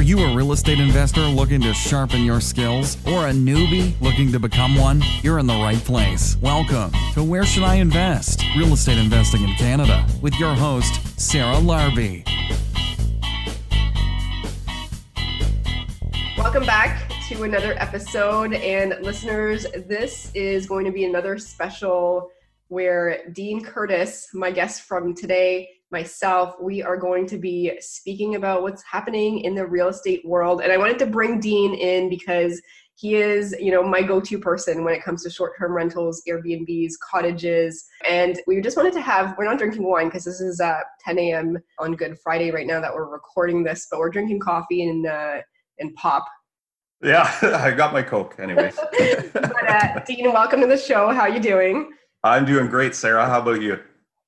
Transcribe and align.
Are 0.00 0.02
you 0.02 0.18
a 0.20 0.34
real 0.34 0.52
estate 0.52 0.80
investor 0.80 1.20
looking 1.20 1.60
to 1.60 1.74
sharpen 1.74 2.24
your 2.24 2.40
skills 2.40 2.96
or 3.06 3.26
a 3.26 3.32
newbie 3.32 4.00
looking 4.00 4.32
to 4.32 4.38
become 4.38 4.74
one? 4.74 5.02
You're 5.20 5.38
in 5.38 5.46
the 5.46 5.52
right 5.52 5.76
place. 5.76 6.38
Welcome 6.40 6.92
to 7.12 7.22
Where 7.22 7.44
Should 7.44 7.64
I 7.64 7.74
Invest? 7.74 8.42
Real 8.56 8.72
Estate 8.72 8.96
Investing 8.96 9.42
in 9.42 9.54
Canada 9.56 10.06
with 10.22 10.34
your 10.36 10.54
host, 10.54 11.20
Sarah 11.20 11.56
Larbi. 11.56 12.24
Welcome 16.38 16.64
back 16.64 17.12
to 17.28 17.42
another 17.42 17.74
episode. 17.74 18.54
And 18.54 18.96
listeners, 19.02 19.66
this 19.86 20.32
is 20.34 20.66
going 20.66 20.86
to 20.86 20.92
be 20.92 21.04
another 21.04 21.36
special 21.36 22.30
where 22.68 23.28
Dean 23.32 23.62
Curtis, 23.62 24.28
my 24.32 24.50
guest 24.50 24.80
from 24.80 25.14
today, 25.14 25.68
myself, 25.90 26.54
we 26.60 26.82
are 26.82 26.96
going 26.96 27.26
to 27.26 27.38
be 27.38 27.72
speaking 27.80 28.36
about 28.36 28.62
what's 28.62 28.82
happening 28.82 29.40
in 29.40 29.54
the 29.54 29.66
real 29.66 29.88
estate 29.88 30.24
world. 30.24 30.60
And 30.60 30.72
I 30.72 30.76
wanted 30.76 30.98
to 31.00 31.06
bring 31.06 31.40
Dean 31.40 31.74
in 31.74 32.08
because 32.08 32.60
he 32.94 33.14
is, 33.14 33.56
you 33.58 33.72
know, 33.72 33.82
my 33.82 34.02
go-to 34.02 34.38
person 34.38 34.84
when 34.84 34.94
it 34.94 35.02
comes 35.02 35.22
to 35.24 35.30
short-term 35.30 35.72
rentals, 35.72 36.22
Airbnbs, 36.28 36.92
cottages. 37.10 37.84
And 38.06 38.38
we 38.46 38.60
just 38.60 38.76
wanted 38.76 38.92
to 38.92 39.00
have, 39.00 39.34
we're 39.38 39.46
not 39.46 39.58
drinking 39.58 39.84
wine 39.84 40.06
because 40.06 40.24
this 40.24 40.40
is 40.40 40.60
uh, 40.60 40.80
10 41.04 41.18
a.m. 41.18 41.58
on 41.78 41.96
Good 41.96 42.18
Friday 42.22 42.50
right 42.50 42.66
now 42.66 42.80
that 42.80 42.94
we're 42.94 43.10
recording 43.10 43.64
this, 43.64 43.88
but 43.90 43.98
we're 43.98 44.10
drinking 44.10 44.40
coffee 44.40 44.86
and, 44.86 45.06
uh, 45.06 45.38
and 45.78 45.94
pop. 45.94 46.26
Yeah, 47.02 47.34
I 47.42 47.70
got 47.70 47.94
my 47.94 48.02
Coke 48.02 48.36
anyways. 48.38 48.76
but, 49.32 49.68
uh, 49.68 50.00
Dean, 50.04 50.30
welcome 50.32 50.60
to 50.60 50.66
the 50.66 50.76
show. 50.76 51.08
How 51.08 51.22
are 51.22 51.30
you 51.30 51.40
doing? 51.40 51.90
I'm 52.22 52.44
doing 52.44 52.66
great, 52.66 52.94
Sarah. 52.94 53.24
How 53.24 53.40
about 53.40 53.62
you? 53.62 53.80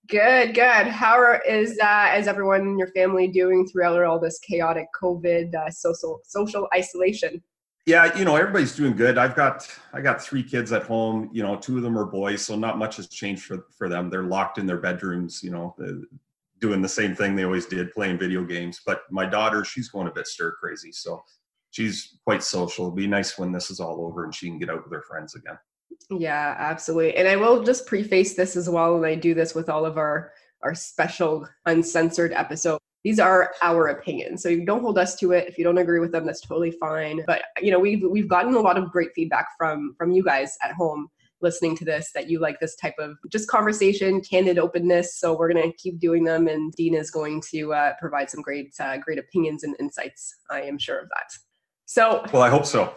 Good, 0.08 0.54
good. 0.54 0.86
How 0.88 1.14
are, 1.14 1.40
is 1.42 1.78
uh, 1.78 2.14
is 2.16 2.26
everyone 2.26 2.62
in 2.62 2.78
your 2.78 2.88
family 2.88 3.28
doing 3.28 3.66
throughout 3.68 4.02
all 4.02 4.18
this 4.18 4.38
chaotic 4.40 4.86
COVID 5.00 5.54
uh, 5.54 5.70
social 5.70 6.20
social 6.24 6.68
isolation? 6.74 7.42
Yeah, 7.86 8.16
you 8.16 8.24
know 8.24 8.36
everybody's 8.36 8.74
doing 8.74 8.96
good. 8.96 9.16
I've 9.16 9.36
got 9.36 9.68
I 9.92 10.00
got 10.00 10.22
three 10.22 10.42
kids 10.42 10.72
at 10.72 10.82
home. 10.82 11.30
You 11.32 11.42
know, 11.42 11.56
two 11.56 11.76
of 11.76 11.82
them 11.82 11.96
are 11.96 12.04
boys, 12.04 12.42
so 12.42 12.56
not 12.56 12.78
much 12.78 12.96
has 12.96 13.08
changed 13.08 13.44
for 13.44 13.66
for 13.76 13.88
them. 13.88 14.10
They're 14.10 14.24
locked 14.24 14.58
in 14.58 14.66
their 14.66 14.78
bedrooms. 14.78 15.42
You 15.42 15.50
know, 15.50 15.74
doing 16.60 16.82
the 16.82 16.88
same 16.88 17.14
thing 17.14 17.36
they 17.36 17.44
always 17.44 17.66
did, 17.66 17.92
playing 17.92 18.18
video 18.18 18.44
games. 18.44 18.80
But 18.84 19.02
my 19.10 19.26
daughter, 19.26 19.64
she's 19.64 19.88
going 19.88 20.08
a 20.08 20.12
bit 20.12 20.26
stir 20.26 20.52
crazy, 20.60 20.92
so 20.92 21.22
she's 21.70 22.18
quite 22.24 22.42
social. 22.42 22.86
It'll 22.86 22.96
be 22.96 23.06
nice 23.06 23.38
when 23.38 23.52
this 23.52 23.70
is 23.70 23.80
all 23.80 24.04
over 24.04 24.24
and 24.24 24.34
she 24.34 24.48
can 24.48 24.58
get 24.58 24.70
out 24.70 24.84
with 24.84 24.92
her 24.92 25.02
friends 25.02 25.34
again. 25.34 25.58
Yeah, 26.10 26.54
absolutely. 26.58 27.16
And 27.16 27.28
I 27.28 27.36
will 27.36 27.62
just 27.62 27.86
preface 27.86 28.34
this 28.34 28.56
as 28.56 28.68
well, 28.68 28.96
and 28.96 29.06
I 29.06 29.14
do 29.14 29.34
this 29.34 29.54
with 29.54 29.68
all 29.68 29.84
of 29.84 29.98
our 29.98 30.32
our 30.62 30.74
special 30.74 31.48
uncensored 31.66 32.32
episode. 32.32 32.78
These 33.02 33.18
are 33.18 33.52
our 33.62 33.88
opinions, 33.88 34.42
so 34.42 34.48
you 34.48 34.64
don't 34.64 34.82
hold 34.82 34.96
us 34.96 35.16
to 35.16 35.32
it. 35.32 35.48
If 35.48 35.58
you 35.58 35.64
don't 35.64 35.78
agree 35.78 35.98
with 35.98 36.12
them, 36.12 36.24
that's 36.24 36.40
totally 36.40 36.70
fine. 36.70 37.22
But 37.26 37.42
you 37.60 37.72
know, 37.72 37.78
we've 37.78 38.02
we've 38.08 38.28
gotten 38.28 38.54
a 38.54 38.60
lot 38.60 38.78
of 38.78 38.90
great 38.90 39.10
feedback 39.14 39.46
from 39.58 39.94
from 39.98 40.12
you 40.12 40.22
guys 40.22 40.56
at 40.62 40.72
home 40.72 41.08
listening 41.40 41.76
to 41.76 41.84
this 41.84 42.12
that 42.14 42.30
you 42.30 42.38
like 42.38 42.60
this 42.60 42.76
type 42.76 42.94
of 42.98 43.16
just 43.30 43.48
conversation, 43.48 44.20
candid 44.20 44.58
openness. 44.58 45.18
So 45.18 45.36
we're 45.36 45.52
gonna 45.52 45.72
keep 45.78 45.98
doing 45.98 46.24
them, 46.24 46.46
and 46.46 46.72
Dean 46.72 46.94
is 46.94 47.10
going 47.10 47.42
to 47.50 47.74
uh, 47.74 47.92
provide 48.00 48.30
some 48.30 48.40
great 48.40 48.72
uh, 48.78 48.98
great 48.98 49.18
opinions 49.18 49.64
and 49.64 49.74
insights. 49.80 50.36
I 50.50 50.62
am 50.62 50.78
sure 50.78 50.98
of 50.98 51.08
that. 51.08 51.32
So 51.86 52.24
well, 52.32 52.42
I 52.42 52.48
hope 52.48 52.66
so. 52.66 52.94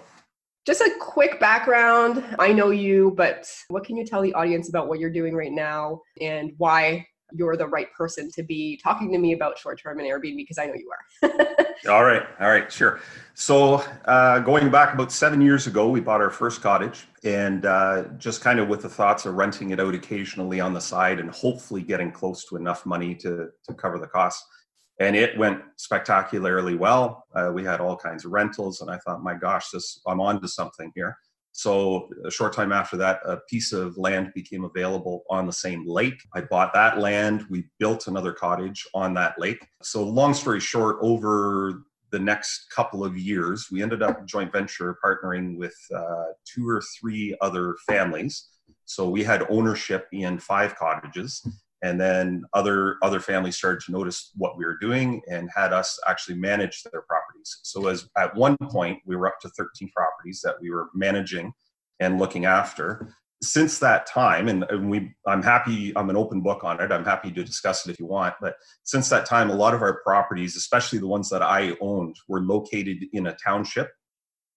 Just 0.66 0.82
a 0.82 0.92
quick 1.00 1.40
background. 1.40 2.24
I 2.40 2.52
know 2.52 2.72
you, 2.72 3.14
but 3.16 3.48
what 3.68 3.84
can 3.84 3.98
you 3.98 4.06
tell 4.06 4.22
the 4.22 4.34
audience 4.34 4.68
about 4.68 4.88
what 4.88 5.00
you're 5.00 5.12
doing 5.12 5.36
right 5.36 5.52
now 5.52 6.02
and 6.20 6.54
why 6.58 7.06
you're 7.34 7.56
the 7.56 7.68
right 7.68 7.92
person 7.94 8.32
to 8.32 8.44
be 8.44 8.80
talking 8.84 9.12
to 9.12 9.18
me 9.18 9.34
about 9.34 9.58
short 9.60 9.80
term 9.80 10.00
and 10.00 10.08
Airbnb 10.08 10.38
because 10.38 10.58
I 10.58 10.66
know 10.66 10.74
you 10.74 10.92
are. 10.92 11.48
all 11.92 12.04
right. 12.04 12.24
All 12.40 12.48
right. 12.48 12.72
Sure. 12.72 13.00
So, 13.34 13.84
uh, 14.06 14.40
going 14.40 14.70
back 14.72 14.94
about 14.94 15.12
seven 15.12 15.42
years 15.42 15.68
ago, 15.68 15.90
we 15.90 16.00
bought 16.00 16.22
our 16.22 16.30
first 16.30 16.62
cottage 16.62 17.08
and 17.24 17.66
uh, 17.66 18.06
just 18.18 18.42
kind 18.42 18.60
of 18.60 18.68
with 18.68 18.82
the 18.82 18.90
thoughts 18.90 19.26
of 19.26 19.36
renting 19.36 19.72
it 19.72 19.80
out 19.80 19.94
occasionally 19.94 20.60
on 20.60 20.74
the 20.74 20.82
side 20.82 21.20
and 21.20 21.30
hopefully 21.30 21.82
getting 21.82 22.12
close 22.12 22.46
to 22.46 22.56
enough 22.56 22.86
money 22.86 23.14
to, 23.16 23.50
to 23.68 23.74
cover 23.74 24.00
the 24.00 24.08
costs 24.08 24.48
and 25.00 25.16
it 25.16 25.38
went 25.38 25.62
spectacularly 25.78 26.76
well. 26.76 27.26
Uh, 27.36 27.52
we 27.54 27.64
had 27.64 27.82
all 27.82 27.98
kinds 27.98 28.26
of 28.26 28.32
rentals, 28.32 28.82
and 28.82 28.90
I 28.90 28.98
thought, 28.98 29.24
my 29.24 29.34
gosh, 29.34 29.70
this 29.72 30.00
I'm 30.08 30.22
on 30.22 30.42
to 30.42 30.48
something 30.48 30.92
here. 30.96 31.18
So 31.52 32.10
a 32.26 32.32
short 32.32 32.52
time 32.52 32.74
after 32.74 32.98
that, 32.98 33.22
a 33.26 33.38
piece 33.50 33.72
of 33.72 33.98
land 33.98 34.34
became 34.36 34.66
available 34.66 35.24
on 35.30 35.46
the 35.46 35.54
same 35.54 35.88
lake. 35.88 36.22
I 36.34 36.42
bought 36.42 36.74
that 36.74 37.00
land. 37.00 37.46
We 37.50 37.70
built 37.80 38.08
another 38.08 38.34
cottage 38.34 38.86
on 38.94 39.14
that 39.14 39.40
lake. 39.40 39.66
So 39.82 40.04
long 40.04 40.34
story 40.34 40.60
short, 40.60 40.98
over 41.02 41.84
the 42.12 42.20
next 42.20 42.70
couple 42.72 43.06
of 43.06 43.18
years, 43.18 43.68
we 43.72 43.82
ended 43.82 44.04
up 44.04 44.26
joint 44.26 44.52
venture 44.52 44.98
partnering 45.04 45.58
with 45.58 45.76
uh, 45.96 46.26
two 46.46 46.68
or 46.68 46.82
three 47.00 47.36
other 47.42 47.78
families. 47.88 48.50
So 48.84 49.10
we 49.10 49.24
had 49.24 49.46
ownership 49.50 50.08
in 50.12 50.40
five 50.40 50.76
cottages 50.76 51.48
and 51.84 52.00
then 52.00 52.44
other 52.54 52.98
other 53.04 53.20
families 53.20 53.58
started 53.58 53.82
to 53.82 53.92
notice 53.92 54.32
what 54.36 54.58
we 54.58 54.66
were 54.66 54.78
doing 54.80 55.22
and 55.30 55.50
had 55.54 55.74
us 55.74 56.00
actually 56.08 56.36
manage 56.36 56.84
their 56.84 57.04
properties. 57.04 57.60
So 57.64 57.88
as 57.88 58.08
at 58.18 58.36
one 58.36 58.58
point 58.58 59.00
we 59.06 59.16
were 59.16 59.28
up 59.28 59.40
to 59.42 59.50
13 59.50 59.90
properties 59.96 60.42
that 60.44 60.56
we 60.62 60.72
were 60.72 60.88
managing 60.94 61.54
and 62.00 62.20
looking 62.20 62.46
after. 62.46 63.14
Since 63.44 63.80
that 63.80 64.08
time 64.08 64.48
and, 64.48 64.66
we 64.90 65.14
i'm 65.28 65.44
happy 65.44 65.96
i'm 65.96 66.10
an 66.10 66.16
open 66.18 66.42
book 66.42 66.64
on 66.64 66.80
it. 66.80 66.92
I'm 66.92 67.06
happy 67.06 67.32
to 67.32 67.44
discuss 67.44 67.86
it 67.86 67.92
if 67.92 68.00
you 68.00 68.08
want. 68.08 68.36
But 68.42 68.56
since 68.84 69.10
that 69.10 69.26
time 69.26 69.50
a 69.50 69.56
lot 69.56 69.74
of 69.74 69.82
our 69.82 70.02
properties 70.04 70.56
especially 70.56 71.00
the 71.00 71.08
ones 71.08 71.30
that 71.30 71.44
i 71.44 71.76
owned 71.82 72.16
were 72.28 72.42
located 72.42 73.06
in 73.14 73.28
a 73.28 73.36
township 73.36 73.92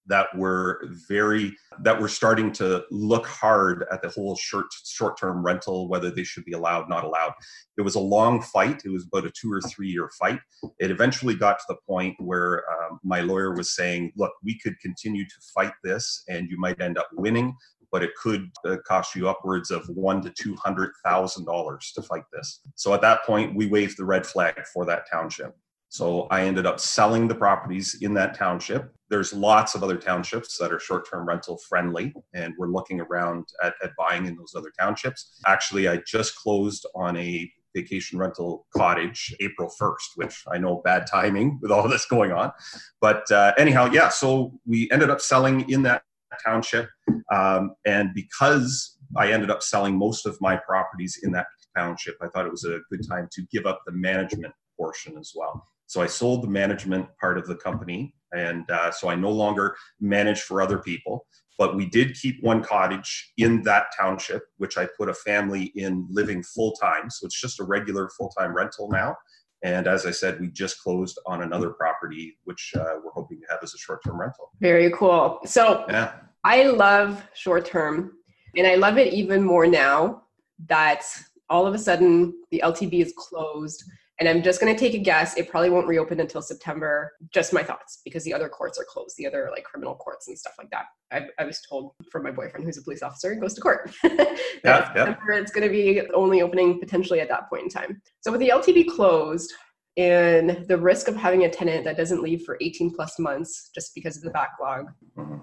that 0.09 0.27
were 0.37 0.83
very 1.09 1.55
that 1.83 2.01
were 2.01 2.09
starting 2.09 2.51
to 2.53 2.85
look 2.91 3.27
hard 3.27 3.85
at 3.93 4.03
the 4.03 4.09
whole 4.09 4.37
short 4.37 4.67
short 4.85 5.19
term 5.19 5.45
rental 5.45 5.89
whether 5.89 6.11
they 6.11 6.25
should 6.25 6.45
be 6.45 6.53
allowed 6.53 6.89
not 6.89 7.05
allowed. 7.05 7.33
It 7.77 7.83
was 7.83 7.95
a 7.95 8.01
long 8.01 8.43
fight. 8.43 8.83
It 8.85 8.91
was 8.91 9.07
about 9.07 9.27
a 9.27 9.31
two 9.31 9.53
or 9.53 9.61
three 9.63 9.89
year 9.89 10.11
fight. 10.19 10.41
It 10.79 10.91
eventually 10.91 11.35
got 11.35 11.59
to 11.59 11.65
the 11.69 11.77
point 11.87 12.17
where 12.19 12.65
um, 12.71 12.99
my 13.05 13.21
lawyer 13.21 13.55
was 13.55 13.75
saying 13.75 14.13
look 14.17 14.33
we 14.43 14.59
could 14.59 14.79
continue 14.81 15.25
to 15.25 15.37
fight 15.55 15.73
this 15.85 16.25
and 16.29 16.51
you 16.51 16.59
might 16.59 16.81
end 16.81 16.99
up 16.99 17.09
winning 17.13 17.55
but 17.91 18.03
it 18.03 18.15
could 18.17 18.51
uh, 18.67 18.77
cost 18.87 19.15
you 19.15 19.31
upwards 19.31 19.71
of 19.71 19.89
one 19.89 20.21
to 20.21 20.31
two 20.31 20.55
hundred 20.57 20.93
thousand 21.05 21.47
dollars 21.47 21.93
to 21.95 22.03
fight 22.03 22.25
this. 22.33 22.61
So 22.75 22.93
at 22.93 23.01
that 23.01 23.25
point 23.25 23.55
we 23.55 23.67
waved 23.67 23.97
the 23.97 24.05
red 24.05 24.27
flag 24.27 24.61
for 24.73 24.85
that 24.87 25.11
township 25.11 25.57
so 25.89 26.23
I 26.31 26.43
ended 26.43 26.67
up 26.67 26.81
selling 26.81 27.29
the 27.29 27.35
properties 27.35 27.99
in 28.03 28.13
that 28.15 28.37
township. 28.37 28.93
There's 29.09 29.33
lots 29.33 29.75
of 29.75 29.83
other 29.83 29.97
townships 29.97 30.59
that 30.59 30.73
are 30.73 30.79
short 30.79 31.09
term 31.09 31.27
rental 31.27 31.59
friendly, 31.69 32.13
and 32.35 32.55
we're 32.59 32.69
looking 32.69 33.01
around 33.01 33.47
at, 33.63 33.75
at, 33.83 33.93
buying 33.97 34.27
in 34.27 34.37
those 34.37 34.55
other 34.55 34.71
townships. 34.79 35.41
Actually, 35.47 35.89
I 35.89 36.03
just 36.07 36.37
closed 36.37 36.87
on 36.95 37.17
a 37.17 37.51
vacation 37.75 38.19
rental 38.19 38.67
cottage 38.77 39.35
April 39.41 39.71
1st, 39.81 40.17
which 40.17 40.43
I 40.49 40.59
know 40.59 40.83
bad 40.85 41.07
timing 41.07 41.59
with 41.63 41.71
all 41.71 41.89
this 41.89 42.05
going 42.07 42.33
on. 42.33 42.53
But 43.01 43.31
uh, 43.31 43.53
anyhow, 43.57 43.91
yeah, 43.91 44.09
so 44.11 44.53
we 44.67 44.91
ended 44.91 45.11
up 45.11 45.21
selling 45.21 45.69
in 45.71 45.83
that 45.85 46.03
township. 46.45 46.89
Um, 47.33 47.75
and 47.87 48.13
because 48.15 48.99
I 49.17 49.33
ended 49.33 49.51
up 49.51 49.63
selling 49.63 49.97
most 49.97 50.27
of 50.27 50.37
my 50.41 50.57
properties 50.57 51.21
in 51.23 51.33
that 51.33 51.47
township, 51.77 52.17
I 52.21 52.29
thought 52.29 52.47
it 52.47 52.51
was 52.51 52.65
a 52.65 52.81
good 52.91 53.07
time 53.09 53.29
to 53.33 53.43
give 53.51 53.65
up 53.65 53.81
the 53.87 53.93
management 53.93 54.53
portion 54.77 55.17
as 55.19 55.33
well. 55.35 55.65
So 55.89 56.03
I 56.03 56.07
sold 56.07 56.43
the 56.43 56.49
management 56.49 57.09
part 57.19 57.39
of 57.39 57.47
the 57.47 57.57
company, 57.57 58.15
and 58.33 58.71
uh, 58.71 58.91
so 58.91 59.09
I 59.09 59.15
no 59.15 59.31
longer 59.31 59.75
manage 60.01 60.43
for 60.43 60.61
other 60.61 60.79
people. 60.79 61.27
But 61.57 61.75
we 61.75 61.87
did 61.87 62.15
keep 62.15 62.37
one 62.43 62.63
cottage 62.63 63.33
in 63.39 63.63
that 63.63 63.87
township, 63.99 64.43
which 64.59 64.77
I 64.77 64.87
put 64.99 65.09
a 65.09 65.15
family 65.15 65.73
in 65.75 66.07
living 66.11 66.43
full 66.43 66.73
time. 66.73 67.11
So 67.11 67.27
it's 67.27 67.41
just 67.41 67.59
a 67.59 67.65
regular 67.65 68.11
full 68.11 68.29
time 68.39 68.55
rental 68.55 68.89
now. 68.91 69.17
And 69.65 69.89
as 69.89 70.05
I 70.05 70.13
said, 70.13 70.39
we 70.39 70.51
just 70.51 70.81
closed 70.81 71.19
on 71.27 71.43
another 71.43 71.71
property, 71.71 72.39
which 72.45 72.73
uh, 72.79 73.01
we're 73.03 73.11
hoping 73.13 73.41
to 73.41 73.47
have 73.51 73.59
as 73.63 73.75
a 73.75 73.79
short 73.79 74.05
term 74.05 74.21
rental. 74.21 74.53
Very 74.61 74.93
cool. 74.93 75.41
So 75.47 75.87
yeah. 75.89 76.13
I 76.45 76.65
love 76.65 77.27
short 77.35 77.65
term, 77.65 78.13
and 78.57 78.67
I 78.67 78.75
love 78.75 78.99
it 78.99 79.13
even 79.15 79.43
more 79.43 79.67
now 79.67 80.25
that 80.69 81.05
all 81.49 81.67
of 81.67 81.75
a 81.75 81.79
sudden 81.79 82.35
the 82.51 82.61
LTB 82.63 83.01
is 83.01 83.15
closed 83.17 83.85
and 84.21 84.29
I'm 84.29 84.43
just 84.43 84.61
going 84.61 84.75
to 84.75 84.79
take 84.79 84.95
a 84.95 84.99
guess. 84.99 85.37
It 85.37 85.49
probably 85.49 85.71
won't 85.71 85.87
reopen 85.87 86.19
until 86.19 86.43
September. 86.43 87.13
Just 87.33 87.53
my 87.53 87.63
thoughts, 87.63 88.01
because 88.05 88.25
the 88.25 88.35
other 88.35 88.49
courts 88.49 88.79
are 88.79 88.85
closed, 88.85 89.17
the 89.17 89.27
other 89.27 89.49
like 89.53 89.65
criminal 89.65 89.95
courts 89.95 90.27
and 90.27 90.37
stuff 90.37 90.55
like 90.59 90.71
that. 90.71 90.87
I, 91.13 91.27
I 91.39 91.45
was 91.45 91.61
told 91.69 91.93
from 92.11 92.25
my 92.25 92.33
boyfriend, 92.33 92.67
who's 92.67 92.79
a 92.79 92.83
police 92.83 93.03
officer, 93.03 93.35
goes 93.37 93.55
to 93.55 93.61
court. 93.61 93.95
yeah, 94.05 94.33
yeah. 94.65 95.15
It's 95.31 95.53
going 95.53 95.67
to 95.67 95.73
be 95.73 96.03
only 96.15 96.43
opening 96.43 96.81
potentially 96.81 97.21
at 97.21 97.29
that 97.29 97.49
point 97.49 97.63
in 97.65 97.69
time. 97.69 98.03
So 98.21 98.33
with 98.33 98.41
the 98.41 98.51
LTB 98.55 98.89
closed, 98.89 99.53
and 99.97 100.65
the 100.69 100.79
risk 100.79 101.09
of 101.09 101.17
having 101.17 101.43
a 101.45 101.51
tenant 101.51 101.85
that 101.85 101.97
doesn't 101.97 102.23
leave 102.23 102.43
for 102.47 102.57
18 102.61 102.95
plus 102.95 103.19
months 103.19 103.71
just 103.75 103.97
because 103.97 104.17
of 104.17 104.23
the 104.23 104.31
backlog. 104.31 104.87
Mm-hmm. 105.17 105.39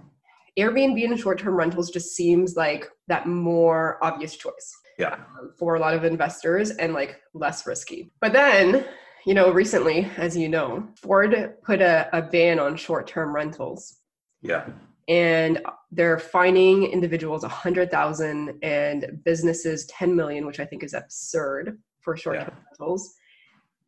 Airbnb 0.58 1.04
and 1.04 1.20
short 1.20 1.40
term 1.40 1.56
rentals 1.56 1.92
just 1.92 2.16
seems 2.16 2.56
like 2.56 2.88
that 3.10 3.28
more 3.28 4.00
obvious 4.02 4.38
choice 4.38 4.74
yeah 4.98 5.16
um, 5.40 5.52
for 5.58 5.76
a 5.76 5.80
lot 5.80 5.94
of 5.94 6.04
investors 6.04 6.72
and 6.72 6.94
like 6.94 7.22
less 7.34 7.66
risky 7.68 8.12
but 8.22 8.34
then 8.34 8.86
you 9.26 9.34
know, 9.34 9.52
recently, 9.52 10.10
as 10.18 10.38
you 10.38 10.48
know, 10.48 10.88
Ford 11.02 11.56
put 11.64 11.82
a, 11.82 12.08
a 12.16 12.22
ban 12.22 12.60
on 12.60 12.78
short 12.78 13.08
term 13.08 13.34
rentals. 13.34 13.98
Yeah. 14.42 14.68
And 15.08 15.62
they're 15.92 16.20
fining 16.20 16.84
individuals 16.84 17.44
a 17.44 17.48
hundred 17.48 17.92
thousand 17.92 18.60
and 18.62 19.20
businesses 19.24 19.86
10 19.88 20.16
million, 20.16 20.46
which 20.46 20.60
I 20.60 20.66
think 20.66 20.84
is 20.84 20.94
absurd 20.94 21.80
for 22.02 22.16
short 22.16 22.40
term 22.40 22.54
yeah. 22.56 22.64
rentals. 22.80 23.16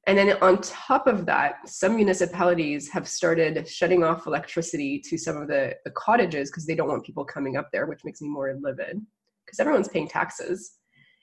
And 0.08 0.18
then 0.18 0.38
on 0.42 0.62
top 0.62 1.06
of 1.06 1.26
that, 1.28 1.70
some 1.70 1.96
municipalities 1.96 2.90
have 2.90 3.08
started 3.08 3.68
shutting 3.68 4.04
off 4.04 4.26
electricity 4.26 5.00
to 5.02 5.18
some 5.18 5.38
of 5.38 5.48
the, 5.48 5.76
the 5.86 5.92
cottages 5.92 6.50
because 6.50 6.66
they 6.66 6.76
don't 6.76 6.88
want 6.88 7.06
people 7.06 7.26
coming 7.26 7.58
up 7.58 7.70
there, 7.72 7.86
which 7.86 8.06
makes 8.06 8.22
me 8.22 8.30
more 8.30 8.58
livid 8.60 9.02
because 9.46 9.60
everyone's 9.60 9.90
paying 9.90 10.08
taxes. 10.08 10.77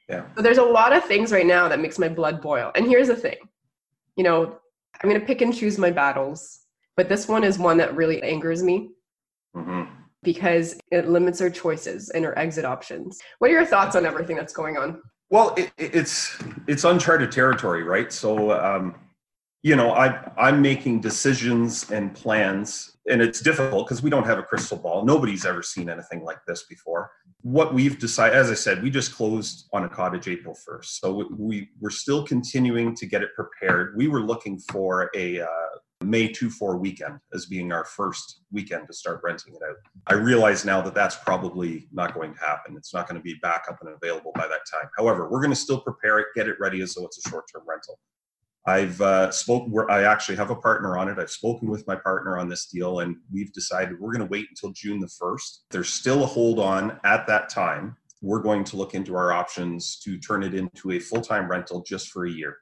Yeah. 0.08 0.26
So 0.36 0.42
there's 0.42 0.58
a 0.58 0.62
lot 0.62 0.94
of 0.94 1.04
things 1.04 1.32
right 1.32 1.46
now 1.46 1.68
that 1.68 1.80
makes 1.80 1.98
my 1.98 2.08
blood 2.08 2.42
boil. 2.42 2.70
And 2.74 2.86
here's 2.86 3.08
the 3.08 3.16
thing, 3.16 3.36
you 4.16 4.24
know, 4.24 4.58
I'm 5.02 5.08
going 5.08 5.20
to 5.20 5.26
pick 5.26 5.40
and 5.40 5.54
choose 5.54 5.78
my 5.78 5.90
battles, 5.90 6.60
but 6.96 7.08
this 7.08 7.26
one 7.26 7.44
is 7.44 7.58
one 7.58 7.76
that 7.78 7.96
really 7.96 8.22
angers 8.22 8.62
me 8.62 8.90
mm-hmm. 9.56 9.90
because 10.22 10.78
it 10.90 11.08
limits 11.08 11.40
our 11.40 11.50
choices 11.50 12.10
and 12.10 12.24
our 12.24 12.38
exit 12.38 12.64
options. 12.64 13.18
What 13.38 13.50
are 13.50 13.54
your 13.54 13.66
thoughts 13.66 13.96
on 13.96 14.06
everything 14.06 14.36
that's 14.36 14.52
going 14.52 14.76
on? 14.76 15.00
Well, 15.30 15.54
it, 15.56 15.72
it's 15.78 16.38
it's 16.68 16.84
uncharted 16.84 17.32
territory, 17.32 17.82
right? 17.82 18.12
So, 18.12 18.52
um, 18.52 18.94
you 19.64 19.74
know, 19.74 19.90
I 19.92 20.30
I'm 20.36 20.62
making 20.62 21.00
decisions 21.00 21.90
and 21.90 22.14
plans, 22.14 22.96
and 23.10 23.20
it's 23.20 23.40
difficult 23.40 23.88
because 23.88 24.00
we 24.04 24.10
don't 24.10 24.26
have 24.26 24.38
a 24.38 24.44
crystal 24.44 24.78
ball. 24.78 25.04
Nobody's 25.04 25.44
ever 25.44 25.62
seen 25.62 25.90
anything 25.90 26.22
like 26.22 26.38
this 26.46 26.64
before 26.68 27.10
what 27.44 27.74
we've 27.74 27.98
decided, 27.98 28.36
as 28.36 28.50
I 28.50 28.54
said, 28.54 28.82
we 28.82 28.88
just 28.88 29.14
closed 29.14 29.68
on 29.74 29.84
a 29.84 29.88
cottage 29.88 30.28
April 30.28 30.56
1st. 30.66 30.84
So 30.86 31.28
we, 31.36 31.68
we're 31.78 31.90
still 31.90 32.26
continuing 32.26 32.96
to 32.96 33.04
get 33.04 33.22
it 33.22 33.34
prepared. 33.34 33.94
We 33.98 34.08
were 34.08 34.22
looking 34.22 34.58
for 34.72 35.10
a 35.14 35.42
uh, 35.42 35.46
May 36.00 36.28
2 36.28 36.48
4 36.48 36.78
weekend 36.78 37.18
as 37.34 37.44
being 37.44 37.70
our 37.70 37.84
first 37.84 38.40
weekend 38.50 38.86
to 38.86 38.94
start 38.94 39.20
renting 39.22 39.54
it 39.54 39.60
out. 39.62 39.76
I 40.06 40.14
realize 40.14 40.64
now 40.64 40.80
that 40.80 40.94
that's 40.94 41.16
probably 41.16 41.86
not 41.92 42.14
going 42.14 42.32
to 42.32 42.40
happen. 42.40 42.78
It's 42.78 42.94
not 42.94 43.06
going 43.06 43.20
to 43.20 43.22
be 43.22 43.34
back 43.42 43.64
up 43.68 43.76
and 43.82 43.90
available 43.90 44.32
by 44.34 44.48
that 44.48 44.60
time. 44.72 44.88
However, 44.96 45.28
we're 45.28 45.40
going 45.40 45.50
to 45.50 45.56
still 45.56 45.80
prepare 45.80 46.20
it, 46.20 46.28
get 46.34 46.48
it 46.48 46.56
ready 46.58 46.80
as 46.80 46.94
though 46.94 47.04
it's 47.04 47.24
a 47.24 47.28
short 47.28 47.44
term 47.54 47.64
rental. 47.68 47.98
I've 48.66 49.00
uh, 49.00 49.30
spoke. 49.30 49.66
Where 49.68 49.90
I 49.90 50.04
actually 50.04 50.36
have 50.36 50.50
a 50.50 50.56
partner 50.56 50.96
on 50.96 51.08
it. 51.08 51.18
I've 51.18 51.30
spoken 51.30 51.68
with 51.68 51.86
my 51.86 51.96
partner 51.96 52.38
on 52.38 52.48
this 52.48 52.66
deal, 52.66 53.00
and 53.00 53.16
we've 53.32 53.52
decided 53.52 54.00
we're 54.00 54.12
going 54.12 54.26
to 54.26 54.30
wait 54.30 54.46
until 54.48 54.70
June 54.70 55.00
the 55.00 55.08
first. 55.08 55.64
There's 55.70 55.90
still 55.90 56.22
a 56.24 56.26
hold 56.26 56.58
on 56.58 56.98
at 57.04 57.26
that 57.26 57.50
time. 57.50 57.96
We're 58.22 58.40
going 58.40 58.64
to 58.64 58.76
look 58.76 58.94
into 58.94 59.16
our 59.16 59.32
options 59.32 59.98
to 60.00 60.18
turn 60.18 60.42
it 60.42 60.54
into 60.54 60.92
a 60.92 60.98
full 60.98 61.20
time 61.20 61.48
rental 61.48 61.82
just 61.82 62.08
for 62.08 62.24
a 62.24 62.30
year. 62.30 62.58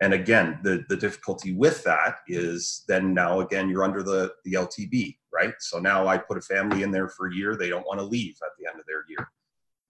And 0.00 0.14
again, 0.14 0.60
the 0.62 0.84
the 0.88 0.96
difficulty 0.96 1.52
with 1.52 1.82
that 1.84 2.18
is 2.28 2.84
then 2.86 3.12
now 3.12 3.40
again 3.40 3.68
you're 3.68 3.84
under 3.84 4.04
the 4.04 4.32
the 4.44 4.52
LTB, 4.52 5.16
right? 5.32 5.54
So 5.58 5.80
now 5.80 6.06
I 6.06 6.18
put 6.18 6.38
a 6.38 6.42
family 6.42 6.84
in 6.84 6.92
there 6.92 7.08
for 7.08 7.26
a 7.26 7.34
year. 7.34 7.56
They 7.56 7.68
don't 7.68 7.86
want 7.86 7.98
to 7.98 8.06
leave 8.06 8.36
at 8.42 8.50
the 8.60 8.70
end 8.70 8.78
of 8.78 8.86
their 8.86 9.04
year. 9.08 9.28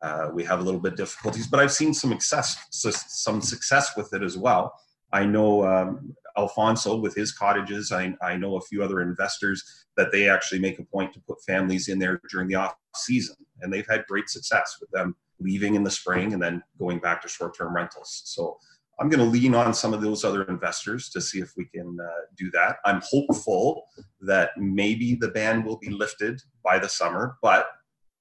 Uh, 0.01 0.31
we 0.33 0.45
have 0.45 0.61
a 0.61 0.63
little 0.63 0.81
bit 0.81 0.93
of 0.93 0.99
difficulties, 0.99 1.47
but 1.47 1.61
I've 1.61 1.73
seen 1.73 1.95
some 1.95 2.11
success, 2.11 2.57
some 2.71 3.41
success 3.41 3.97
with 3.97 4.13
it 4.15 4.23
as 4.23 4.37
well 4.37 4.75
I 5.13 5.25
know 5.25 5.65
um, 5.67 6.15
Alfonso 6.37 6.97
with 6.97 7.15
his 7.15 7.33
cottages. 7.33 7.93
I, 7.93 8.15
I 8.23 8.37
know 8.37 8.57
a 8.57 8.61
few 8.63 8.83
other 8.83 9.01
investors 9.01 9.63
that 9.97 10.11
they 10.13 10.29
actually 10.29 10.61
make 10.61 10.79
a 10.79 10.85
point 10.85 11.13
to 11.15 11.21
put 11.21 11.43
families 11.47 11.89
in 11.89 11.99
there 11.99 12.21
during 12.31 12.49
the 12.49 12.55
off 12.55 12.75
season, 12.97 13.37
and 13.61 13.73
they've 13.73 13.89
had 13.89 14.05
great 14.07 14.29
success 14.29 14.79
with 14.81 14.91
them 14.91 15.15
leaving 15.41 15.75
in 15.75 15.85
the 15.85 15.91
spring 15.91 16.33
and 16.33 16.43
then 16.43 16.63
going 16.79 16.99
back 16.99 17.21
to 17.21 17.29
short-term 17.29 17.75
rentals. 17.75 18.23
So 18.25 18.57
I'm 19.01 19.09
going 19.09 19.25
to 19.25 19.31
lean 19.31 19.55
on 19.55 19.75
some 19.75 19.93
of 19.93 20.01
those 20.01 20.25
other 20.25 20.45
investors 20.45 21.09
to 21.11 21.21
see 21.21 21.41
if 21.41 21.53
we 21.57 21.65
can 21.65 21.99
uh, 22.01 22.21
do 22.37 22.51
that. 22.53 22.77
I'm 22.85 23.03
hopeful 23.05 23.85
that 24.21 24.51
maybe 24.57 25.17
the 25.17 25.29
ban 25.29 25.65
will 25.65 25.79
be 25.79 25.91
lifted 25.91 26.41
by 26.63 26.79
the 26.79 26.89
summer, 26.89 27.37
but 27.43 27.67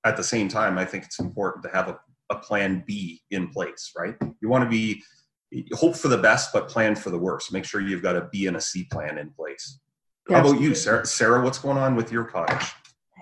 at 0.04 0.18
the 0.18 0.24
same 0.24 0.48
time, 0.48 0.78
I 0.78 0.86
think 0.86 1.04
it's 1.04 1.20
important 1.20 1.64
to 1.66 1.70
have 1.70 1.90
a, 1.90 2.00
a 2.32 2.36
plan 2.36 2.84
B 2.88 3.22
in 3.30 3.50
place, 3.50 3.92
right? 3.96 4.16
You 4.42 4.50
want 4.50 4.64
to 4.64 4.70
be 4.70 5.04
hope 5.74 5.96
for 5.96 6.08
the 6.08 6.18
best, 6.18 6.54
but 6.54 6.70
plan 6.70 6.96
for 6.96 7.10
the 7.10 7.18
worst. 7.18 7.52
Make 7.52 7.66
sure 7.66 7.82
you've 7.82 8.02
got 8.02 8.16
a 8.16 8.30
B 8.32 8.48
and 8.48 8.58
a 8.58 8.62
C 8.62 8.86
plan 8.86 9.18
in 9.18 9.30
place. 9.32 9.80
How 10.30 10.40
about 10.40 10.62
you, 10.62 10.76
Sarah? 10.76 11.06
Sarah, 11.06 11.44
what's 11.44 11.58
going 11.58 11.78
on 11.78 11.96
with 11.96 12.12
your 12.12 12.24
cottage 12.24 12.72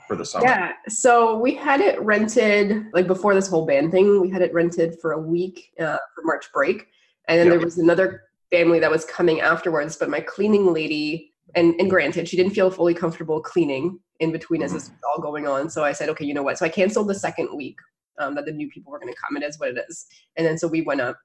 for 0.08 0.16
the 0.16 0.26
summer? 0.26 0.46
Yeah, 0.46 0.74
so 0.88 1.40
we 1.40 1.56
had 1.56 1.81
it 1.81 2.00
rented 2.02 2.86
like 2.94 3.08
before 3.08 3.34
this 3.34 3.48
whole 3.48 3.66
ban 3.66 3.90
thing. 3.90 4.22
We 4.22 4.30
had 4.30 4.42
it 4.42 4.54
rented 4.54 5.00
for 5.02 5.14
a 5.14 5.20
week 5.20 5.72
uh, 5.80 5.98
for 6.14 6.24
March 6.24 6.46
break, 6.54 6.88
and 7.28 7.40
then 7.40 7.48
yep. 7.48 7.54
there 7.54 7.66
was 7.66 7.78
another 7.78 8.24
family 8.52 8.80
that 8.80 8.92
was 8.92 9.06
coming 9.06 9.42
afterwards. 9.42 9.96
But 9.96 10.10
my 10.10 10.20
cleaning 10.20 10.72
lady, 10.74 11.34
and 11.56 11.74
and 11.80 11.90
granted, 11.90 12.28
she 12.28 12.38
didn't 12.38 12.54
feel 12.54 12.70
fully 12.70 12.94
comfortable 12.94 13.42
cleaning 13.42 14.00
in 14.20 14.31
between 14.31 14.60
mm-hmm. 14.60 14.66
as 14.66 14.74
this 14.74 14.90
was 14.90 15.00
all 15.10 15.22
going 15.22 15.48
on. 15.48 15.70
So 15.70 15.84
I 15.84 15.94
said, 15.94 16.10
okay, 16.10 16.26
you 16.26 16.34
know 16.34 16.44
what? 16.44 16.58
So 16.58 16.66
I 16.66 16.70
canceled 16.70 17.08
the 17.08 17.16
second 17.16 17.56
week 17.56 17.78
um, 18.20 18.36
that 18.36 18.46
the 18.46 18.52
new 18.52 18.70
people 18.70 18.92
were 18.92 19.00
going 19.00 19.12
to 19.12 19.20
come. 19.20 19.38
It 19.38 19.44
is 19.44 19.58
what 19.60 19.70
it 19.70 19.86
is. 19.90 20.06
And 20.36 20.46
then 20.46 20.58
so 20.58 20.68
we 20.68 20.81
went 20.81 21.02
up 21.02 21.18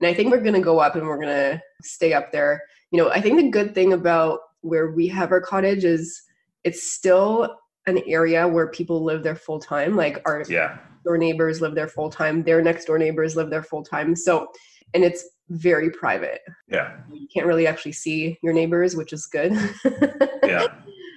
and 0.00 0.08
I 0.08 0.14
think 0.14 0.30
we're 0.30 0.40
going 0.40 0.54
to 0.54 0.60
go 0.60 0.78
up 0.78 0.96
and 0.96 1.06
we're 1.06 1.20
going 1.20 1.28
to 1.28 1.62
stay 1.82 2.12
up 2.12 2.32
there. 2.32 2.62
You 2.90 2.98
know, 2.98 3.10
I 3.10 3.20
think 3.20 3.38
the 3.38 3.50
good 3.50 3.74
thing 3.74 3.92
about 3.92 4.40
where 4.60 4.90
we 4.90 5.08
have 5.08 5.32
our 5.32 5.40
cottage 5.40 5.84
is 5.84 6.22
it's 6.64 6.92
still 6.92 7.56
an 7.86 8.00
area 8.06 8.46
where 8.46 8.68
people 8.68 9.02
live 9.02 9.22
there 9.22 9.36
full 9.36 9.58
time. 9.58 9.96
Like 9.96 10.22
our 10.26 10.44
yeah. 10.48 10.78
door 11.04 11.18
neighbors 11.18 11.60
live 11.60 11.74
there 11.74 11.88
full 11.88 12.10
time. 12.10 12.42
Their 12.42 12.62
next 12.62 12.84
door 12.84 12.98
neighbors 12.98 13.36
live 13.36 13.50
there 13.50 13.62
full 13.62 13.82
time. 13.82 14.14
So, 14.14 14.48
and 14.94 15.04
it's 15.04 15.24
very 15.50 15.90
private. 15.90 16.40
Yeah. 16.68 16.96
You 17.12 17.26
can't 17.32 17.46
really 17.46 17.66
actually 17.66 17.92
see 17.92 18.38
your 18.42 18.52
neighbors, 18.52 18.96
which 18.96 19.12
is 19.12 19.26
good. 19.26 19.52
yeah. 20.44 20.66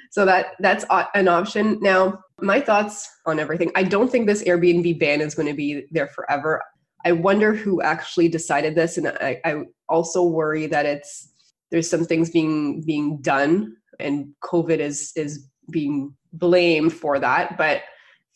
So 0.09 0.25
that 0.25 0.47
that's 0.59 0.85
an 1.13 1.27
option. 1.27 1.79
Now, 1.81 2.19
my 2.41 2.59
thoughts 2.59 3.09
on 3.25 3.39
everything. 3.39 3.71
I 3.75 3.83
don't 3.83 4.11
think 4.11 4.27
this 4.27 4.43
Airbnb 4.43 4.99
ban 4.99 5.21
is 5.21 5.35
going 5.35 5.47
to 5.47 5.53
be 5.53 5.85
there 5.91 6.07
forever. 6.07 6.61
I 7.05 7.11
wonder 7.11 7.53
who 7.53 7.81
actually 7.81 8.29
decided 8.29 8.75
this, 8.75 8.97
and 8.97 9.07
I, 9.07 9.39
I 9.43 9.63
also 9.89 10.23
worry 10.23 10.67
that 10.67 10.85
it's 10.85 11.31
there's 11.71 11.89
some 11.89 12.05
things 12.05 12.29
being 12.29 12.81
being 12.81 13.21
done, 13.21 13.77
and 13.99 14.29
COVID 14.43 14.79
is 14.79 15.11
is 15.15 15.47
being 15.69 16.15
blamed 16.33 16.93
for 16.93 17.19
that. 17.19 17.57
But 17.57 17.83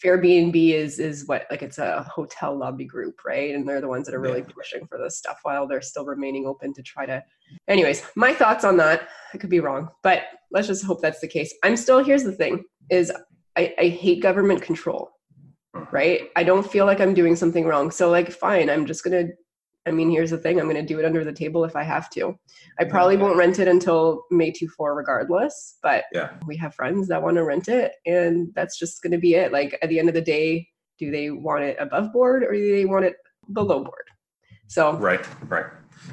Airbnb 0.03 0.55
is 0.73 0.99
is 0.99 1.27
what 1.27 1.45
like 1.49 1.61
it's 1.61 1.77
a 1.77 2.03
hotel 2.03 2.57
lobby 2.57 2.85
group, 2.85 3.23
right? 3.25 3.53
And 3.53 3.67
they're 3.67 3.81
the 3.81 3.87
ones 3.87 4.05
that 4.05 4.15
are 4.15 4.19
really 4.19 4.43
pushing 4.43 4.85
for 4.87 4.97
this 4.97 5.17
stuff 5.17 5.39
while 5.43 5.67
they're 5.67 5.81
still 5.81 6.05
remaining 6.05 6.45
open 6.45 6.73
to 6.73 6.83
try 6.83 7.05
to. 7.05 7.23
Anyways, 7.67 8.03
my 8.15 8.33
thoughts 8.33 8.63
on 8.63 8.77
that. 8.77 9.09
I 9.33 9.37
could 9.37 9.49
be 9.49 9.59
wrong, 9.59 9.89
but 10.03 10.23
let's 10.51 10.67
just 10.67 10.85
hope 10.85 11.01
that's 11.01 11.19
the 11.19 11.27
case. 11.27 11.53
I'm 11.63 11.77
still. 11.77 12.03
Here's 12.03 12.23
the 12.23 12.31
thing: 12.31 12.63
is 12.89 13.11
I, 13.55 13.73
I 13.79 13.87
hate 13.87 14.21
government 14.21 14.61
control 14.61 15.14
right? 15.91 16.29
I 16.35 16.43
don't 16.43 16.69
feel 16.69 16.85
like 16.85 16.99
I'm 16.99 17.13
doing 17.13 17.35
something 17.35 17.65
wrong. 17.65 17.91
So 17.91 18.09
like 18.09 18.31
fine, 18.31 18.69
I'm 18.69 18.85
just 18.85 19.03
going 19.03 19.27
to 19.27 19.33
I 19.87 19.91
mean, 19.91 20.09
here's 20.09 20.31
the 20.31 20.37
thing, 20.37 20.59
I'm 20.59 20.67
going 20.67 20.75
to 20.75 20.81
do 20.81 20.99
it 20.99 21.05
under 21.05 21.23
the 21.23 21.31
table 21.31 21.63
if 21.63 21.75
I 21.75 21.83
have 21.83 22.09
to. 22.11 22.35
I 22.79 22.85
probably 22.85 23.17
won't 23.17 23.37
rent 23.37 23.59
it 23.59 23.67
until 23.67 24.23
May 24.31 24.51
2 24.51 24.67
4 24.67 24.95
regardless, 24.95 25.77
but 25.83 26.05
yeah. 26.11 26.31
we 26.47 26.57
have 26.57 26.73
friends 26.73 27.07
that 27.09 27.21
want 27.21 27.37
to 27.37 27.43
rent 27.43 27.67
it 27.67 27.93
and 28.05 28.49
that's 28.55 28.79
just 28.79 29.03
going 29.03 29.11
to 29.11 29.19
be 29.19 29.35
it. 29.35 29.51
Like 29.51 29.77
at 29.81 29.89
the 29.89 29.99
end 29.99 30.09
of 30.09 30.15
the 30.15 30.21
day, 30.21 30.67
do 30.97 31.11
they 31.11 31.29
want 31.29 31.63
it 31.63 31.77
above 31.79 32.11
board 32.11 32.43
or 32.43 32.53
do 32.53 32.75
they 32.75 32.85
want 32.85 33.05
it 33.05 33.15
below 33.53 33.83
board? 33.83 34.05
So 34.67 34.93
Right, 34.97 35.25
right. 35.47 35.67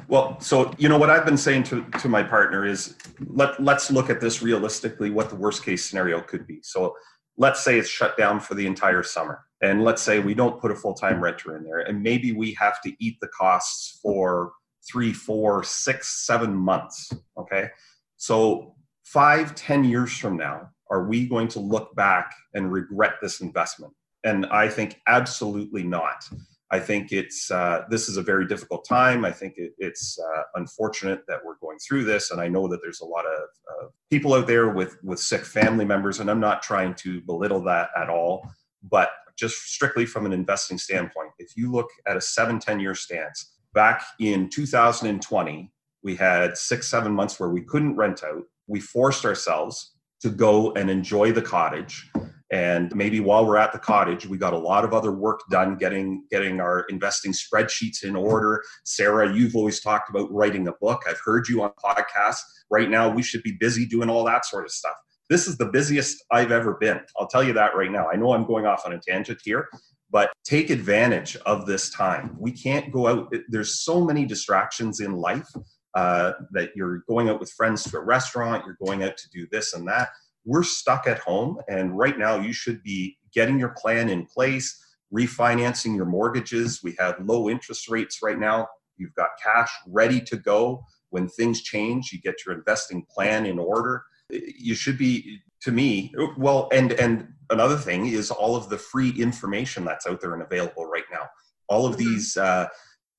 Well, 0.07 0.39
so 0.39 0.73
you 0.77 0.89
know 0.89 0.97
what 0.97 1.09
I've 1.09 1.25
been 1.25 1.37
saying 1.37 1.63
to, 1.63 1.83
to 1.99 2.09
my 2.09 2.23
partner 2.23 2.65
is 2.65 2.95
let 3.27 3.61
let's 3.61 3.91
look 3.91 4.09
at 4.09 4.21
this 4.21 4.41
realistically, 4.41 5.09
what 5.09 5.29
the 5.29 5.35
worst 5.35 5.63
case 5.63 5.85
scenario 5.85 6.21
could 6.21 6.47
be. 6.47 6.59
So 6.63 6.95
let's 7.37 7.63
say 7.63 7.79
it's 7.79 7.89
shut 7.89 8.17
down 8.17 8.39
for 8.39 8.53
the 8.53 8.65
entire 8.65 9.03
summer 9.03 9.43
and 9.63 9.81
let's 9.81 10.01
say 10.01 10.19
we 10.19 10.33
don't 10.35 10.59
put 10.59 10.71
a 10.71 10.75
full-time 10.75 11.23
renter 11.23 11.55
in 11.55 11.63
there 11.63 11.79
and 11.79 12.03
maybe 12.03 12.33
we 12.33 12.53
have 12.53 12.81
to 12.81 12.93
eat 12.99 13.17
the 13.21 13.29
costs 13.29 13.99
for 14.01 14.51
three 14.87 15.13
four 15.13 15.63
six 15.63 16.25
seven 16.27 16.53
months 16.53 17.11
okay? 17.37 17.69
So 18.17 18.75
five 19.05 19.55
ten 19.55 19.83
years 19.83 20.15
from 20.15 20.37
now 20.37 20.69
are 20.91 21.05
we 21.05 21.27
going 21.27 21.47
to 21.47 21.59
look 21.59 21.95
back 21.95 22.35
and 22.53 22.71
regret 22.71 23.13
this 23.21 23.41
investment? 23.41 23.93
And 24.23 24.45
i 24.47 24.67
think 24.69 25.01
absolutely 25.07 25.83
not. 25.83 26.27
I 26.71 26.79
think 26.79 27.11
it's 27.11 27.51
uh, 27.51 27.83
this 27.89 28.09
is 28.09 28.17
a 28.17 28.23
very 28.23 28.47
difficult 28.47 28.83
time. 28.83 29.25
I 29.25 29.31
think 29.31 29.53
it, 29.57 29.73
it's 29.77 30.17
uh, 30.19 30.41
unfortunate 30.55 31.21
that 31.27 31.39
we're 31.45 31.57
going 31.61 31.77
through 31.79 32.03
this 32.03 32.31
and 32.31 32.41
i 32.41 32.47
know 32.47 32.67
that 32.67 32.81
there's 32.81 33.01
a 33.01 33.05
lot 33.05 33.25
of 33.25 33.41
uh, 33.71 33.87
people 34.09 34.33
out 34.33 34.47
there 34.47 34.69
with 34.69 34.97
with 35.03 35.19
sick 35.19 35.45
family 35.45 35.85
members 35.85 36.19
and 36.19 36.29
i'm 36.29 36.39
not 36.39 36.61
trying 36.63 36.93
to 36.95 37.21
belittle 37.21 37.63
that 37.63 37.89
at 37.95 38.09
all. 38.09 38.49
But 38.89 39.09
just 39.37 39.55
strictly 39.55 40.05
from 40.05 40.25
an 40.25 40.33
investing 40.33 40.77
standpoint, 40.77 41.31
if 41.39 41.55
you 41.55 41.71
look 41.71 41.89
at 42.07 42.17
a 42.17 42.21
seven, 42.21 42.59
10 42.59 42.79
year 42.79 42.95
stance, 42.95 43.53
back 43.73 44.03
in 44.19 44.49
2020, 44.49 45.71
we 46.03 46.15
had 46.15 46.57
six, 46.57 46.89
seven 46.89 47.13
months 47.13 47.39
where 47.39 47.49
we 47.49 47.61
couldn't 47.61 47.95
rent 47.95 48.23
out. 48.23 48.43
We 48.67 48.79
forced 48.79 49.25
ourselves 49.25 49.95
to 50.21 50.29
go 50.29 50.71
and 50.73 50.89
enjoy 50.89 51.31
the 51.31 51.41
cottage. 51.41 52.09
and 52.51 52.95
maybe 52.95 53.19
while 53.19 53.45
we're 53.45 53.57
at 53.57 53.73
the 53.73 53.79
cottage 53.79 54.27
we 54.27 54.37
got 54.37 54.53
a 54.53 54.57
lot 54.57 54.85
of 54.85 54.93
other 54.93 55.11
work 55.11 55.39
done 55.49 55.75
getting 55.75 56.23
getting 56.29 56.61
our 56.61 56.85
investing 56.89 57.33
spreadsheets 57.33 58.03
in 58.03 58.15
order. 58.15 58.63
Sarah 58.85 59.33
you've 59.35 59.55
always 59.55 59.79
talked 59.79 60.09
about 60.09 60.31
writing 60.31 60.67
a 60.67 60.73
book. 60.73 61.01
I've 61.09 61.19
heard 61.25 61.47
you 61.49 61.63
on 61.63 61.71
podcasts. 61.83 62.43
Right 62.69 62.89
now 62.89 63.09
we 63.09 63.23
should 63.23 63.43
be 63.43 63.53
busy 63.59 63.85
doing 63.85 64.09
all 64.09 64.23
that 64.25 64.45
sort 64.45 64.65
of 64.65 64.71
stuff 64.71 64.95
this 65.33 65.47
is 65.47 65.57
the 65.57 65.65
busiest 65.65 66.23
i've 66.31 66.51
ever 66.51 66.75
been. 66.75 67.01
I'll 67.17 67.27
tell 67.27 67.43
you 67.43 67.53
that 67.53 67.75
right 67.75 67.91
now. 67.91 68.07
I 68.07 68.15
know 68.15 68.33
i'm 68.33 68.45
going 68.45 68.67
off 68.67 68.85
on 68.85 68.93
a 68.93 68.99
tangent 68.99 69.39
here 69.43 69.67
but 70.13 70.31
take 70.45 70.69
advantage 70.69 71.35
of 71.47 71.65
this 71.65 71.89
time. 71.89 72.35
We 72.39 72.51
can't 72.51 72.91
go 72.91 73.07
out. 73.07 73.33
There's 73.49 73.83
so 73.83 74.05
many 74.05 74.27
distractions 74.27 74.99
in 74.99 75.13
life 75.13 75.49
uh, 75.95 76.33
that 76.51 76.69
you're 76.75 76.99
going 77.09 77.29
out 77.29 77.39
with 77.39 77.51
friends 77.51 77.83
to 77.85 77.97
a 77.97 77.99
restaurant 77.99 78.63
you're 78.63 78.77
going 78.85 79.03
out 79.03 79.17
to 79.17 79.29
do 79.31 79.47
this 79.51 79.73
and 79.73 79.87
that. 79.87 80.09
We're 80.45 80.63
stuck 80.63 81.07
at 81.07 81.17
home 81.17 81.57
and 81.67 81.97
right 81.97 82.17
now 82.17 82.39
you 82.39 82.53
should 82.53 82.83
be 82.83 83.17
getting 83.33 83.57
your 83.57 83.73
plan 83.75 84.09
in 84.09 84.27
place 84.27 84.79
refinancing 85.11 85.95
your 85.95 86.05
mortgages. 86.05 86.81
We 86.83 86.95
have 86.99 87.15
low 87.19 87.49
interest 87.49 87.89
rates 87.89 88.19
right 88.21 88.37
now. 88.37 88.67
You've 88.97 89.15
got 89.15 89.29
cash 89.43 89.71
ready 89.87 90.21
to 90.21 90.37
go. 90.37 90.85
When 91.09 91.27
things 91.27 91.63
change 91.63 92.11
you 92.11 92.21
get 92.21 92.45
your 92.45 92.55
investing 92.55 93.03
plan 93.09 93.47
in 93.47 93.57
order 93.57 94.03
you 94.29 94.75
should 94.75 94.97
be 94.97 95.39
to 95.61 95.71
me 95.71 96.13
well 96.37 96.69
and 96.71 96.93
and 96.93 97.27
another 97.49 97.77
thing 97.77 98.07
is 98.07 98.31
all 98.31 98.55
of 98.55 98.69
the 98.69 98.77
free 98.77 99.11
information 99.11 99.85
that's 99.85 100.07
out 100.07 100.21
there 100.21 100.33
and 100.33 100.41
available 100.41 100.85
right 100.85 101.05
now 101.11 101.27
all 101.67 101.85
of 101.85 101.95
mm-hmm. 101.95 102.09
these 102.09 102.37
uh, 102.37 102.67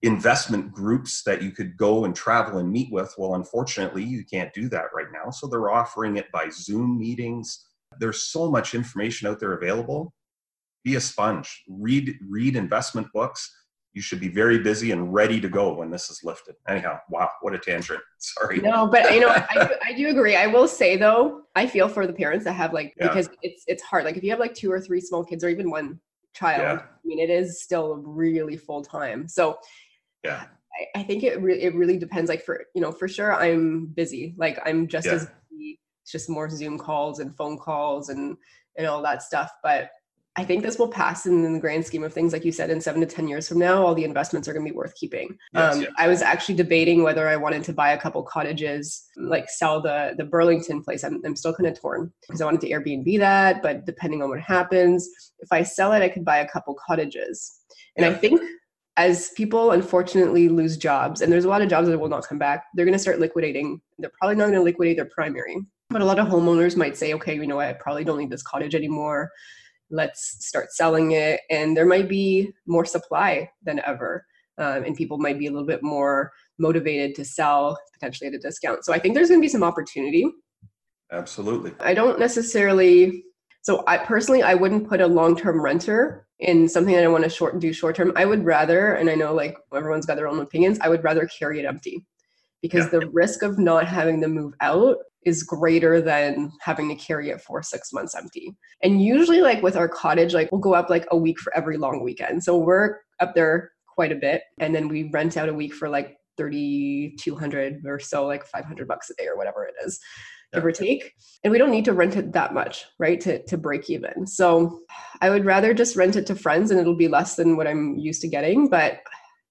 investment 0.04 0.70
groups 0.70 1.22
that 1.22 1.42
you 1.42 1.50
could 1.50 1.76
go 1.78 2.04
and 2.04 2.14
travel 2.14 2.58
and 2.58 2.70
meet 2.70 2.92
with. 2.92 3.12
Well, 3.16 3.34
unfortunately, 3.34 4.04
you 4.04 4.22
can't 4.24 4.52
do 4.52 4.68
that 4.68 4.86
right 4.94 5.06
now. 5.10 5.30
So 5.30 5.46
they're 5.46 5.70
offering 5.70 6.16
it 6.16 6.30
by 6.30 6.50
Zoom 6.50 6.98
meetings. 6.98 7.66
There's 7.98 8.24
so 8.24 8.50
much 8.50 8.74
information 8.74 9.28
out 9.28 9.40
there 9.40 9.54
available. 9.54 10.12
Be 10.84 10.96
a 10.96 11.00
sponge. 11.00 11.62
Read 11.68 12.14
read 12.28 12.54
investment 12.54 13.06
books. 13.14 13.50
You 13.94 14.02
should 14.02 14.20
be 14.20 14.28
very 14.28 14.58
busy 14.58 14.90
and 14.90 15.14
ready 15.14 15.40
to 15.40 15.48
go 15.48 15.72
when 15.72 15.90
this 15.90 16.10
is 16.10 16.22
lifted. 16.24 16.56
Anyhow, 16.68 16.98
wow, 17.08 17.30
what 17.40 17.54
a 17.54 17.58
tangent. 17.58 18.00
Sorry. 18.18 18.58
No, 18.60 18.86
but 18.86 19.14
you 19.14 19.20
know, 19.20 19.28
I, 19.28 19.66
do, 19.66 19.74
I 19.84 19.92
do 19.92 20.08
agree. 20.08 20.36
I 20.36 20.46
will 20.46 20.68
say 20.68 20.96
though, 20.96 21.42
I 21.54 21.66
feel 21.66 21.88
for 21.88 22.06
the 22.06 22.12
parents 22.12 22.44
that 22.44 22.52
have 22.54 22.72
like 22.72 22.94
yeah. 22.98 23.08
because 23.08 23.28
it's 23.42 23.64
it's 23.66 23.82
hard. 23.82 24.04
Like 24.04 24.16
if 24.16 24.22
you 24.22 24.30
have 24.30 24.40
like 24.40 24.54
two 24.54 24.70
or 24.70 24.80
three 24.80 25.00
small 25.00 25.24
kids 25.24 25.42
or 25.42 25.48
even 25.48 25.70
one 25.70 26.00
child, 26.34 26.60
yeah. 26.60 26.86
I 26.86 27.06
mean, 27.06 27.20
it 27.20 27.30
is 27.30 27.62
still 27.62 27.96
really 27.96 28.56
full 28.56 28.82
time. 28.82 29.28
So 29.28 29.58
yeah 30.24 30.44
I, 30.74 31.00
I 31.00 31.02
think 31.04 31.22
it 31.22 31.40
really 31.40 31.62
it 31.62 31.74
really 31.74 31.98
depends 31.98 32.28
like 32.28 32.44
for 32.44 32.64
you 32.74 32.80
know 32.80 32.90
for 32.90 33.06
sure 33.06 33.32
i'm 33.34 33.86
busy 33.86 34.34
like 34.36 34.58
i'm 34.64 34.88
just 34.88 35.06
yeah. 35.06 35.12
as 35.12 35.28
busy 35.50 35.78
it's 36.02 36.10
just 36.10 36.28
more 36.28 36.50
zoom 36.50 36.78
calls 36.78 37.20
and 37.20 37.36
phone 37.36 37.58
calls 37.58 38.08
and 38.08 38.36
and 38.76 38.86
all 38.86 39.02
that 39.02 39.22
stuff 39.22 39.52
but 39.62 39.90
I 40.36 40.44
think 40.44 40.64
this 40.64 40.78
will 40.78 40.88
pass 40.88 41.26
in, 41.26 41.52
the 41.52 41.60
grand 41.60 41.86
scheme 41.86 42.02
of 42.02 42.12
things. 42.12 42.32
Like 42.32 42.44
you 42.44 42.50
said, 42.50 42.68
in 42.68 42.80
seven 42.80 43.00
to 43.00 43.06
10 43.06 43.28
years 43.28 43.48
from 43.48 43.58
now, 43.58 43.86
all 43.86 43.94
the 43.94 44.04
investments 44.04 44.48
are 44.48 44.52
going 44.52 44.66
to 44.66 44.72
be 44.72 44.76
worth 44.76 44.94
keeping. 44.96 45.38
Yes, 45.52 45.76
um, 45.76 45.82
yeah. 45.82 45.88
I 45.96 46.08
was 46.08 46.22
actually 46.22 46.56
debating 46.56 47.04
whether 47.04 47.28
I 47.28 47.36
wanted 47.36 47.62
to 47.64 47.72
buy 47.72 47.92
a 47.92 48.00
couple 48.00 48.22
cottages, 48.24 49.08
like 49.16 49.48
sell 49.48 49.80
the, 49.80 50.14
the 50.18 50.24
Burlington 50.24 50.82
place. 50.82 51.04
I'm, 51.04 51.20
I'm 51.24 51.36
still 51.36 51.54
kind 51.54 51.68
of 51.68 51.80
torn 51.80 52.12
because 52.22 52.40
I 52.40 52.46
wanted 52.46 52.62
to 52.62 52.70
Airbnb 52.70 53.18
that, 53.20 53.62
but 53.62 53.86
depending 53.86 54.22
on 54.22 54.28
what 54.28 54.40
happens, 54.40 55.08
if 55.38 55.52
I 55.52 55.62
sell 55.62 55.92
it, 55.92 56.02
I 56.02 56.08
could 56.08 56.24
buy 56.24 56.38
a 56.38 56.48
couple 56.48 56.76
cottages. 56.84 57.60
And 57.96 58.04
yeah. 58.04 58.10
I 58.10 58.14
think 58.14 58.40
as 58.96 59.30
people 59.36 59.70
unfortunately 59.70 60.48
lose 60.48 60.76
jobs, 60.76 61.20
and 61.20 61.32
there's 61.32 61.44
a 61.44 61.48
lot 61.48 61.62
of 61.62 61.68
jobs 61.68 61.88
that 61.88 61.98
will 61.98 62.08
not 62.08 62.26
come 62.26 62.38
back, 62.38 62.64
they're 62.74 62.84
going 62.84 62.92
to 62.92 62.98
start 62.98 63.20
liquidating. 63.20 63.80
They're 63.98 64.12
probably 64.18 64.36
not 64.36 64.46
going 64.46 64.58
to 64.58 64.62
liquidate 64.62 64.96
their 64.96 65.08
primary. 65.14 65.58
But 65.90 66.02
a 66.02 66.04
lot 66.04 66.18
of 66.18 66.26
homeowners 66.26 66.76
might 66.76 66.96
say, 66.96 67.14
okay, 67.14 67.36
you 67.36 67.46
know 67.46 67.56
what, 67.56 67.68
I 67.68 67.72
probably 67.74 68.02
don't 68.02 68.18
need 68.18 68.30
this 68.30 68.42
cottage 68.42 68.74
anymore. 68.74 69.30
Let's 69.94 70.44
start 70.44 70.72
selling 70.72 71.12
it. 71.12 71.40
And 71.50 71.76
there 71.76 71.86
might 71.86 72.08
be 72.08 72.52
more 72.66 72.84
supply 72.84 73.50
than 73.62 73.80
ever. 73.86 74.26
Um, 74.58 74.84
and 74.84 74.96
people 74.96 75.18
might 75.18 75.38
be 75.38 75.46
a 75.46 75.50
little 75.50 75.66
bit 75.66 75.82
more 75.82 76.32
motivated 76.58 77.14
to 77.16 77.24
sell 77.24 77.78
potentially 77.92 78.28
at 78.28 78.34
a 78.34 78.38
discount. 78.38 78.84
So 78.84 78.92
I 78.92 78.98
think 78.98 79.14
there's 79.14 79.28
going 79.28 79.40
to 79.40 79.44
be 79.44 79.48
some 79.48 79.64
opportunity. 79.64 80.26
Absolutely. 81.12 81.72
I 81.80 81.94
don't 81.94 82.18
necessarily 82.18 83.24
so 83.62 83.82
I 83.86 83.96
personally 83.96 84.42
I 84.42 84.54
wouldn't 84.54 84.88
put 84.88 85.00
a 85.00 85.06
long-term 85.06 85.62
renter 85.62 86.26
in 86.38 86.68
something 86.68 86.94
that 86.94 87.04
I 87.04 87.08
want 87.08 87.24
to 87.24 87.30
short 87.30 87.58
do 87.60 87.72
short 87.72 87.96
term. 87.96 88.12
I 88.14 88.26
would 88.26 88.44
rather, 88.44 88.94
and 88.94 89.08
I 89.08 89.14
know 89.14 89.32
like 89.32 89.56
everyone's 89.74 90.04
got 90.04 90.16
their 90.16 90.28
own 90.28 90.38
opinions, 90.40 90.78
I 90.80 90.90
would 90.90 91.02
rather 91.02 91.26
carry 91.38 91.60
it 91.60 91.64
empty 91.64 92.04
because 92.64 92.86
yeah. 92.90 93.00
the 93.00 93.10
risk 93.10 93.42
of 93.42 93.58
not 93.58 93.86
having 93.86 94.22
to 94.22 94.26
move 94.26 94.54
out 94.62 94.96
is 95.26 95.42
greater 95.42 96.00
than 96.00 96.50
having 96.62 96.88
to 96.88 96.94
carry 96.94 97.28
it 97.28 97.42
for 97.42 97.62
six 97.62 97.92
months 97.92 98.14
empty. 98.14 98.56
And 98.82 99.02
usually 99.02 99.42
like 99.42 99.62
with 99.62 99.76
our 99.76 99.86
cottage, 99.86 100.32
like 100.32 100.50
we'll 100.50 100.62
go 100.62 100.72
up 100.72 100.88
like 100.88 101.06
a 101.10 101.16
week 101.16 101.38
for 101.38 101.54
every 101.54 101.76
long 101.76 102.02
weekend. 102.02 102.42
So 102.42 102.56
we're 102.56 103.00
up 103.20 103.34
there 103.34 103.72
quite 103.86 104.12
a 104.12 104.16
bit. 104.16 104.44
And 104.60 104.74
then 104.74 104.88
we 104.88 105.10
rent 105.12 105.36
out 105.36 105.50
a 105.50 105.52
week 105.52 105.74
for 105.74 105.90
like 105.90 106.16
3200 106.38 107.82
or 107.84 108.00
so 108.00 108.24
like 108.24 108.46
500 108.46 108.88
bucks 108.88 109.10
a 109.10 109.14
day 109.22 109.26
or 109.28 109.36
whatever 109.36 109.66
it 109.66 109.74
is 109.84 110.00
give 110.54 110.64
or 110.64 110.72
take. 110.72 111.12
And 111.42 111.50
we 111.50 111.58
don't 111.58 111.70
need 111.70 111.84
to 111.84 111.92
rent 111.92 112.16
it 112.16 112.32
that 112.32 112.54
much, 112.54 112.86
right? 112.98 113.20
To 113.20 113.42
to 113.44 113.58
break 113.58 113.90
even. 113.90 114.26
So 114.26 114.80
I 115.20 115.28
would 115.28 115.44
rather 115.44 115.74
just 115.74 115.96
rent 115.96 116.16
it 116.16 116.26
to 116.28 116.34
friends 116.34 116.70
and 116.70 116.80
it'll 116.80 116.96
be 116.96 117.08
less 117.08 117.36
than 117.36 117.58
what 117.58 117.66
I'm 117.66 117.98
used 117.98 118.22
to 118.22 118.28
getting. 118.28 118.68
But 118.68 119.00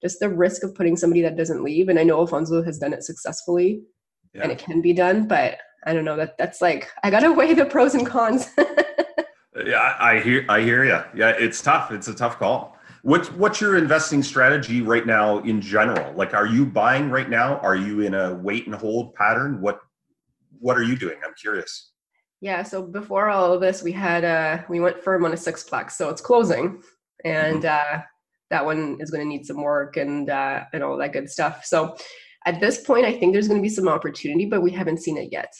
just 0.04 0.20
the 0.20 0.30
risk 0.30 0.64
of 0.64 0.76
putting 0.76 0.98
somebody 0.98 1.22
that 1.22 1.38
doesn't 1.38 1.64
leave. 1.64 1.90
And 1.90 1.98
I 1.98 2.04
know 2.04 2.20
Alfonso 2.20 2.62
has 2.62 2.78
done 2.78 2.94
it 2.94 3.04
successfully 3.04 3.82
yeah. 4.34 4.44
and 4.44 4.52
it 4.52 4.58
can 4.58 4.82
be 4.82 4.94
done, 4.94 5.28
but 5.28 5.58
I 5.86 5.94
don't 5.94 6.06
know 6.06 6.18
that 6.18 6.38
that's 6.38 6.62
like 6.62 6.90
I 7.04 7.10
gotta 7.10 7.32
weigh 7.34 7.54
the 7.54 7.66
pros 7.66 7.96
and 7.96 8.06
cons. 8.06 8.48
yeah, 9.66 9.96
I 10.00 10.20
hear 10.20 10.46
I 10.50 10.62
hear 10.62 10.84
you. 10.84 11.02
Yeah, 11.16 11.30
it's 11.30 11.62
tough. 11.62 11.92
It's 11.92 12.08
a 12.08 12.14
tough 12.14 12.38
call. 12.38 12.78
What's 13.02 13.32
what's 13.32 13.60
your 13.60 13.78
investing 13.78 14.24
strategy 14.24 14.82
right 14.82 15.06
now 15.06 15.40
in 15.40 15.62
general? 15.62 16.14
Like, 16.14 16.34
are 16.34 16.48
you 16.48 16.66
buying 16.66 17.10
right 17.10 17.30
now? 17.30 17.58
Are 17.60 17.76
you 17.76 18.02
in 18.02 18.14
a 18.14 18.34
wait 18.36 18.66
and 18.66 18.76
hold 18.76 19.14
pattern? 19.16 19.62
What 19.62 19.80
what 20.60 20.78
are 20.78 20.84
you 20.84 20.96
doing? 20.96 21.18
I'm 21.26 21.34
curious. 21.34 21.92
Yeah, 22.40 22.64
so 22.64 22.82
before 22.82 23.30
all 23.30 23.54
of 23.54 23.62
this, 23.62 23.84
we 23.84 23.92
had 23.92 24.24
uh 24.24 24.64
we 24.70 24.80
went 24.80 25.00
firm 25.00 25.26
on 25.26 25.34
a 25.34 25.36
sixplex, 25.36 25.92
so 25.92 26.10
it's 26.10 26.22
closing, 26.22 26.82
and 27.26 27.64
mm-hmm. 27.64 28.00
uh, 28.00 28.02
that 28.54 28.64
one 28.64 28.98
is 29.00 29.10
going 29.10 29.24
to 29.24 29.28
need 29.28 29.46
some 29.48 29.62
work 29.62 29.98
and 29.98 30.30
uh, 30.30 30.64
and 30.74 30.84
all 30.84 30.96
that 30.98 31.12
good 31.12 31.28
stuff. 31.30 31.66
So 31.66 31.98
at 32.46 32.60
this 32.60 32.84
point, 32.84 33.06
I 33.06 33.12
think 33.12 33.34
there's 33.34 33.48
going 33.48 33.60
to 33.60 33.68
be 33.68 33.76
some 33.80 33.88
opportunity, 33.88 34.46
but 34.46 34.62
we 34.62 34.72
haven't 34.72 35.02
seen 35.02 35.18
it 35.18 35.30
yet. 35.32 35.52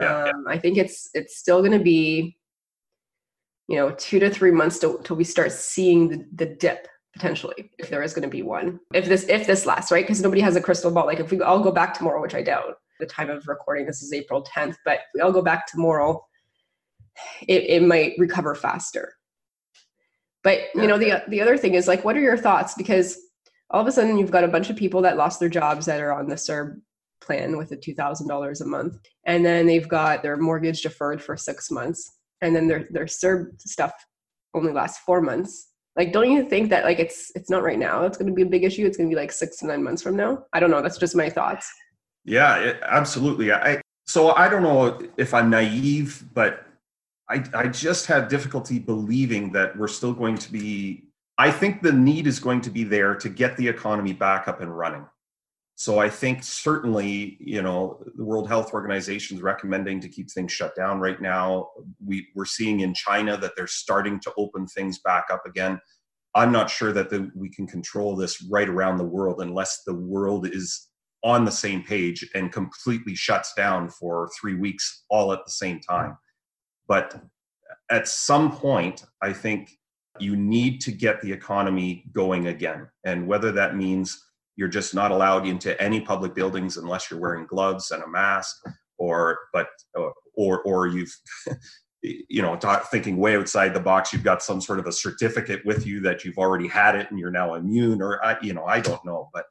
Yeah, 0.00 0.24
um, 0.24 0.44
yeah. 0.46 0.54
I 0.54 0.58
think 0.58 0.78
it's 0.78 1.10
it's 1.12 1.36
still 1.36 1.60
going 1.60 1.78
to 1.78 1.84
be, 1.84 2.36
you 3.68 3.76
know, 3.76 3.90
two 3.90 4.18
to 4.20 4.30
three 4.30 4.52
months 4.52 4.78
till, 4.78 4.98
till 4.98 5.16
we 5.16 5.24
start 5.24 5.52
seeing 5.52 6.08
the, 6.08 6.26
the 6.34 6.46
dip 6.46 6.88
potentially, 7.12 7.70
if 7.78 7.90
there 7.90 8.02
is 8.02 8.14
going 8.14 8.22
to 8.22 8.28
be 8.28 8.42
one. 8.42 8.80
If 8.94 9.04
this 9.04 9.28
if 9.28 9.46
this 9.46 9.66
lasts, 9.66 9.92
right? 9.92 10.04
Because 10.04 10.22
nobody 10.22 10.40
has 10.40 10.56
a 10.56 10.62
crystal 10.62 10.90
ball. 10.90 11.06
Like 11.06 11.20
if 11.20 11.30
we 11.30 11.42
all 11.42 11.60
go 11.60 11.72
back 11.72 11.92
tomorrow, 11.92 12.22
which 12.22 12.34
I 12.34 12.42
doubt, 12.42 12.76
the 13.00 13.06
time 13.06 13.28
of 13.28 13.46
recording 13.48 13.84
this 13.84 14.02
is 14.02 14.14
April 14.14 14.42
10th, 14.44 14.76
but 14.86 14.94
if 14.94 15.06
we 15.14 15.20
all 15.20 15.32
go 15.32 15.42
back 15.42 15.66
tomorrow, 15.66 16.24
it, 17.48 17.64
it 17.64 17.82
might 17.82 18.14
recover 18.16 18.54
faster. 18.54 19.14
But 20.42 20.60
you 20.74 20.86
know, 20.86 20.98
the 20.98 21.22
the 21.28 21.40
other 21.40 21.56
thing 21.56 21.74
is 21.74 21.88
like, 21.88 22.04
what 22.04 22.16
are 22.16 22.20
your 22.20 22.36
thoughts? 22.36 22.74
Because 22.74 23.18
all 23.70 23.80
of 23.80 23.86
a 23.86 23.92
sudden 23.92 24.18
you've 24.18 24.30
got 24.30 24.44
a 24.44 24.48
bunch 24.48 24.70
of 24.70 24.76
people 24.76 25.02
that 25.02 25.16
lost 25.16 25.40
their 25.40 25.48
jobs 25.48 25.86
that 25.86 26.00
are 26.00 26.12
on 26.12 26.28
the 26.28 26.34
CERB 26.34 26.80
plan 27.20 27.56
with 27.56 27.68
the 27.68 27.76
two 27.76 27.94
thousand 27.94 28.28
dollars 28.28 28.60
a 28.60 28.66
month, 28.66 28.98
and 29.26 29.44
then 29.44 29.66
they've 29.66 29.88
got 29.88 30.22
their 30.22 30.36
mortgage 30.36 30.82
deferred 30.82 31.22
for 31.22 31.36
six 31.36 31.70
months, 31.70 32.18
and 32.40 32.56
then 32.56 32.66
their 32.66 32.86
their 32.90 33.04
CERB 33.04 33.60
stuff 33.60 33.92
only 34.54 34.72
lasts 34.72 35.02
four 35.04 35.20
months. 35.20 35.68
Like, 35.96 36.12
don't 36.12 36.30
you 36.30 36.48
think 36.48 36.70
that 36.70 36.84
like 36.84 36.98
it's 36.98 37.30
it's 37.34 37.50
not 37.50 37.62
right 37.62 37.78
now? 37.78 38.04
It's 38.04 38.16
going 38.16 38.28
to 38.28 38.34
be 38.34 38.42
a 38.42 38.46
big 38.46 38.64
issue. 38.64 38.86
It's 38.86 38.96
going 38.96 39.10
to 39.10 39.14
be 39.14 39.20
like 39.20 39.32
six 39.32 39.58
to 39.58 39.66
nine 39.66 39.82
months 39.82 40.02
from 40.02 40.16
now. 40.16 40.44
I 40.52 40.60
don't 40.60 40.70
know. 40.70 40.80
That's 40.80 40.98
just 40.98 41.16
my 41.16 41.28
thoughts. 41.28 41.70
Yeah, 42.24 42.56
it, 42.58 42.80
absolutely. 42.82 43.52
I 43.52 43.82
so 44.06 44.34
I 44.34 44.48
don't 44.48 44.62
know 44.62 45.00
if 45.16 45.34
I'm 45.34 45.50
naive, 45.50 46.24
but 46.32 46.66
I 47.30 47.44
I 47.54 47.68
just 47.68 48.06
have 48.06 48.28
difficulty 48.28 48.78
believing 48.78 49.52
that 49.52 49.76
we're 49.78 49.88
still 49.88 50.12
going 50.12 50.36
to 50.38 50.52
be. 50.52 51.04
I 51.38 51.50
think 51.50 51.82
the 51.82 51.92
need 51.92 52.26
is 52.26 52.38
going 52.38 52.60
to 52.62 52.70
be 52.70 52.84
there 52.84 53.14
to 53.14 53.28
get 53.28 53.56
the 53.56 53.66
economy 53.66 54.12
back 54.12 54.48
up 54.48 54.60
and 54.60 54.76
running. 54.76 55.06
So 55.80 55.98
I 55.98 56.10
think 56.10 56.42
certainly, 56.42 57.38
you 57.40 57.62
know, 57.62 58.04
the 58.14 58.22
World 58.22 58.48
Health 58.48 58.74
Organization 58.74 59.38
is 59.38 59.42
recommending 59.42 59.98
to 60.00 60.10
keep 60.10 60.30
things 60.30 60.52
shut 60.52 60.76
down 60.76 61.00
right 61.00 61.18
now. 61.22 61.70
We, 62.04 62.28
we're 62.34 62.44
seeing 62.44 62.80
in 62.80 62.92
China 62.92 63.38
that 63.38 63.52
they're 63.56 63.66
starting 63.66 64.20
to 64.20 64.32
open 64.36 64.66
things 64.66 64.98
back 64.98 65.28
up 65.32 65.46
again. 65.46 65.80
I'm 66.34 66.52
not 66.52 66.68
sure 66.68 66.92
that 66.92 67.08
the, 67.08 67.30
we 67.34 67.48
can 67.48 67.66
control 67.66 68.14
this 68.14 68.42
right 68.42 68.68
around 68.68 68.98
the 68.98 69.04
world 69.04 69.40
unless 69.40 69.82
the 69.86 69.94
world 69.94 70.46
is 70.46 70.88
on 71.24 71.46
the 71.46 71.50
same 71.50 71.82
page 71.82 72.28
and 72.34 72.52
completely 72.52 73.14
shuts 73.14 73.54
down 73.54 73.88
for 73.88 74.28
three 74.38 74.56
weeks 74.56 75.04
all 75.08 75.32
at 75.32 75.46
the 75.46 75.52
same 75.52 75.80
time. 75.80 76.14
But 76.90 77.22
at 77.88 78.08
some 78.08 78.50
point, 78.50 79.04
I 79.22 79.32
think 79.32 79.70
you 80.18 80.34
need 80.34 80.80
to 80.80 80.90
get 80.90 81.20
the 81.20 81.30
economy 81.30 82.04
going 82.12 82.48
again. 82.48 82.88
And 83.04 83.28
whether 83.28 83.52
that 83.52 83.76
means 83.76 84.20
you're 84.56 84.66
just 84.66 84.92
not 84.92 85.12
allowed 85.12 85.46
into 85.46 85.80
any 85.80 86.00
public 86.00 86.34
buildings 86.34 86.78
unless 86.78 87.08
you're 87.08 87.20
wearing 87.20 87.46
gloves 87.46 87.92
and 87.92 88.02
a 88.02 88.08
mask, 88.08 88.56
or 88.98 89.38
but 89.52 89.68
or 90.34 90.62
or 90.64 90.88
you've 90.88 91.16
you 92.02 92.42
know 92.42 92.58
thinking 92.90 93.18
way 93.18 93.36
outside 93.36 93.72
the 93.72 93.80
box 93.80 94.12
you've 94.12 94.24
got 94.24 94.42
some 94.42 94.60
sort 94.60 94.80
of 94.80 94.86
a 94.86 94.92
certificate 94.92 95.64
with 95.64 95.86
you 95.86 96.00
that 96.00 96.24
you've 96.24 96.38
already 96.38 96.66
had 96.66 96.96
it 96.96 97.06
and 97.10 97.18
you're 97.18 97.30
now 97.30 97.54
immune 97.54 98.00
or 98.00 98.24
I, 98.24 98.38
you 98.40 98.54
know 98.54 98.64
i 98.64 98.80
don't 98.80 99.04
know 99.04 99.28
but 99.34 99.44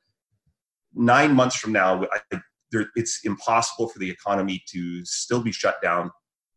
nine 0.96 1.36
months 1.36 1.58
from 1.58 1.74
now 1.74 2.04
I, 2.32 2.42
there, 2.72 2.88
it's 2.96 3.22
impossible 3.24 3.88
for 3.90 4.00
the 4.00 4.10
economy 4.10 4.64
to 4.72 5.06
still 5.06 5.44
be 5.44 5.52
shut 5.52 5.80
down 5.84 6.10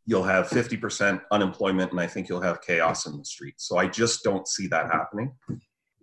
you'll 0.07 0.25
have 0.25 0.49
50% 0.49 1.21
unemployment 1.31 1.91
and 1.91 2.01
i 2.01 2.07
think 2.07 2.29
you'll 2.29 2.41
have 2.41 2.61
chaos 2.61 3.07
in 3.07 3.17
the 3.17 3.25
streets 3.25 3.67
so 3.67 3.79
i 3.79 3.87
just 3.87 4.23
don't 4.25 4.47
see 4.49 4.67
that 4.69 4.87
happening 4.87 5.33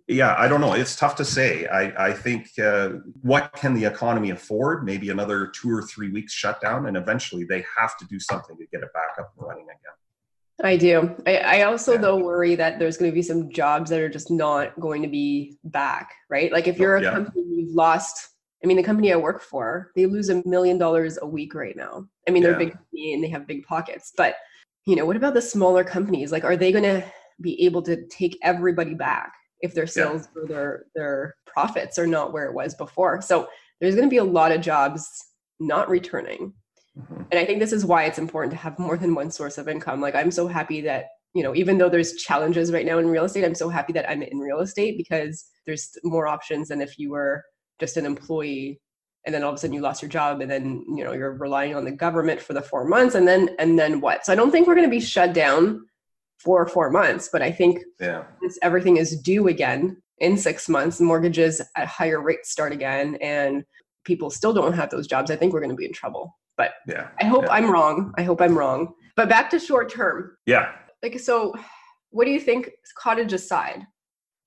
yeah 0.08 0.34
i 0.38 0.48
don't 0.48 0.60
know 0.60 0.72
it's 0.72 0.96
tough 0.96 1.16
to 1.16 1.24
say 1.24 1.66
i, 1.66 2.08
I 2.08 2.12
think 2.12 2.48
uh, 2.58 2.90
what 3.22 3.52
can 3.54 3.74
the 3.74 3.84
economy 3.84 4.30
afford 4.30 4.84
maybe 4.84 5.10
another 5.10 5.46
two 5.46 5.70
or 5.70 5.82
three 5.82 6.10
weeks 6.10 6.32
shutdown 6.32 6.86
and 6.86 6.96
eventually 6.96 7.44
they 7.44 7.64
have 7.78 7.96
to 7.98 8.06
do 8.06 8.18
something 8.18 8.56
to 8.56 8.66
get 8.72 8.82
it 8.82 8.92
back 8.92 9.18
up 9.18 9.32
and 9.36 9.46
running 9.46 9.64
again 9.64 9.76
I 10.62 10.76
do. 10.76 11.16
I, 11.26 11.36
I 11.38 11.62
also 11.62 11.92
yeah. 11.92 11.98
though 12.02 12.18
worry 12.18 12.54
that 12.54 12.78
there's 12.78 12.96
going 12.96 13.10
to 13.10 13.14
be 13.14 13.22
some 13.22 13.50
jobs 13.50 13.90
that 13.90 14.00
are 14.00 14.10
just 14.10 14.30
not 14.30 14.78
going 14.78 15.02
to 15.02 15.08
be 15.08 15.56
back, 15.64 16.12
right? 16.28 16.52
Like 16.52 16.68
if 16.68 16.78
you're 16.78 16.96
a 16.96 17.02
yeah. 17.02 17.12
company 17.12 17.42
you've 17.48 17.74
lost 17.74 18.29
I 18.62 18.66
mean, 18.66 18.76
the 18.76 18.82
company 18.82 19.12
I 19.12 19.16
work 19.16 19.40
for, 19.40 19.90
they 19.96 20.06
lose 20.06 20.28
a 20.28 20.42
million 20.46 20.76
dollars 20.76 21.18
a 21.20 21.26
week 21.26 21.54
right 21.54 21.76
now. 21.76 22.06
I 22.28 22.30
mean, 22.30 22.42
they're 22.42 22.58
big 22.58 22.76
and 22.92 23.24
they 23.24 23.28
have 23.28 23.46
big 23.46 23.64
pockets, 23.64 24.12
but 24.16 24.36
you 24.86 24.96
know, 24.96 25.06
what 25.06 25.16
about 25.16 25.34
the 25.34 25.42
smaller 25.42 25.84
companies? 25.84 26.32
Like, 26.32 26.44
are 26.44 26.56
they 26.56 26.72
going 26.72 26.84
to 26.84 27.04
be 27.40 27.62
able 27.64 27.82
to 27.82 28.06
take 28.08 28.38
everybody 28.42 28.94
back 28.94 29.32
if 29.60 29.74
their 29.74 29.86
sales 29.86 30.28
yeah. 30.34 30.42
or 30.42 30.46
their 30.46 30.84
their 30.94 31.34
profits 31.46 31.98
are 31.98 32.06
not 32.06 32.32
where 32.32 32.46
it 32.46 32.54
was 32.54 32.74
before? 32.74 33.20
So 33.22 33.48
there's 33.80 33.94
going 33.94 34.06
to 34.06 34.10
be 34.10 34.18
a 34.18 34.24
lot 34.24 34.52
of 34.52 34.60
jobs 34.60 35.08
not 35.58 35.88
returning, 35.88 36.52
mm-hmm. 36.98 37.22
and 37.30 37.40
I 37.40 37.44
think 37.44 37.60
this 37.60 37.72
is 37.72 37.84
why 37.84 38.04
it's 38.04 38.18
important 38.18 38.52
to 38.52 38.58
have 38.58 38.78
more 38.78 38.96
than 38.96 39.14
one 39.14 39.30
source 39.30 39.58
of 39.58 39.68
income. 39.68 40.00
Like, 40.00 40.14
I'm 40.14 40.30
so 40.30 40.46
happy 40.46 40.80
that 40.82 41.06
you 41.34 41.42
know, 41.42 41.54
even 41.54 41.78
though 41.78 41.88
there's 41.88 42.14
challenges 42.14 42.72
right 42.72 42.84
now 42.84 42.98
in 42.98 43.06
real 43.06 43.24
estate, 43.24 43.44
I'm 43.44 43.54
so 43.54 43.68
happy 43.68 43.92
that 43.92 44.10
I'm 44.10 44.22
in 44.22 44.38
real 44.38 44.60
estate 44.60 44.96
because 44.96 45.44
there's 45.64 45.96
more 46.02 46.26
options 46.26 46.68
than 46.68 46.80
if 46.80 46.98
you 46.98 47.10
were 47.10 47.44
just 47.80 47.96
an 47.96 48.06
employee 48.06 48.80
and 49.26 49.34
then 49.34 49.42
all 49.42 49.50
of 49.50 49.56
a 49.56 49.58
sudden 49.58 49.74
you 49.74 49.80
lost 49.80 50.02
your 50.02 50.08
job 50.08 50.40
and 50.40 50.50
then 50.50 50.84
you 50.88 51.04
know 51.04 51.12
you're 51.12 51.32
relying 51.32 51.74
on 51.74 51.84
the 51.84 51.90
government 51.90 52.40
for 52.40 52.52
the 52.52 52.62
four 52.62 52.84
months 52.84 53.14
and 53.14 53.26
then 53.26 53.50
and 53.58 53.78
then 53.78 54.00
what? 54.00 54.24
So 54.24 54.32
i 54.32 54.36
don't 54.36 54.50
think 54.50 54.66
we're 54.66 54.74
going 54.74 54.86
to 54.86 54.90
be 54.90 55.00
shut 55.00 55.32
down 55.32 55.86
for 56.38 56.66
four 56.66 56.90
months 56.90 57.28
but 57.30 57.42
i 57.42 57.50
think 57.50 57.82
yeah. 58.00 58.24
everything 58.62 58.96
is 58.96 59.20
due 59.20 59.48
again 59.48 60.00
in 60.18 60.36
six 60.36 60.68
months 60.68 61.00
mortgages 61.00 61.60
at 61.76 61.86
higher 61.86 62.20
rates 62.22 62.50
start 62.50 62.72
again 62.72 63.16
and 63.20 63.64
people 64.04 64.30
still 64.30 64.52
don't 64.52 64.72
have 64.72 64.90
those 64.90 65.06
jobs 65.06 65.30
i 65.30 65.36
think 65.36 65.52
we're 65.52 65.60
going 65.60 65.70
to 65.70 65.76
be 65.76 65.84
in 65.84 65.92
trouble. 65.92 66.36
But 66.56 66.72
yeah. 66.86 67.08
I 67.18 67.24
hope 67.24 67.44
yeah. 67.44 67.52
i'm 67.52 67.70
wrong. 67.70 68.12
I 68.18 68.22
hope 68.22 68.42
i'm 68.42 68.56
wrong. 68.56 68.92
But 69.16 69.30
back 69.30 69.48
to 69.50 69.58
short 69.58 69.90
term. 69.90 70.36
Yeah. 70.44 70.72
Like 71.02 71.18
so 71.18 71.54
what 72.10 72.26
do 72.26 72.32
you 72.32 72.40
think 72.40 72.70
cottage 72.98 73.32
aside 73.32 73.86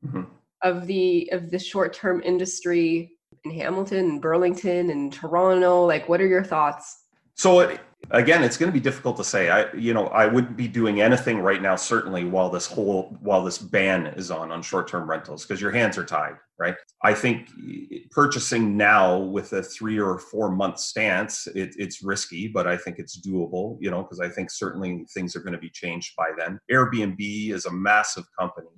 mm-hmm. 0.06 0.24
of 0.62 0.86
the 0.86 1.30
of 1.32 1.50
the 1.50 1.58
short 1.58 1.92
term 1.94 2.22
industry 2.24 3.13
in 3.44 3.52
Hamilton 3.52 4.00
and 4.00 4.22
Burlington 4.22 4.90
and 4.90 5.12
Toronto? 5.12 5.86
Like, 5.86 6.10
what 6.10 6.22
are 6.22 6.28
your 6.28 6.44
thoughts? 6.44 7.04
So 7.36 7.78
again, 8.12 8.44
it's 8.44 8.58
going 8.58 8.72
to 8.72 8.74
be 8.74 8.80
difficult 8.80 9.18
to 9.18 9.24
say. 9.24 9.50
I, 9.50 9.72
you 9.74 9.94
know, 9.94 10.08
I 10.08 10.26
wouldn't 10.28 10.58
be 10.58 10.68
doing 10.68 11.02
anything 11.02 11.40
right 11.40 11.62
now, 11.62 11.76
certainly 11.76 12.26
while 12.26 12.50
this 12.50 12.68
whole 12.68 13.18
while 13.22 13.44
this 13.44 13.58
ban 13.58 14.08
is 14.08 14.32
on 14.32 14.52
on 14.52 14.62
short 14.62 14.88
term 14.88 15.10
rentals, 15.10 15.44
because 15.44 15.62
your 15.62 15.72
hands 15.72 15.98
are 15.98 16.06
tied, 16.06 16.36
right? 16.60 16.76
I 17.04 17.14
think 17.14 17.50
eh, 17.68 18.00
purchasing 18.12 18.78
now 18.78 19.18
with 19.18 19.54
a 19.54 19.64
three 19.64 20.00
or 20.00 20.20
four 20.20 20.52
month 20.52 20.80
stance, 20.80 21.48
it, 21.48 21.74
it's 21.78 22.04
risky, 22.04 22.48
but 22.48 22.68
I 22.68 22.78
think 22.78 23.00
it's 23.00 23.20
doable. 23.20 23.78
You 23.80 23.92
know, 23.92 24.04
because 24.04 24.20
I 24.20 24.30
think 24.30 24.52
certainly 24.52 25.06
things 25.14 25.36
are 25.36 25.42
going 25.42 25.54
to 25.54 25.60
be 25.60 25.70
changed 25.70 26.14
by 26.18 26.32
then. 26.38 26.60
Airbnb 26.72 27.52
is 27.52 27.66
a 27.66 27.72
massive 27.72 28.26
company; 28.38 28.70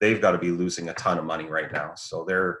they've 0.00 0.20
got 0.20 0.32
to 0.32 0.38
be 0.38 0.50
losing 0.50 0.88
a 0.88 0.94
ton 0.94 1.18
of 1.18 1.24
money 1.24 1.46
right 1.46 1.72
now, 1.72 1.92
so 1.94 2.24
they're 2.26 2.58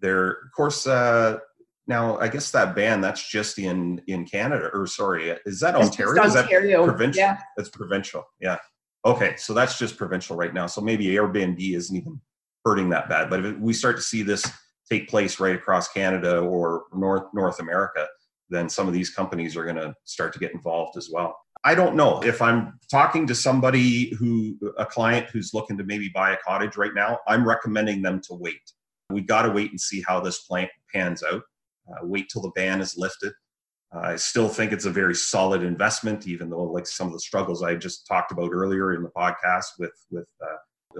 there 0.00 0.30
of 0.30 0.52
course 0.54 0.86
uh 0.86 1.38
now 1.86 2.18
i 2.18 2.28
guess 2.28 2.50
that 2.50 2.74
ban 2.74 3.00
that's 3.00 3.28
just 3.28 3.58
in 3.58 4.00
in 4.06 4.24
canada 4.24 4.70
or 4.72 4.86
sorry 4.86 5.30
is 5.46 5.60
that 5.60 5.74
it's 5.74 5.86
ontario? 5.86 6.24
Is 6.24 6.34
that 6.34 6.48
provincial? 6.84 7.20
yeah. 7.20 7.38
that's 7.56 7.68
provincial 7.68 8.24
yeah. 8.40 8.58
Okay 9.04 9.36
so 9.36 9.54
that's 9.54 9.78
just 9.78 9.96
provincial 9.96 10.36
right 10.36 10.52
now 10.52 10.66
so 10.66 10.80
maybe 10.80 11.06
airbnb 11.06 11.74
isn't 11.74 11.96
even 11.96 12.20
hurting 12.64 12.88
that 12.90 13.08
bad 13.08 13.30
but 13.30 13.44
if 13.44 13.56
we 13.58 13.72
start 13.72 13.96
to 13.96 14.02
see 14.02 14.22
this 14.22 14.44
take 14.90 15.08
place 15.08 15.38
right 15.38 15.54
across 15.54 15.88
canada 15.88 16.40
or 16.40 16.84
north 16.92 17.24
north 17.32 17.60
america 17.60 18.06
then 18.50 18.68
some 18.68 18.86
of 18.86 18.94
these 18.94 19.10
companies 19.10 19.56
are 19.56 19.64
going 19.64 19.76
to 19.76 19.94
start 20.04 20.32
to 20.32 20.38
get 20.38 20.52
involved 20.52 20.96
as 20.96 21.10
well. 21.12 21.36
I 21.64 21.74
don't 21.74 21.96
know 21.96 22.22
if 22.22 22.40
i'm 22.40 22.78
talking 22.90 23.26
to 23.26 23.34
somebody 23.34 24.14
who 24.14 24.56
a 24.78 24.86
client 24.86 25.28
who's 25.30 25.52
looking 25.52 25.76
to 25.78 25.84
maybe 25.84 26.08
buy 26.14 26.30
a 26.32 26.36
cottage 26.36 26.76
right 26.76 26.94
now 26.94 27.18
i'm 27.26 27.48
recommending 27.48 28.02
them 28.02 28.20
to 28.28 28.34
wait 28.34 28.60
we 29.10 29.20
got 29.20 29.42
to 29.42 29.50
wait 29.50 29.70
and 29.70 29.80
see 29.80 30.02
how 30.06 30.20
this 30.20 30.40
plant 30.44 30.70
pans 30.92 31.22
out. 31.22 31.42
Uh, 31.88 32.00
wait 32.02 32.28
till 32.28 32.42
the 32.42 32.50
ban 32.50 32.80
is 32.80 32.96
lifted. 32.96 33.32
Uh, 33.94 34.00
I 34.00 34.16
still 34.16 34.48
think 34.48 34.72
it's 34.72 34.86
a 34.86 34.90
very 34.90 35.14
solid 35.14 35.62
investment, 35.62 36.26
even 36.26 36.50
though 36.50 36.64
like 36.64 36.86
some 36.86 37.06
of 37.06 37.12
the 37.12 37.20
struggles 37.20 37.62
I 37.62 37.76
just 37.76 38.06
talked 38.06 38.32
about 38.32 38.50
earlier 38.52 38.94
in 38.94 39.02
the 39.02 39.10
podcast 39.10 39.66
with 39.78 39.92
with 40.10 40.26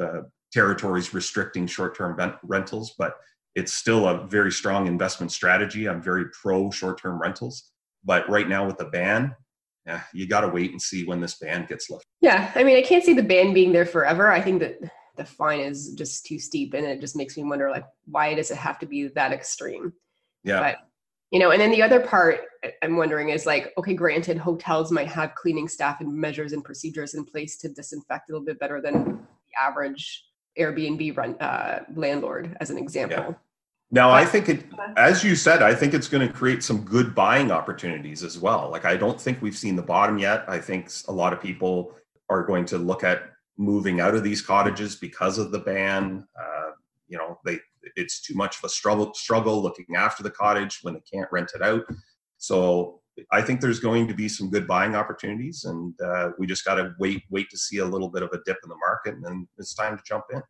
uh 0.01 0.21
territories 0.53 1.13
restricting 1.13 1.67
short-term 1.67 2.17
rentals, 2.43 2.95
but 2.99 3.17
it's 3.55 3.73
still 3.73 4.07
a 4.09 4.27
very 4.27 4.53
strong 4.53 4.87
investment 4.87 5.33
strategy. 5.33 5.87
I'm 5.87 6.01
very 6.01 6.27
pro 6.31 6.71
short-term 6.71 7.21
rentals, 7.21 7.73
but 8.05 8.29
right 8.31 8.49
now 8.49 8.67
with 8.67 8.79
the 8.79 8.85
ban, 8.87 9.35
yeah, 9.87 10.03
you 10.15 10.27
got 10.27 10.43
to 10.43 10.49
wait 10.49 10.71
and 10.71 10.81
see 10.81 11.05
when 11.05 11.21
this 11.21 11.39
ban 11.39 11.67
gets 11.69 11.91
lifted. 11.91 12.07
Yeah, 12.21 12.51
I 12.55 12.65
mean, 12.65 12.77
I 12.77 12.83
can't 12.83 13.05
see 13.05 13.13
the 13.13 13.23
ban 13.23 13.53
being 13.53 13.73
there 13.73 13.87
forever. 13.87 14.31
I 14.31 14.41
think 14.41 14.61
that 14.61 14.79
the 15.17 15.25
fine 15.25 15.61
is 15.61 15.93
just 15.95 16.27
too 16.27 16.39
steep 16.39 16.75
and 16.75 16.87
it 16.87 17.01
just 17.01 17.17
makes 17.17 17.37
me 17.37 17.45
wonder 17.45 17.71
like 17.71 17.87
why 18.07 18.35
does 18.35 18.51
it 18.51 18.57
have 18.57 18.79
to 18.79 18.87
be 18.87 19.09
that 19.09 19.33
extreme 19.33 19.93
yeah 20.45 20.61
but 20.61 20.77
you 21.31 21.39
know 21.39 21.51
and 21.51 21.61
then 21.61 21.71
the 21.71 21.83
other 21.83 22.01
part 22.01 22.41
i'm 22.83 22.97
wondering 22.97 23.31
is 23.31 23.47
like 23.47 23.73
okay 23.79 23.95
granted 23.95 24.37
hotels 24.37 24.93
might 24.93 25.09
have 25.09 25.35
cleaning 25.35 25.69
staff 25.69 26.01
and 26.01 26.13
measures 26.13 26.53
and 26.53 26.65
procedures 26.65 27.15
in 27.15 27.25
place 27.25 27.57
to 27.57 27.69
disinfect 27.69 28.29
a 28.29 28.33
little 28.33 28.45
bit 28.45 28.59
better 28.59 28.81
than 28.81 29.05
the 29.05 29.63
average 29.63 30.25
airbnb 30.59 31.17
run 31.17 31.35
uh, 31.41 31.85
landlord 31.95 32.57
as 32.61 32.71
an 32.71 32.79
example 32.79 33.27
yeah. 33.29 33.35
Now, 33.93 34.11
I 34.11 34.25
think 34.25 34.49
it, 34.49 34.65
as 34.97 35.23
you 35.23 35.37
said, 35.37 35.63
I 35.63 35.73
think 35.73 35.95
it's 35.95 36.09
going 36.09 36.27
to 36.27 36.33
create 36.33 36.65
some 36.65 36.83
good 36.83 37.15
buying 37.15 37.53
opportunities 37.53 38.25
as 38.25 38.37
well. 38.37 38.69
Like, 38.69 38.85
I 38.85 38.97
don't 38.97 39.21
think 39.21 39.41
we've 39.41 39.57
seen 39.57 39.77
the 39.77 39.83
bottom 39.83 40.19
yet. 40.19 40.45
I 40.49 40.59
think 40.59 40.91
a 41.07 41.13
lot 41.13 41.33
of 41.33 41.41
people 41.41 41.95
are 42.29 42.43
going 42.43 42.65
to 42.67 42.79
look 42.79 43.05
at 43.05 43.36
moving 43.59 44.01
out 44.01 44.15
of 44.15 44.23
these 44.23 44.43
cottages 44.43 44.97
because 44.97 45.39
of 45.39 45.51
the 45.51 45.59
ban. 45.59 46.27
Uh, 46.39 46.71
you 47.09 47.17
know, 47.17 47.39
they 47.45 47.59
it's 47.95 48.21
too 48.21 48.35
much 48.35 48.59
of 48.59 48.65
a 48.65 48.69
struggle 48.69 49.15
struggle 49.15 49.63
looking 49.63 49.97
after 49.97 50.23
the 50.23 50.31
cottage 50.31 50.81
when 50.83 50.95
they 50.95 51.03
can't 51.13 51.31
rent 51.31 51.53
it 51.55 51.63
out. 51.63 51.85
So 52.39 53.01
I 53.33 53.41
think 53.41 53.61
there's 53.61 53.81
going 53.81 54.09
to 54.09 54.15
be 54.15 54.29
some 54.29 54.51
good 54.51 54.67
buying 54.67 54.95
opportunities, 54.95 55.65
and 55.65 55.95
uh, 56.01 56.31
we 56.39 56.47
just 56.47 56.65
got 56.65 56.75
to 56.77 56.95
wait 56.99 57.23
wait 57.31 57.49
to 57.51 57.59
see 57.59 57.79
a 57.79 57.85
little 57.85 58.09
bit 58.09 58.23
of 58.23 58.31
a 58.33 58.39
dip 58.45 58.59
in 58.63 58.69
the 58.69 58.77
market, 58.77 59.15
and 59.15 59.25
then 59.25 59.49
it's 59.59 59.75
time 59.75 59.97
to 59.97 60.03
jump 60.07 60.25
in. 60.33 60.43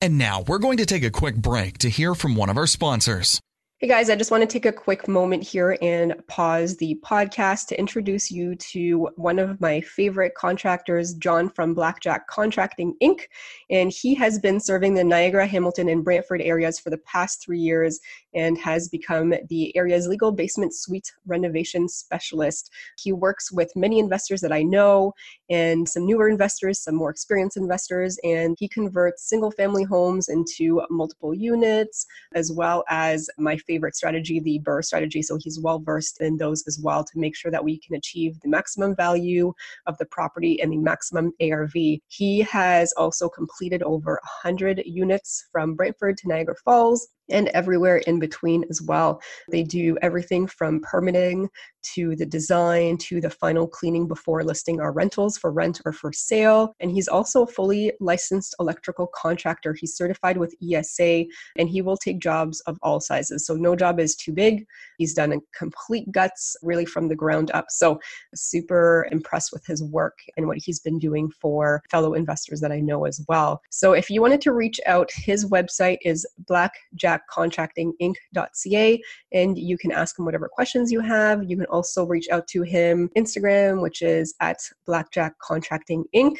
And 0.00 0.16
now 0.16 0.42
we're 0.46 0.58
going 0.58 0.78
to 0.78 0.86
take 0.86 1.04
a 1.04 1.10
quick 1.10 1.36
break 1.36 1.78
to 1.78 1.90
hear 1.90 2.14
from 2.14 2.34
one 2.34 2.48
of 2.48 2.56
our 2.56 2.66
sponsors. 2.66 3.40
Hey 3.80 3.88
guys, 3.88 4.10
I 4.10 4.16
just 4.16 4.30
want 4.30 4.42
to 4.42 4.46
take 4.46 4.66
a 4.66 4.72
quick 4.72 5.08
moment 5.08 5.42
here 5.42 5.78
and 5.80 6.14
pause 6.26 6.76
the 6.76 7.00
podcast 7.02 7.68
to 7.68 7.78
introduce 7.78 8.30
you 8.30 8.54
to 8.56 9.08
one 9.16 9.38
of 9.38 9.58
my 9.58 9.80
favorite 9.80 10.34
contractors, 10.34 11.14
John 11.14 11.48
from 11.48 11.72
Blackjack 11.72 12.26
Contracting 12.26 12.94
Inc. 13.02 13.22
And 13.70 13.90
he 13.90 14.14
has 14.16 14.38
been 14.38 14.60
serving 14.60 14.92
the 14.92 15.02
Niagara, 15.02 15.46
Hamilton, 15.46 15.88
and 15.88 16.04
Brantford 16.04 16.42
areas 16.42 16.78
for 16.78 16.90
the 16.90 16.98
past 16.98 17.42
three 17.42 17.58
years 17.58 18.00
and 18.34 18.58
has 18.58 18.88
become 18.88 19.34
the 19.48 19.76
area's 19.76 20.06
legal 20.06 20.32
basement 20.32 20.74
suite 20.74 21.12
renovation 21.26 21.88
specialist. 21.88 22.70
He 22.98 23.12
works 23.12 23.50
with 23.52 23.74
many 23.76 23.98
investors 23.98 24.40
that 24.40 24.52
I 24.52 24.62
know 24.62 25.12
and 25.48 25.88
some 25.88 26.06
newer 26.06 26.28
investors, 26.28 26.80
some 26.80 26.94
more 26.94 27.10
experienced 27.10 27.56
investors, 27.56 28.18
and 28.24 28.56
he 28.58 28.68
converts 28.68 29.28
single 29.28 29.50
family 29.50 29.84
homes 29.84 30.28
into 30.28 30.82
multiple 30.90 31.34
units, 31.34 32.06
as 32.34 32.52
well 32.52 32.84
as 32.88 33.28
my 33.38 33.56
favorite 33.56 33.96
strategy, 33.96 34.40
the 34.40 34.60
BRRRR 34.60 34.84
strategy. 34.84 35.22
So 35.22 35.38
he's 35.40 35.60
well 35.60 35.78
versed 35.78 36.20
in 36.20 36.36
those 36.36 36.64
as 36.66 36.78
well 36.80 37.04
to 37.04 37.18
make 37.18 37.36
sure 37.36 37.50
that 37.50 37.64
we 37.64 37.78
can 37.78 37.96
achieve 37.96 38.38
the 38.40 38.48
maximum 38.48 38.94
value 38.94 39.52
of 39.86 39.98
the 39.98 40.06
property 40.06 40.60
and 40.60 40.72
the 40.72 40.76
maximum 40.76 41.32
ARV. 41.40 41.72
He 42.08 42.40
has 42.40 42.92
also 42.92 43.28
completed 43.28 43.82
over 43.82 44.20
100 44.42 44.82
units 44.86 45.46
from 45.50 45.74
Brantford 45.74 46.16
to 46.18 46.28
Niagara 46.28 46.54
Falls 46.64 47.08
and 47.30 47.48
everywhere 47.48 47.98
in 47.98 48.18
between 48.18 48.64
as 48.70 48.82
well. 48.82 49.20
They 49.48 49.62
do 49.62 49.96
everything 50.02 50.46
from 50.46 50.80
permitting 50.80 51.48
to 51.82 52.14
the 52.16 52.26
design 52.26 52.96
to 52.98 53.20
the 53.20 53.30
final 53.30 53.66
cleaning 53.66 54.06
before 54.06 54.44
listing 54.44 54.80
our 54.80 54.92
rentals 54.92 55.38
for 55.38 55.52
rent 55.52 55.80
or 55.84 55.92
for 55.92 56.12
sale. 56.12 56.74
And 56.80 56.90
he's 56.90 57.08
also 57.08 57.42
a 57.42 57.46
fully 57.46 57.92
licensed 58.00 58.54
electrical 58.60 59.08
contractor. 59.14 59.74
He's 59.74 59.96
certified 59.96 60.36
with 60.36 60.54
ESA 60.62 61.24
and 61.56 61.68
he 61.68 61.82
will 61.82 61.96
take 61.96 62.18
jobs 62.18 62.60
of 62.62 62.78
all 62.82 63.00
sizes. 63.00 63.46
So 63.46 63.54
no 63.54 63.76
job 63.76 64.00
is 64.00 64.16
too 64.16 64.32
big. 64.32 64.66
He's 64.98 65.14
done 65.14 65.32
a 65.32 65.38
complete 65.56 66.10
guts 66.12 66.56
really 66.62 66.86
from 66.86 67.08
the 67.08 67.16
ground 67.16 67.50
up. 67.52 67.66
So 67.70 68.00
super 68.34 69.06
impressed 69.10 69.52
with 69.52 69.64
his 69.66 69.82
work 69.82 70.18
and 70.36 70.46
what 70.46 70.58
he's 70.58 70.80
been 70.80 70.98
doing 70.98 71.30
for 71.30 71.82
fellow 71.90 72.14
investors 72.14 72.60
that 72.60 72.72
I 72.72 72.80
know 72.80 73.04
as 73.04 73.24
well. 73.28 73.62
So 73.70 73.92
if 73.92 74.10
you 74.10 74.20
wanted 74.20 74.40
to 74.42 74.52
reach 74.52 74.80
out, 74.86 75.10
his 75.12 75.46
website 75.46 75.98
is 76.04 76.26
blackjackcontractinginc.ca 76.44 79.02
and 79.32 79.58
you 79.58 79.78
can 79.78 79.92
ask 79.92 80.18
him 80.18 80.24
whatever 80.24 80.48
questions 80.48 80.92
you 80.92 81.00
have. 81.00 81.48
You 81.48 81.56
can 81.56 81.66
also 81.70 82.04
reach 82.04 82.28
out 82.30 82.46
to 82.48 82.62
him 82.62 83.10
Instagram, 83.16 83.82
which 83.82 84.02
is 84.02 84.34
at 84.40 84.58
Blackjack 84.86 85.34
Contracting 85.42 86.04
Inc. 86.14 86.36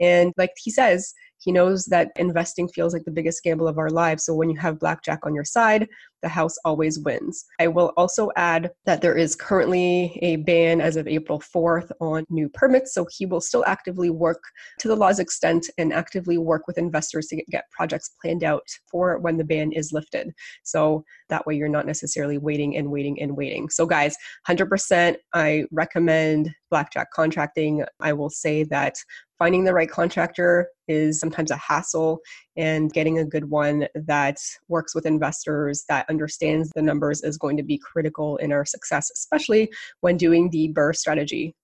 And 0.00 0.32
like 0.36 0.52
he 0.56 0.70
says, 0.70 1.14
he 1.38 1.50
knows 1.52 1.86
that 1.86 2.12
investing 2.16 2.68
feels 2.68 2.92
like 2.92 3.04
the 3.04 3.10
biggest 3.10 3.42
gamble 3.42 3.66
of 3.66 3.78
our 3.78 3.90
lives. 3.90 4.24
So 4.24 4.34
when 4.34 4.48
you 4.48 4.58
have 4.58 4.78
blackjack 4.78 5.20
on 5.24 5.34
your 5.34 5.44
side, 5.44 5.88
the 6.22 6.28
house 6.28 6.56
always 6.64 6.98
wins. 6.98 7.44
I 7.60 7.68
will 7.68 7.92
also 7.96 8.30
add 8.36 8.70
that 8.86 9.00
there 9.00 9.16
is 9.16 9.34
currently 9.34 10.18
a 10.22 10.36
ban 10.36 10.80
as 10.80 10.96
of 10.96 11.08
April 11.08 11.40
4th 11.40 11.90
on 12.00 12.24
new 12.30 12.48
permits. 12.48 12.94
So 12.94 13.06
he 13.10 13.26
will 13.26 13.40
still 13.40 13.64
actively 13.66 14.10
work 14.10 14.42
to 14.80 14.88
the 14.88 14.96
law's 14.96 15.18
extent 15.18 15.68
and 15.78 15.92
actively 15.92 16.38
work 16.38 16.66
with 16.66 16.78
investors 16.78 17.26
to 17.28 17.42
get 17.50 17.70
projects 17.70 18.10
planned 18.20 18.44
out 18.44 18.66
for 18.90 19.18
when 19.18 19.36
the 19.36 19.44
ban 19.44 19.72
is 19.72 19.92
lifted. 19.92 20.32
So 20.62 21.04
that 21.28 21.46
way 21.46 21.54
you're 21.54 21.68
not 21.68 21.86
necessarily 21.86 22.38
waiting 22.38 22.76
and 22.76 22.90
waiting 22.90 23.20
and 23.20 23.36
waiting. 23.36 23.68
So, 23.68 23.86
guys, 23.86 24.14
100% 24.48 25.16
I 25.34 25.64
recommend 25.70 26.50
blackjack 26.70 27.10
contracting. 27.12 27.84
I 28.00 28.12
will 28.12 28.30
say 28.30 28.64
that 28.64 28.94
finding 29.38 29.64
the 29.64 29.74
right 29.74 29.90
contractor 29.90 30.68
is 30.86 31.18
sometimes 31.18 31.50
a 31.50 31.56
hassle 31.56 32.20
and 32.56 32.92
getting 32.92 33.18
a 33.18 33.24
good 33.24 33.50
one 33.50 33.88
that 33.94 34.36
works 34.68 34.94
with 34.94 35.04
investors 35.04 35.84
that 35.88 36.06
understands 36.12 36.70
the 36.74 36.82
numbers 36.82 37.22
is 37.22 37.38
going 37.38 37.56
to 37.56 37.62
be 37.62 37.78
critical 37.78 38.36
in 38.36 38.52
our 38.52 38.64
success 38.64 39.10
especially 39.14 39.70
when 40.00 40.16
doing 40.16 40.50
the 40.50 40.72
BRRRR 40.74 40.94
strategy 40.94 41.54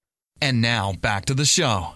and 0.40 0.60
now 0.60 0.92
back 0.92 1.26
to 1.26 1.34
the 1.34 1.44
show 1.44 1.94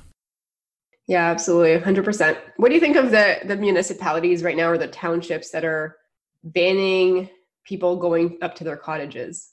yeah 1.07 1.31
absolutely 1.31 1.79
100% 1.79 2.37
what 2.59 2.69
do 2.69 2.75
you 2.75 2.81
think 2.81 2.97
of 2.97 3.11
the 3.11 3.39
the 3.47 3.57
municipalities 3.57 4.43
right 4.43 4.57
now 4.57 4.69
or 4.69 4.79
the 4.79 4.89
townships 4.89 5.51
that 5.51 5.65
are 5.65 5.97
banning 6.45 7.29
people 7.65 7.97
going 7.97 8.37
up 8.43 8.55
to 8.57 8.65
their 8.65 8.77
cottages 8.77 9.53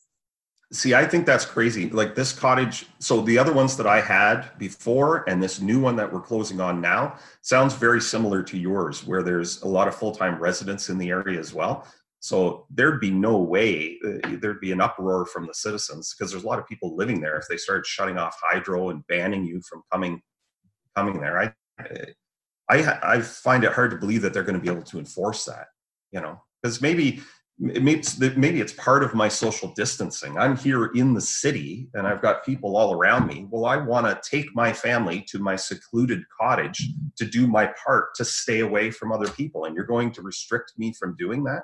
See, 0.71 0.93
I 0.93 1.03
think 1.05 1.25
that's 1.25 1.45
crazy. 1.45 1.89
Like 1.89 2.13
this 2.13 2.31
cottage, 2.31 2.85
so 2.99 3.21
the 3.21 3.39
other 3.39 3.51
ones 3.51 3.75
that 3.77 3.87
I 3.87 4.01
had 4.01 4.51
before 4.59 5.27
and 5.27 5.41
this 5.41 5.59
new 5.59 5.79
one 5.79 5.95
that 5.95 6.11
we're 6.13 6.21
closing 6.21 6.61
on 6.61 6.79
now 6.79 7.17
sounds 7.41 7.73
very 7.73 7.99
similar 7.99 8.43
to 8.43 8.57
yours, 8.57 9.05
where 9.05 9.23
there's 9.23 9.63
a 9.63 9.67
lot 9.67 9.87
of 9.87 9.95
full 9.95 10.11
time 10.13 10.37
residents 10.37 10.89
in 10.89 10.99
the 10.99 11.09
area 11.09 11.39
as 11.39 11.55
well. 11.55 11.87
So 12.19 12.65
there'd 12.69 12.99
be 12.99 13.11
no 13.11 13.37
way 13.37 13.97
uh, 14.05 14.37
there'd 14.41 14.59
be 14.59 14.71
an 14.71 14.81
uproar 14.81 15.25
from 15.25 15.47
the 15.47 15.53
citizens 15.53 16.13
because 16.13 16.31
there's 16.31 16.43
a 16.43 16.47
lot 16.47 16.59
of 16.59 16.67
people 16.67 16.95
living 16.95 17.21
there. 17.21 17.37
If 17.37 17.47
they 17.47 17.57
start 17.57 17.85
shutting 17.85 18.17
off 18.17 18.37
hydro 18.41 18.89
and 18.89 19.07
banning 19.07 19.45
you 19.45 19.61
from 19.69 19.83
coming 19.91 20.21
coming 20.95 21.21
there, 21.21 21.39
I 21.39 21.53
I 22.69 22.99
I 23.03 23.21
find 23.21 23.63
it 23.63 23.71
hard 23.71 23.91
to 23.91 23.97
believe 23.97 24.21
that 24.23 24.33
they're 24.33 24.43
going 24.43 24.59
to 24.59 24.61
be 24.61 24.71
able 24.71 24.83
to 24.83 24.99
enforce 24.99 25.45
that. 25.45 25.67
You 26.11 26.19
know, 26.19 26.41
because 26.61 26.81
maybe 26.81 27.21
maybe 27.59 28.61
it's 28.61 28.73
part 28.73 29.03
of 29.03 29.13
my 29.13 29.27
social 29.27 29.73
distancing. 29.75 30.37
I'm 30.37 30.55
here 30.55 30.87
in 30.95 31.13
the 31.13 31.21
city 31.21 31.89
and 31.93 32.07
I've 32.07 32.21
got 32.21 32.45
people 32.45 32.77
all 32.77 32.93
around 32.93 33.27
me. 33.27 33.47
Well, 33.49 33.65
I 33.65 33.75
want 33.75 34.05
to 34.05 34.29
take 34.29 34.47
my 34.55 34.71
family 34.71 35.25
to 35.29 35.39
my 35.39 35.57
secluded 35.57 36.21
cottage 36.39 36.87
to 37.17 37.25
do 37.25 37.47
my 37.47 37.69
part 37.85 38.15
to 38.15 38.23
stay 38.23 38.61
away 38.61 38.91
from 38.91 39.11
other 39.11 39.27
people. 39.27 39.65
And 39.65 39.75
you're 39.75 39.85
going 39.85 40.11
to 40.13 40.21
restrict 40.21 40.73
me 40.77 40.93
from 40.97 41.17
doing 41.17 41.43
that? 41.45 41.63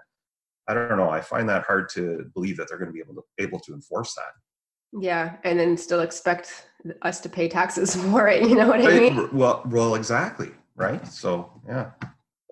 I 0.68 0.74
don't 0.74 0.98
know. 0.98 1.10
I 1.10 1.22
find 1.22 1.48
that 1.50 1.64
hard 1.64 1.90
to 1.90 2.30
believe 2.34 2.58
that 2.58 2.68
they're 2.70 2.78
going 2.78 2.90
to 2.90 2.94
be 2.94 3.00
able 3.00 3.16
to 3.16 3.24
able 3.40 3.60
to 3.60 3.74
enforce 3.74 4.16
that. 4.16 5.02
Yeah, 5.02 5.38
and 5.44 5.60
then 5.60 5.78
still 5.78 6.02
expect 6.02 6.68
us 7.02 7.20
to 7.22 7.30
pay 7.30 7.48
taxes 7.48 7.96
for 8.12 8.28
it. 8.28 8.48
You 8.48 8.56
know 8.56 8.68
what 8.68 8.82
I 8.82 9.00
mean? 9.00 9.30
Well, 9.32 9.64
well, 9.66 9.96
exactly. 9.96 10.52
Right. 10.76 11.08
So, 11.08 11.52
yeah 11.68 11.92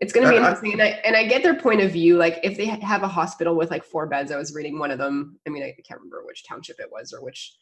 it's 0.04 0.12
going 0.12 0.26
to 0.26 0.32
be 0.32 0.38
interesting 0.38 0.73
and 0.73 0.82
I, 0.82 0.88
and 1.06 1.15
I 1.15 1.26
get 1.26 1.43
their 1.43 1.56
point 1.56 1.80
of 1.82 1.91
view 1.91 2.17
like 2.17 2.39
if 2.43 2.58
they 2.58 2.65
have 2.65 3.04
a 3.04 3.08
hospital 3.08 3.56
with 3.56 3.71
like 3.71 3.86
four 3.86 4.06
beds 4.06 4.32
i 4.32 4.38
was 4.38 4.54
reading 4.54 4.78
one 4.78 4.91
of 4.91 4.97
them 4.97 5.39
i 5.47 5.49
mean 5.49 5.63
i 5.63 5.73
can't 5.88 6.02
remember 6.02 6.23
which 6.26 6.43
township 6.45 6.80
it 6.80 6.91
was 6.91 7.13
or 7.13 7.23
which 7.23 7.56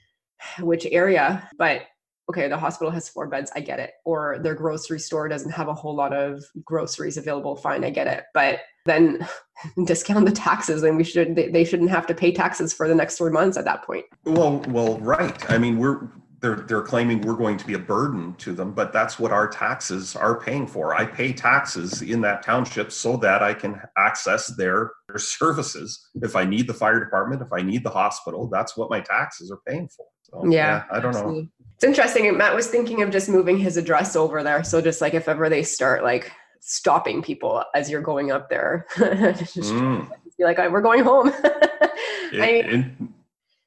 which 0.60 0.86
area 0.86 1.48
but 1.58 1.82
okay 2.28 2.48
the 2.48 2.56
hospital 2.56 2.90
has 2.90 3.08
four 3.08 3.26
beds 3.26 3.50
i 3.54 3.60
get 3.60 3.78
it 3.78 3.92
or 4.04 4.38
their 4.42 4.54
grocery 4.54 4.98
store 4.98 5.28
doesn't 5.28 5.50
have 5.50 5.68
a 5.68 5.74
whole 5.74 5.94
lot 5.94 6.12
of 6.12 6.42
groceries 6.64 7.16
available 7.16 7.56
fine 7.56 7.84
i 7.84 7.90
get 7.90 8.06
it 8.06 8.24
but 8.32 8.60
then 8.84 9.26
discount 9.84 10.26
the 10.26 10.32
taxes 10.32 10.82
and 10.82 10.96
we 10.96 11.04
should 11.04 11.36
they, 11.36 11.64
shouldn't 11.64 11.90
have 11.90 12.06
to 12.06 12.14
pay 12.14 12.32
taxes 12.32 12.72
for 12.72 12.88
the 12.88 12.94
next 12.94 13.18
three 13.18 13.30
months 13.30 13.56
at 13.56 13.64
that 13.64 13.84
point. 13.84 14.04
Well 14.24 14.58
well 14.68 14.98
right 15.00 15.50
i 15.50 15.58
mean 15.58 15.78
we're 15.78 16.08
they're 16.40 16.56
they're 16.56 16.82
claiming 16.82 17.22
we're 17.22 17.34
going 17.34 17.56
to 17.56 17.66
be 17.66 17.74
a 17.74 17.78
burden 17.78 18.34
to 18.34 18.52
them 18.52 18.72
but 18.72 18.92
that's 18.92 19.18
what 19.18 19.32
our 19.32 19.48
taxes 19.48 20.14
are 20.14 20.38
paying 20.38 20.66
for. 20.66 20.94
I 20.94 21.06
pay 21.06 21.32
taxes 21.32 22.02
in 22.02 22.20
that 22.22 22.42
township 22.42 22.92
so 22.92 23.16
that 23.18 23.42
i 23.42 23.54
can 23.54 23.80
access 23.96 24.54
their, 24.56 24.90
their 25.08 25.18
services. 25.18 26.10
If 26.16 26.36
i 26.36 26.44
need 26.44 26.66
the 26.66 26.74
fire 26.74 27.00
department 27.02 27.40
if 27.40 27.52
i 27.52 27.62
need 27.62 27.84
the 27.84 27.90
hospital 27.90 28.48
that's 28.52 28.76
what 28.76 28.90
my 28.90 29.00
taxes 29.00 29.50
are 29.50 29.60
paying 29.66 29.88
for. 29.88 30.06
So, 30.22 30.44
yeah, 30.50 30.50
yeah, 30.50 30.84
i 30.90 31.00
don't 31.00 31.14
absolutely. 31.14 31.42
know 31.42 31.48
it's 31.74 31.84
interesting 31.84 32.36
matt 32.36 32.54
was 32.54 32.66
thinking 32.68 33.02
of 33.02 33.10
just 33.10 33.28
moving 33.28 33.58
his 33.58 33.76
address 33.76 34.16
over 34.16 34.42
there. 34.42 34.64
So 34.64 34.80
just 34.80 35.00
like 35.00 35.14
if 35.14 35.28
ever 35.28 35.48
they 35.48 35.62
start 35.62 36.02
like 36.02 36.30
stopping 36.60 37.22
people 37.22 37.62
as 37.74 37.90
you're 37.90 38.00
going 38.00 38.30
up 38.30 38.48
there 38.48 38.86
just 38.96 39.72
mm. 39.72 40.08
be 40.38 40.44
like 40.44 40.58
we're 40.58 40.80
going 40.80 41.04
home. 41.04 41.32
I 41.42 42.30
mean, 42.32 42.64
in, 42.64 43.14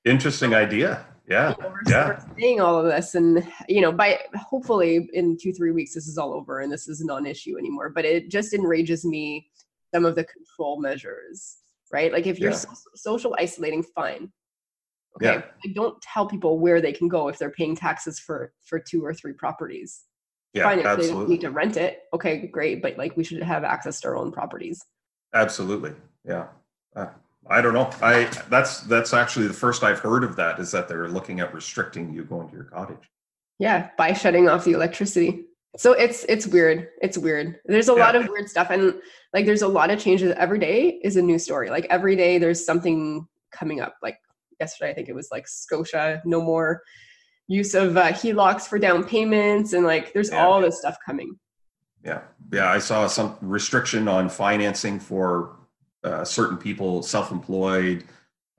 interesting 0.05 0.53
idea. 0.53 1.05
Yeah 1.29 1.55
you 1.57 1.63
know, 1.63 1.69
we're, 1.69 1.91
yeah. 1.91 2.07
we're 2.07 2.35
saying 2.39 2.61
all 2.61 2.77
of 2.77 2.85
this 2.85 3.15
and 3.15 3.45
you 3.67 3.81
know 3.81 3.91
by 3.91 4.17
hopefully 4.35 5.09
in 5.13 5.37
two 5.37 5.51
three 5.51 5.71
weeks 5.71 5.93
this 5.93 6.07
is 6.07 6.17
all 6.17 6.33
over 6.33 6.61
and 6.61 6.71
this 6.71 6.87
is 6.87 7.01
a 7.01 7.05
non-issue 7.05 7.57
anymore 7.57 7.89
but 7.89 8.05
it 8.05 8.31
just 8.31 8.53
enrages 8.53 9.03
me 9.03 9.49
some 9.93 10.05
of 10.05 10.15
the 10.15 10.23
control 10.23 10.79
measures 10.79 11.57
right? 11.91 12.11
Like 12.11 12.27
if 12.27 12.39
you're 12.39 12.51
yeah. 12.51 12.57
so, 12.57 12.69
social 12.95 13.35
isolating 13.39 13.83
fine 13.83 14.31
okay 15.17 15.35
yeah. 15.35 15.41
i 15.65 15.73
don't 15.73 16.01
tell 16.01 16.25
people 16.25 16.59
where 16.59 16.79
they 16.81 16.93
can 16.93 17.07
go 17.07 17.27
if 17.27 17.37
they're 17.37 17.51
paying 17.51 17.75
taxes 17.75 18.19
for 18.19 18.53
for 18.63 18.79
two 18.79 19.05
or 19.05 19.13
three 19.13 19.33
properties 19.33 20.03
yeah, 20.53 20.63
fine 20.63 20.79
absolutely. 20.79 21.25
they 21.25 21.29
need 21.31 21.41
to 21.41 21.51
rent 21.51 21.77
it 21.77 22.03
okay 22.13 22.47
great 22.47 22.81
but 22.81 22.97
like 22.97 23.15
we 23.17 23.23
should 23.23 23.41
have 23.43 23.63
access 23.63 23.99
to 23.99 24.07
our 24.07 24.15
own 24.15 24.31
properties 24.31 24.83
absolutely 25.33 25.93
yeah 26.25 26.47
uh, 26.95 27.07
I 27.49 27.61
don't 27.61 27.73
know. 27.73 27.89
I 28.01 28.25
that's 28.49 28.81
that's 28.81 29.13
actually 29.13 29.47
the 29.47 29.53
first 29.53 29.83
I've 29.83 29.99
heard 29.99 30.23
of 30.23 30.35
that 30.35 30.59
is 30.59 30.71
that 30.71 30.87
they're 30.87 31.07
looking 31.07 31.39
at 31.39 31.53
restricting 31.53 32.13
you 32.13 32.23
going 32.23 32.49
to 32.49 32.53
your 32.53 32.65
cottage. 32.65 33.09
Yeah, 33.59 33.89
by 33.97 34.13
shutting 34.13 34.49
off 34.49 34.65
the 34.65 34.73
electricity. 34.73 35.45
So 35.77 35.93
it's 35.93 36.25
it's 36.27 36.47
weird. 36.47 36.89
It's 37.01 37.17
weird. 37.17 37.59
There's 37.65 37.89
a 37.89 37.93
yeah. 37.93 37.99
lot 37.99 38.15
of 38.15 38.27
weird 38.27 38.49
stuff 38.49 38.69
and 38.69 38.95
like 39.33 39.45
there's 39.45 39.61
a 39.61 39.67
lot 39.67 39.91
of 39.91 39.99
changes 39.99 40.33
every 40.37 40.59
day 40.59 40.99
is 41.03 41.15
a 41.15 41.21
new 41.21 41.39
story. 41.39 41.69
Like 41.69 41.85
every 41.89 42.15
day 42.15 42.37
there's 42.37 42.65
something 42.65 43.27
coming 43.51 43.79
up. 43.79 43.95
Like 44.01 44.17
yesterday 44.59 44.91
I 44.91 44.93
think 44.93 45.09
it 45.09 45.15
was 45.15 45.29
like 45.31 45.47
Scotia 45.47 46.21
no 46.25 46.41
more 46.41 46.81
use 47.47 47.73
of 47.73 47.95
uh, 47.97 48.11
HELOCs 48.11 48.67
for 48.67 48.77
down 48.77 49.03
payments 49.03 49.73
and 49.73 49.85
like 49.85 50.13
there's 50.13 50.31
yeah. 50.31 50.45
all 50.45 50.61
this 50.61 50.79
stuff 50.79 50.97
coming. 51.05 51.37
Yeah. 52.03 52.21
Yeah, 52.51 52.69
I 52.69 52.79
saw 52.79 53.07
some 53.07 53.37
restriction 53.41 54.07
on 54.07 54.29
financing 54.29 54.99
for 54.99 55.57
uh, 56.03 56.23
certain 56.23 56.57
people, 56.57 57.03
self-employed, 57.03 58.05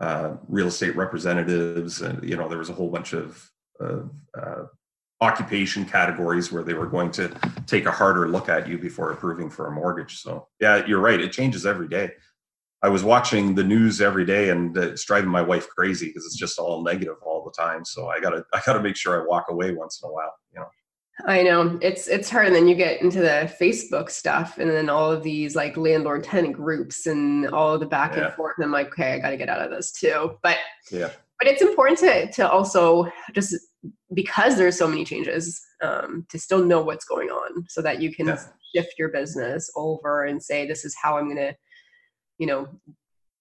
uh, 0.00 0.36
real 0.48 0.68
estate 0.68 0.94
representatives, 0.94 2.02
and 2.02 2.22
you 2.28 2.36
know 2.36 2.48
there 2.48 2.58
was 2.58 2.68
a 2.68 2.74
whole 2.74 2.90
bunch 2.90 3.14
of, 3.14 3.50
of 3.80 4.10
uh, 4.38 4.64
occupation 5.20 5.84
categories 5.84 6.52
where 6.52 6.62
they 6.62 6.74
were 6.74 6.86
going 6.86 7.10
to 7.10 7.34
take 7.66 7.86
a 7.86 7.90
harder 7.90 8.28
look 8.28 8.48
at 8.48 8.68
you 8.68 8.78
before 8.78 9.10
approving 9.10 9.50
for 9.50 9.66
a 9.66 9.72
mortgage. 9.72 10.18
So 10.18 10.48
yeah, 10.60 10.84
you're 10.86 11.00
right. 11.00 11.20
It 11.20 11.32
changes 11.32 11.66
every 11.66 11.88
day. 11.88 12.12
I 12.82 12.88
was 12.88 13.02
watching 13.02 13.54
the 13.54 13.64
news 13.64 14.00
every 14.00 14.24
day, 14.24 14.50
and 14.50 14.76
it's 14.76 15.04
driving 15.04 15.30
my 15.30 15.42
wife 15.42 15.68
crazy 15.68 16.06
because 16.06 16.24
it's 16.24 16.36
just 16.36 16.58
all 16.58 16.84
negative 16.84 17.16
all 17.22 17.44
the 17.44 17.62
time. 17.62 17.84
So 17.84 18.08
I 18.08 18.20
gotta 18.20 18.44
I 18.54 18.60
gotta 18.64 18.80
make 18.80 18.96
sure 18.96 19.20
I 19.20 19.26
walk 19.26 19.46
away 19.48 19.72
once 19.74 20.00
in 20.02 20.08
a 20.08 20.12
while. 20.12 20.34
You 20.52 20.60
know. 20.60 20.66
I 21.26 21.42
know 21.42 21.78
it's 21.82 22.06
it's 22.06 22.30
hard, 22.30 22.46
and 22.46 22.54
then 22.54 22.68
you 22.68 22.76
get 22.76 23.02
into 23.02 23.20
the 23.20 23.52
Facebook 23.60 24.10
stuff, 24.10 24.58
and 24.58 24.70
then 24.70 24.88
all 24.88 25.10
of 25.10 25.24
these 25.24 25.56
like 25.56 25.76
landlord 25.76 26.22
tenant 26.22 26.54
groups, 26.54 27.06
and 27.06 27.48
all 27.48 27.74
of 27.74 27.80
the 27.80 27.86
back 27.86 28.14
yeah. 28.14 28.26
and 28.26 28.34
forth. 28.34 28.54
And 28.56 28.64
I'm 28.64 28.72
like, 28.72 28.88
okay, 28.88 29.14
I 29.14 29.18
got 29.18 29.30
to 29.30 29.36
get 29.36 29.48
out 29.48 29.60
of 29.60 29.70
this 29.70 29.90
too. 29.90 30.36
But 30.44 30.58
yeah, 30.92 31.10
but 31.40 31.48
it's 31.48 31.62
important 31.62 31.98
to 32.00 32.30
to 32.30 32.48
also 32.48 33.10
just 33.34 33.54
because 34.14 34.56
there's 34.56 34.78
so 34.78 34.86
many 34.86 35.04
changes 35.04 35.60
um, 35.82 36.24
to 36.30 36.38
still 36.38 36.64
know 36.64 36.82
what's 36.82 37.04
going 37.04 37.30
on, 37.30 37.64
so 37.68 37.82
that 37.82 38.00
you 38.00 38.14
can 38.14 38.28
yeah. 38.28 38.40
shift 38.74 38.94
your 38.96 39.08
business 39.08 39.70
over 39.76 40.24
and 40.24 40.42
say, 40.42 40.66
this 40.66 40.84
is 40.84 40.96
how 41.00 41.18
I'm 41.18 41.24
going 41.24 41.36
to, 41.36 41.54
you 42.38 42.46
know, 42.46 42.68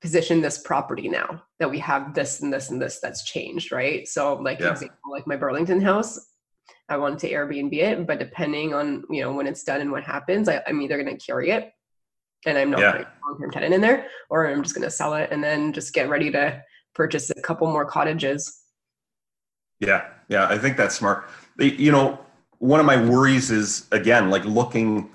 position 0.02 0.42
this 0.42 0.60
property 0.60 1.10
now 1.10 1.42
that 1.60 1.70
we 1.70 1.80
have 1.80 2.14
this 2.14 2.42
and 2.42 2.54
this 2.54 2.70
and 2.70 2.82
this 2.82 3.00
that's 3.00 3.24
changed, 3.24 3.72
right? 3.72 4.08
So 4.08 4.36
like 4.36 4.60
yeah. 4.60 4.72
example, 4.72 5.12
like 5.12 5.28
my 5.28 5.36
Burlington 5.36 5.82
house, 5.82 6.20
I 6.90 6.98
wanted 6.98 7.20
to 7.20 7.32
Airbnb 7.32 7.74
it, 7.74 8.08
but 8.08 8.20
depending 8.20 8.74
on 8.74 9.04
you 9.10 9.22
know 9.22 9.34
when 9.34 9.48
it's 9.48 9.64
done 9.64 9.82
and 9.82 9.92
what 9.92 10.04
happens, 10.04 10.48
I, 10.50 10.62
am 10.68 10.82
either 10.82 11.02
going 11.02 11.18
to 11.18 11.26
carry 11.26 11.50
it, 11.52 11.72
and 12.46 12.58
I'm 12.58 12.72
not 12.72 12.80
yeah. 12.80 12.92
putting 12.92 13.08
a 13.08 13.28
long-term 13.28 13.52
tenant 13.52 13.74
in 13.74 13.82
there, 13.82 14.08
or 14.30 14.48
I'm 14.48 14.64
just 14.64 14.76
going 14.76 14.86
to 14.86 14.92
sell 14.92 15.14
it 15.16 15.30
and 15.32 15.44
then 15.44 15.74
just 15.74 15.94
get 15.94 16.10
ready 16.10 16.32
to 16.32 16.62
purchase 16.94 17.30
a 17.30 17.42
couple 17.42 17.68
more 17.72 17.86
cottages. 17.86 18.64
Yeah, 19.80 20.06
yeah, 20.30 20.48
I 20.48 20.58
think 20.58 20.78
that's 20.78 20.96
smart. 20.96 21.30
You 21.60 21.92
know, 21.92 22.20
one 22.60 22.80
of 22.80 22.86
my 22.86 23.04
worries 23.04 23.52
is 23.52 23.88
again 23.92 24.30
like 24.30 24.46
looking 24.46 25.10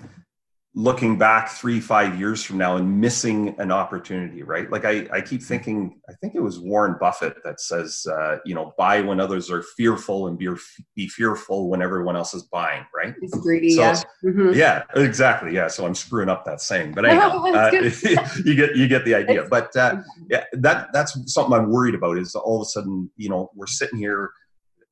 looking 0.75 1.19
back 1.19 1.49
three 1.49 1.79
five 1.79 2.19
years 2.19 2.43
from 2.43 2.57
now 2.57 2.77
and 2.77 2.99
missing 2.99 3.55
an 3.59 3.71
opportunity 3.71 4.41
right? 4.41 4.71
Like 4.71 4.85
i, 4.85 5.07
I 5.11 5.21
keep 5.21 5.43
thinking 5.43 5.99
i 6.09 6.13
think 6.13 6.33
it 6.33 6.41
was 6.41 6.59
warren 6.59 6.95
buffett 6.99 7.43
that 7.43 7.59
says 7.59 8.07
uh, 8.11 8.37
you 8.43 8.55
know 8.55 8.73
buy 8.77 9.01
when 9.01 9.19
others 9.19 9.51
are 9.51 9.61
fearful 9.61 10.27
and 10.27 10.37
be, 10.37 10.49
be 10.95 11.07
fearful 11.07 11.69
when 11.69 11.81
everyone 11.81 12.15
else 12.15 12.33
is 12.33 12.43
buying 12.43 12.85
right? 12.95 13.13
It's 13.21 13.37
greedy 13.39 13.71
so, 13.71 13.81
yeah. 13.81 14.01
Mm-hmm. 14.23 14.53
yeah 14.53 14.83
exactly 14.95 15.53
yeah. 15.53 15.67
So 15.67 15.85
i'm 15.85 15.95
screwing 15.95 16.29
up 16.29 16.43
that 16.45 16.59
saying 16.59 16.93
but 16.93 17.05
anyhow 17.05 17.29
uh, 17.45 17.69
you 18.45 18.55
get 18.55 18.75
you 18.75 18.87
get 18.87 19.05
the 19.05 19.13
idea. 19.15 19.45
But 19.49 19.75
uh, 19.75 19.97
yeah 20.29 20.45
that 20.53 20.87
that's 20.91 21.17
something 21.31 21.53
i'm 21.53 21.69
worried 21.69 21.95
about 21.95 22.17
is 22.17 22.33
all 22.33 22.61
of 22.61 22.65
a 22.65 22.69
sudden 22.69 23.11
you 23.17 23.29
know 23.29 23.51
we're 23.55 23.67
sitting 23.67 23.99
here 23.99 24.31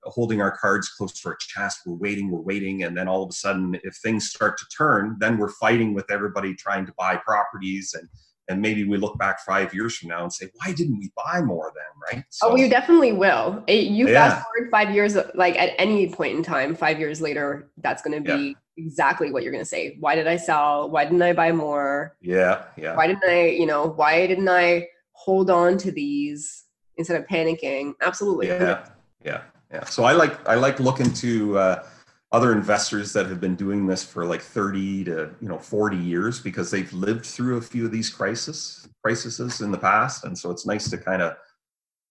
holding 0.06 0.42
our 0.42 0.56
cards 0.58 0.90
close 0.90 1.14
to 1.22 1.30
our 1.30 1.36
chest. 1.36 1.82
We're 1.86 1.96
waiting, 1.96 2.32
we're 2.32 2.42
waiting. 2.42 2.84
And 2.84 2.98
then 2.98 3.08
all 3.08 3.24
of 3.24 3.30
a 3.30 3.34
sudden, 3.34 3.80
if 3.84 3.96
things 3.98 4.30
start 4.30 4.58
to 4.58 4.66
turn, 4.76 5.18
then 5.20 5.38
we're 5.38 5.52
fighting 5.52 5.94
with 5.94 6.10
everybody 6.12 6.56
trying 6.56 6.86
to 6.88 6.94
buy 6.98 7.18
properties. 7.18 7.96
And, 7.98 8.10
and 8.50 8.62
maybe 8.62 8.84
we 8.84 8.98
look 8.98 9.18
back 9.20 9.40
five 9.42 9.74
years 9.74 9.96
from 9.96 10.10
now 10.10 10.24
and 10.24 10.34
say, 10.34 10.50
why 10.56 10.74
didn't 10.74 10.98
we 10.98 11.12
buy 11.16 11.42
more 11.42 11.72
then? 11.76 12.18
Right. 12.18 12.26
So, 12.30 12.50
oh, 12.50 12.56
you 12.56 12.68
definitely 12.68 13.14
will. 13.14 13.64
You 13.68 14.10
yeah. 14.10 14.30
fast 14.30 14.46
forward 14.46 14.72
five 14.72 14.92
years, 14.94 15.16
like 15.36 15.58
at 15.58 15.74
any 15.78 16.10
point 16.10 16.36
in 16.36 16.44
time, 16.44 16.76
five 16.76 17.00
years 17.00 17.22
later, 17.22 17.72
that's 17.78 18.02
going 18.02 18.24
to 18.24 18.38
be 18.38 18.48
yeah. 18.48 18.54
exactly 18.84 19.32
what 19.32 19.44
you're 19.44 19.54
going 19.54 19.64
to 19.64 19.70
say. 19.70 19.98
Why 20.00 20.16
did 20.16 20.28
I 20.28 20.38
sell? 20.38 20.90
Why 20.90 21.04
didn't 21.04 21.22
I 21.22 21.34
buy 21.34 21.52
more? 21.52 22.18
Yeah. 22.22 22.64
Yeah. 22.76 22.96
Why 22.96 23.08
didn't 23.08 23.24
I, 23.28 23.50
you 23.50 23.68
know, 23.68 23.88
why 23.88 24.26
didn't 24.26 24.50
I 24.50 24.88
hold 25.12 25.52
on 25.52 25.78
to 25.78 25.92
these 25.92 26.66
instead 26.98 27.22
of 27.22 27.28
panicking? 27.28 27.94
Absolutely. 28.02 28.48
Yeah. 28.48 28.88
Yeah 29.24 29.42
yeah. 29.72 29.86
So 29.86 30.04
i 30.04 30.14
like 30.14 30.48
i 30.48 30.56
like 30.56 30.80
looking 30.80 31.12
to 31.14 31.58
uh, 31.58 31.84
other 32.32 32.54
investors 32.54 33.12
that 33.14 33.26
have 33.26 33.42
been 33.42 33.56
doing 33.56 33.86
this 33.86 34.04
for 34.04 34.26
like 34.26 34.42
30 34.42 35.06
to 35.06 35.30
you 35.42 35.50
know 35.50 35.58
40 35.58 35.98
years 35.98 36.40
because 36.40 36.72
they've 36.72 36.92
lived 36.94 37.26
through 37.26 37.58
a 37.58 37.62
few 37.62 37.86
of 37.86 37.92
these 37.92 38.10
crises 38.10 38.88
crises 39.04 39.62
in 39.62 39.72
the 39.72 39.78
past. 39.78 40.26
And 40.26 40.38
so 40.38 40.52
it's 40.52 40.66
nice 40.66 40.90
to 40.90 40.98
kind 40.98 41.22
of 41.22 41.36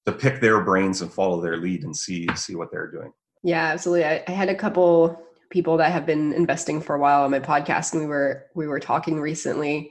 to 0.07 0.13
pick 0.13 0.41
their 0.41 0.61
brains 0.63 1.03
and 1.03 1.13
follow 1.13 1.41
their 1.41 1.57
lead 1.57 1.85
and 1.85 1.97
see 1.97 2.27
see 2.35 2.55
what 2.55 2.71
they're 2.71 2.91
doing. 2.91 3.13
Yeah 3.43 3.67
absolutely. 3.67 4.05
I, 4.05 4.23
I 4.27 4.33
had 4.33 4.49
a 4.49 4.55
couple 4.55 5.23
people 5.51 5.77
that 5.79 5.93
have 5.93 6.07
been 6.07 6.33
investing 6.33 6.81
for 6.81 6.95
a 6.95 7.01
while 7.01 7.25
on 7.25 7.31
my 7.31 7.41
podcast 7.41 7.93
and 7.93 8.03
we 8.03 8.07
were 8.07 8.47
we 8.55 8.67
were 8.67 8.81
talking 8.81 9.21
recently. 9.21 9.91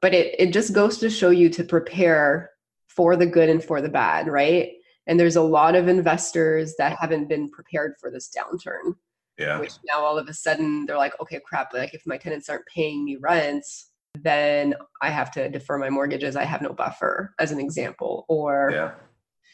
But 0.00 0.14
it 0.14 0.34
it 0.38 0.52
just 0.52 0.72
goes 0.72 0.98
to 0.98 1.10
show 1.10 1.30
you 1.30 1.50
to 1.50 1.64
prepare 1.64 2.50
for 2.86 3.16
the 3.16 3.26
good 3.26 3.48
and 3.48 3.62
for 3.62 3.80
the 3.82 3.88
bad 3.88 4.28
right 4.28 4.72
and 5.08 5.18
there's 5.18 5.36
a 5.36 5.42
lot 5.42 5.74
of 5.74 5.88
investors 5.88 6.74
that 6.78 6.96
haven't 7.00 7.28
been 7.28 7.50
prepared 7.50 7.94
for 8.00 8.10
this 8.10 8.30
downturn 8.36 8.94
yeah. 9.38 9.58
which 9.58 9.72
now 9.84 10.00
all 10.04 10.18
of 10.18 10.28
a 10.28 10.34
sudden 10.34 10.86
they're 10.86 10.96
like 10.96 11.20
okay 11.20 11.40
crap 11.44 11.72
like 11.74 11.94
if 11.94 12.02
my 12.06 12.16
tenants 12.16 12.48
aren't 12.48 12.66
paying 12.66 13.04
me 13.04 13.16
rents 13.16 13.88
then 14.22 14.74
i 15.02 15.10
have 15.10 15.30
to 15.30 15.48
defer 15.48 15.78
my 15.78 15.90
mortgages. 15.90 16.36
I 16.36 16.44
have 16.44 16.62
no 16.62 16.72
buffer 16.72 17.34
as 17.38 17.52
an 17.52 17.60
example. 17.60 18.24
Or 18.28 18.70
yeah. 18.72 18.92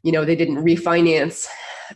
you 0.02 0.12
know 0.12 0.24
they 0.24 0.36
didn't 0.36 0.64
refinance 0.64 1.46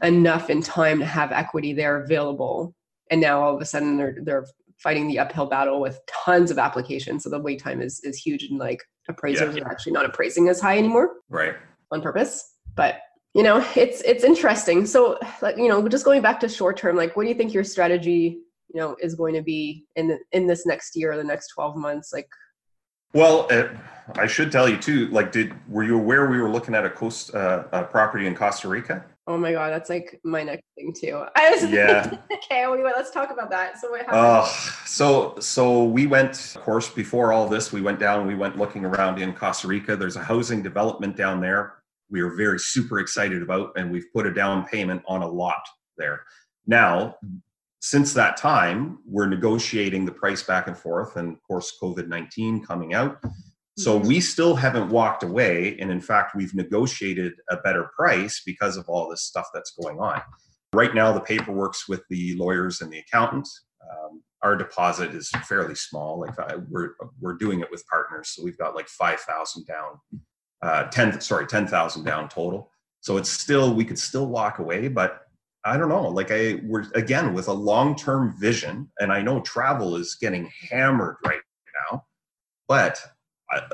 enough 0.03 0.51
in 0.51 0.63
time 0.63 0.99
to 1.01 1.07
have 1.07 1.33
equity 1.33 1.73
there 1.73 2.03
available. 2.03 2.75
And 3.11 3.21
now 3.21 3.43
all 3.43 3.55
of 3.55 3.63
a 3.63 3.65
sudden 3.65 3.97
they're 3.97 4.17
they're 4.23 4.47
fighting 4.79 5.09
the 5.09 5.19
uphill 5.19 5.47
battle 5.47 5.81
with 5.81 6.01
tons 6.07 6.51
of 6.51 6.59
applications. 6.59 7.25
So 7.25 7.31
the 7.31 7.41
wait 7.41 7.61
time 7.61 7.81
is 7.81 8.01
is 8.05 8.17
huge 8.17 8.45
and 8.45 8.59
like 8.59 8.83
appraisers 9.09 9.57
yeah. 9.57 9.63
are 9.63 9.71
actually 9.71 9.93
not 9.93 10.05
appraising 10.05 10.49
as 10.49 10.61
high 10.61 10.79
anymore 10.79 11.17
right. 11.29 11.55
on 11.91 12.03
purpose. 12.03 12.55
But 12.75 13.01
you 13.39 13.45
know 13.45 13.65
it's 13.77 14.01
it's 14.01 14.25
interesting. 14.25 14.85
So 14.85 15.17
like 15.41 15.57
you 15.57 15.69
know 15.69 15.89
just 15.89 16.05
going 16.05 16.21
back 16.21 16.41
to 16.41 16.49
short 16.49 16.77
term 16.77 16.97
like 16.97 17.17
what 17.17 17.23
do 17.23 17.29
you 17.29 17.37
think 17.37 17.55
your 17.55 17.63
strategy 17.63 18.41
you 18.75 18.81
know 18.81 18.97
is 19.01 19.15
going 19.15 19.35
to 19.35 19.43
be 19.43 19.87
in 19.95 20.09
the, 20.09 20.19
in 20.33 20.49
this 20.49 20.67
next 20.67 20.97
year 20.97 21.13
or 21.13 21.17
the 21.17 21.23
next 21.23 21.49
12 21.55 21.77
months? 21.77 22.13
Like 22.13 22.29
well 23.15 23.47
uh, 23.51 23.69
i 24.17 24.27
should 24.27 24.53
tell 24.53 24.69
you 24.69 24.77
too 24.77 25.09
like 25.09 25.33
did 25.33 25.55
were 25.67 25.83
you 25.83 25.97
aware 25.97 26.29
we 26.29 26.39
were 26.39 26.51
looking 26.51 26.75
at 26.75 26.85
a 26.85 26.91
coast 26.91 27.35
uh, 27.35 27.65
a 27.73 27.85
property 27.85 28.27
in 28.27 28.35
costa 28.35 28.69
rica? 28.69 29.05
Oh 29.29 29.39
my 29.39 29.53
god 29.53 29.71
that's 29.71 29.89
like 29.89 30.19
my 30.25 30.43
next 30.43 30.65
thing 30.75 30.93
too. 30.93 31.25
I 31.37 31.51
was 31.51 31.71
yeah. 31.71 32.11
Okay 32.33 32.67
well, 32.67 32.93
let's 32.97 33.13
talk 33.13 33.31
about 33.31 33.51
that. 33.51 33.79
So 33.79 33.91
what 33.91 34.01
happened? 34.01 34.19
Uh, 34.19 34.47
so 34.85 35.37
so 35.39 35.85
we 35.85 36.09
went 36.09 36.57
of 36.57 36.63
course 36.63 36.91
before 36.91 37.33
all 37.33 37.49
this 37.49 37.73
we 37.73 37.83
went 37.83 38.01
down 38.01 38.27
we 38.27 38.35
went 38.35 38.59
looking 38.59 38.85
around 38.85 39.23
in 39.23 39.33
costa 39.33 39.69
rica. 39.69 39.95
There's 39.95 40.17
a 40.17 40.25
housing 40.25 40.61
development 40.61 41.17
down 41.17 41.41
there 41.41 41.78
we 42.11 42.21
are 42.21 42.35
very 42.35 42.59
super 42.59 42.99
excited 43.01 43.43
about, 43.43 43.73
and 43.77 43.91
we've 43.91 44.13
put 44.15 44.27
a 44.27 44.33
down 44.33 44.67
payment 44.67 45.03
on 45.07 45.23
a 45.23 45.29
lot 45.29 45.63
there. 45.97 46.23
Now, 46.67 47.17
since 47.81 48.13
that 48.15 48.37
time, 48.37 48.99
we're 49.07 49.29
negotiating 49.29 50.05
the 50.05 50.13
price 50.13 50.43
back 50.43 50.67
and 50.67 50.77
forth, 50.77 51.17
and 51.17 51.33
of 51.33 51.43
course, 51.43 51.77
COVID 51.81 52.09
19 52.09 52.65
coming 52.65 52.95
out. 52.95 53.19
So 53.79 53.97
mm-hmm. 53.97 54.09
we 54.09 54.21
still 54.21 54.57
haven't 54.57 54.91
walked 54.91 55.23
away. 55.23 55.79
And 55.79 55.91
in 55.91 56.01
fact, 56.01 56.35
we've 56.35 56.55
negotiated 56.55 57.35
a 57.49 57.59
better 57.59 57.91
price 57.97 58.43
because 58.45 58.77
of 58.77 58.89
all 58.89 59.09
this 59.09 59.23
stuff 59.23 59.47
that's 59.55 59.73
going 59.81 60.01
on. 60.01 60.21
Right 60.73 60.95
now, 60.95 61.13
the 61.13 61.21
paperwork's 61.21 61.89
with 61.89 62.03
the 62.11 62.35
lawyers 62.35 62.81
and 62.81 62.93
the 62.93 62.99
accountants. 62.99 63.67
Um, 63.89 64.23
our 64.43 64.57
deposit 64.57 65.15
is 65.15 65.31
fairly 65.49 65.77
small. 65.77 66.21
Like 66.21 66.39
I, 66.39 66.57
we're 66.69 66.95
we're 67.21 67.35
doing 67.35 67.61
it 67.61 67.71
with 67.71 67.87
partners, 67.87 68.33
so 68.35 68.43
we've 68.45 68.59
got 68.59 68.75
like 68.75 68.89
five 68.89 69.21
thousand 69.21 69.67
down 69.67 70.01
uh, 70.63 70.85
10 70.85 71.21
sorry 71.21 71.47
10,000 71.47 72.05
down 72.05 72.29
total. 72.29 72.71
So 73.01 73.17
it's 73.17 73.31
still 73.31 73.75
we 73.75 73.85
could 73.85 73.99
still 73.99 74.27
walk 74.27 74.59
away 74.59 74.89
but 74.89 75.23
I 75.65 75.77
don't 75.77 75.89
know. 75.89 76.09
Like 76.09 76.31
I 76.31 76.61
we're 76.65 76.87
again 76.95 77.35
with 77.35 77.49
a 77.49 77.53
long-term 77.53 78.37
vision 78.39 78.91
and 79.01 79.13
I 79.13 79.23
know 79.23 79.41
travel 79.41 79.97
is 79.97 80.17
getting 80.21 80.51
hammered 80.71 81.17
right 81.25 81.41
now 81.91 82.05
but 82.67 83.01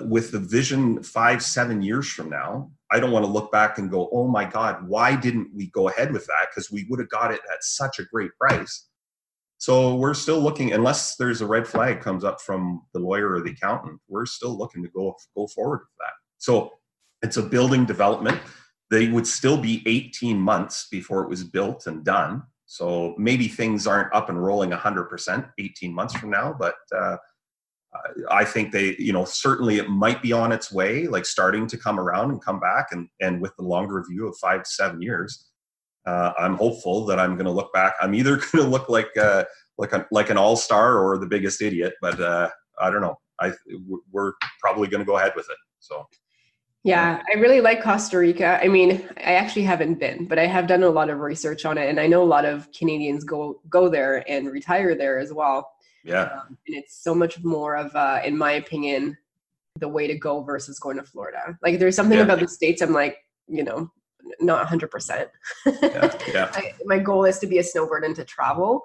with 0.03 0.31
the 0.31 0.39
vision 0.39 1.03
5 1.03 1.43
7 1.43 1.83
years 1.83 2.09
from 2.09 2.31
now 2.31 2.71
I 2.93 3.01
don't 3.01 3.11
want 3.11 3.25
to 3.25 3.31
look 3.31 3.51
back 3.51 3.79
and 3.79 3.91
go 3.91 4.09
oh 4.13 4.29
my 4.29 4.45
god 4.45 4.87
why 4.87 5.17
didn't 5.17 5.51
we 5.55 5.69
go 5.71 5.89
ahead 5.89 6.13
with 6.13 6.27
that? 6.27 6.49
Because 6.51 6.71
we 6.71 6.87
would 6.89 7.01
have 7.01 7.09
got 7.09 7.33
it 7.33 7.41
at 7.53 7.65
such 7.65 7.99
a 7.99 8.05
great 8.05 8.31
price. 8.39 8.89
So 9.59 9.95
we're 9.95 10.15
still 10.15 10.41
looking 10.41 10.73
unless 10.73 11.17
there's 11.17 11.41
a 11.41 11.47
red 11.47 11.67
flag 11.67 12.01
comes 12.01 12.25
up 12.25 12.41
from 12.41 12.83
the 12.93 13.01
lawyer 13.01 13.33
or 13.33 13.41
the 13.41 13.53
accountant 13.53 14.01
we're 14.09 14.27
still 14.27 14.57
looking 14.57 14.83
to 14.83 14.91
go 14.91 15.17
go 15.37 15.47
forward 15.47 15.81
with 15.81 15.97
that 15.99 16.13
so 16.45 16.75
it's 17.23 17.39
a 17.39 17.43
building 17.43 17.87
development. 17.87 18.39
They 18.91 19.09
would 19.09 19.27
still 19.27 19.57
be 19.57 19.83
18 19.87 20.39
months 20.39 20.89
before 20.91 21.23
it 21.23 21.31
was 21.31 21.43
built 21.43 21.87
and 21.87 22.05
done. 22.05 22.43
So 22.67 23.15
maybe 23.17 23.49
things 23.49 23.87
aren't 23.87 24.15
up 24.15 24.29
and 24.29 24.43
rolling 24.43 24.71
100% 24.71 25.51
18 25.59 25.95
months 25.95 26.15
from 26.15 26.29
now, 26.29 26.55
but 26.59 26.75
uh, 26.95 27.17
I 28.31 28.45
think 28.45 28.73
they, 28.73 28.95
you 28.99 29.15
know, 29.15 29.25
certainly 29.25 29.79
it 29.79 29.89
might 29.89 30.21
be 30.21 30.33
on 30.33 30.53
its 30.53 30.71
way, 30.71 31.07
like 31.07 31.25
starting 31.25 31.67
to 31.67 31.79
come 31.79 31.99
around 31.99 32.31
and 32.31 32.45
come 32.45 32.61
back. 32.61 32.89
And, 32.91 33.09
and 33.23 33.41
with 33.41 33.57
the 33.57 33.65
longer 33.65 34.05
view 34.07 34.29
of 34.29 34.37
five 34.37 34.65
to 34.65 34.71
seven 34.71 35.01
years, 35.01 35.47
uh, 36.05 36.33
I'm 36.39 36.57
hopeful 36.57 37.07
that 37.07 37.19
I'm 37.19 37.37
going 37.37 37.47
to 37.47 37.53
look 37.53 37.73
back. 37.73 37.95
I'm 38.03 38.15
either 38.15 38.37
going 38.53 38.65
to 38.65 38.71
look 38.71 38.91
like 38.91 39.17
uh, 39.17 39.45
like 39.79 39.95
a, 39.95 40.07
like 40.11 40.29
an 40.29 40.37
all 40.37 40.57
star 40.57 40.99
or 40.99 41.17
the 41.17 41.27
biggest 41.27 41.63
idiot, 41.63 41.95
but 42.03 42.21
uh, 42.21 42.51
I 42.79 42.91
don't 42.91 43.01
know. 43.01 43.17
I 43.41 43.53
we're 44.13 44.35
probably 44.61 44.89
going 44.89 45.01
to 45.01 45.07
go 45.07 45.17
ahead 45.17 45.33
with 45.35 45.47
it. 45.47 45.57
So 45.81 46.07
yeah, 46.85 47.23
I 47.33 47.39
really 47.39 47.63
like 47.63 47.83
Costa 47.83 48.19
Rica. 48.19 48.61
I 48.63 48.69
mean, 48.69 49.09
I 49.17 49.35
actually 49.35 49.63
haven't 49.63 49.99
been, 49.99 50.27
but 50.27 50.39
I 50.39 50.47
have 50.47 50.67
done 50.67 50.83
a 50.83 50.89
lot 50.91 51.09
of 51.09 51.21
research 51.21 51.65
on 51.65 51.79
it, 51.79 51.89
and 51.89 51.99
I 51.99 52.07
know 52.07 52.23
a 52.23 52.25
lot 52.25 52.45
of 52.45 52.71
Canadians 52.73 53.25
go 53.25 53.63
go 53.71 53.89
there 53.89 54.23
and 54.31 54.51
retire 54.51 54.95
there 54.95 55.19
as 55.19 55.33
well. 55.33 55.71
Yeah, 56.05 56.25
um, 56.25 56.59
and 56.67 56.77
it's 56.77 57.03
so 57.03 57.15
much 57.15 57.43
more 57.43 57.75
of, 57.77 57.97
uh, 57.97 58.21
in 58.23 58.37
my 58.37 58.53
opinion, 58.53 59.17
the 59.81 59.89
way 59.89 60.07
to 60.07 60.19
go 60.19 60.43
versus 60.43 60.79
going 60.79 60.99
to 60.99 61.03
Florida. 61.03 61.59
Like, 61.63 61.79
there's 61.79 61.97
something 61.97 62.19
yeah. 62.19 62.25
about 62.25 62.41
the 62.41 62.49
states. 62.49 62.83
I'm 62.83 62.93
like, 62.93 63.17
you 63.49 63.65
know, 63.65 63.91
not 64.41 64.59
100. 64.59 64.91
percent 64.91 65.31
Yeah, 65.65 66.15
yeah. 66.29 66.53
my 66.85 66.99
goal 66.99 67.25
is 67.25 67.39
to 67.39 67.47
be 67.47 67.59
a 67.59 67.65
snowbird 67.65 68.05
and 68.05 68.15
to 68.17 68.25
travel. 68.25 68.83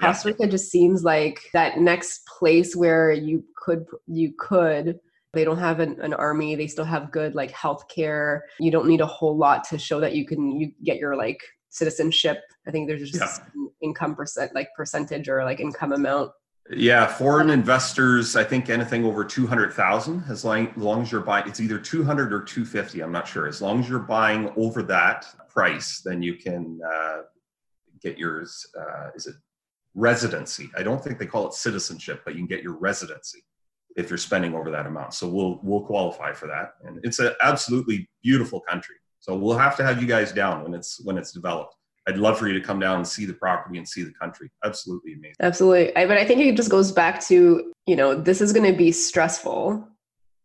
Costa 0.00 0.28
Rica 0.28 0.44
yeah. 0.44 0.50
just 0.50 0.70
seems 0.70 1.02
like 1.02 1.40
that 1.52 1.78
next 1.78 2.24
place 2.26 2.76
where 2.76 3.10
you 3.10 3.44
could 3.56 3.86
you 4.06 4.32
could 4.38 5.00
they 5.32 5.44
don't 5.44 5.58
have 5.58 5.80
an, 5.80 6.00
an 6.00 6.14
army. 6.14 6.54
They 6.54 6.66
still 6.66 6.84
have 6.84 7.12
good 7.12 7.34
like 7.34 7.50
health 7.52 7.88
care. 7.88 8.44
You 8.58 8.70
don't 8.70 8.88
need 8.88 9.00
a 9.00 9.06
whole 9.06 9.36
lot 9.36 9.64
to 9.64 9.78
show 9.78 10.00
that 10.00 10.14
you 10.14 10.26
can 10.26 10.50
you 10.50 10.72
get 10.84 10.98
your 10.98 11.16
like 11.16 11.40
citizenship. 11.68 12.38
I 12.66 12.70
think 12.70 12.88
there's 12.88 13.10
just 13.10 13.42
yeah. 13.54 13.66
income 13.80 14.16
percent 14.16 14.54
like 14.54 14.68
percentage 14.76 15.28
or 15.28 15.44
like 15.44 15.60
income 15.60 15.92
amount. 15.92 16.32
Yeah, 16.72 17.06
foreign 17.06 17.50
investors, 17.50 18.36
I 18.36 18.44
think 18.44 18.70
anything 18.70 19.04
over 19.04 19.24
200,000, 19.24 20.24
as 20.28 20.44
long, 20.44 20.68
as 20.68 20.76
long 20.76 21.02
as 21.02 21.10
you're 21.10 21.20
buying, 21.20 21.48
it's 21.48 21.58
either 21.58 21.80
200 21.80 22.32
or 22.32 22.42
250, 22.42 23.00
I'm 23.00 23.10
not 23.10 23.26
sure. 23.26 23.48
As 23.48 23.60
long 23.60 23.80
as 23.80 23.88
you're 23.88 23.98
buying 23.98 24.52
over 24.56 24.84
that 24.84 25.26
price, 25.48 26.00
then 26.04 26.22
you 26.22 26.34
can 26.34 26.78
uh, 26.88 27.22
get 28.00 28.18
yours, 28.18 28.64
uh, 28.78 29.08
is 29.16 29.26
it 29.26 29.34
residency? 29.96 30.70
I 30.76 30.84
don't 30.84 31.02
think 31.02 31.18
they 31.18 31.26
call 31.26 31.48
it 31.48 31.54
citizenship, 31.54 32.22
but 32.24 32.34
you 32.34 32.40
can 32.40 32.46
get 32.46 32.62
your 32.62 32.78
residency 32.78 33.42
if 34.00 34.08
you're 34.10 34.18
spending 34.18 34.54
over 34.54 34.70
that 34.70 34.86
amount. 34.86 35.14
So 35.14 35.28
we'll, 35.28 35.60
we'll 35.62 35.82
qualify 35.82 36.32
for 36.32 36.46
that. 36.48 36.72
And 36.84 36.98
it's 37.04 37.18
an 37.18 37.32
absolutely 37.42 38.08
beautiful 38.22 38.60
country. 38.60 38.96
So 39.20 39.36
we'll 39.36 39.58
have 39.58 39.76
to 39.76 39.84
have 39.84 40.00
you 40.00 40.08
guys 40.08 40.32
down 40.32 40.62
when 40.62 40.74
it's, 40.74 41.00
when 41.04 41.18
it's 41.18 41.32
developed. 41.32 41.76
I'd 42.08 42.16
love 42.16 42.38
for 42.38 42.48
you 42.48 42.54
to 42.54 42.60
come 42.60 42.80
down 42.80 42.96
and 42.96 43.06
see 43.06 43.26
the 43.26 43.34
property 43.34 43.78
and 43.78 43.86
see 43.86 44.02
the 44.02 44.12
country. 44.12 44.50
Absolutely 44.64 45.12
amazing. 45.12 45.36
Absolutely. 45.40 45.94
I, 45.94 46.06
but 46.06 46.16
I 46.16 46.24
think 46.24 46.40
it 46.40 46.56
just 46.56 46.70
goes 46.70 46.90
back 46.90 47.20
to, 47.26 47.72
you 47.86 47.96
know, 47.96 48.14
this 48.14 48.40
is 48.40 48.52
going 48.52 48.70
to 48.70 48.76
be 48.76 48.90
stressful 48.90 49.86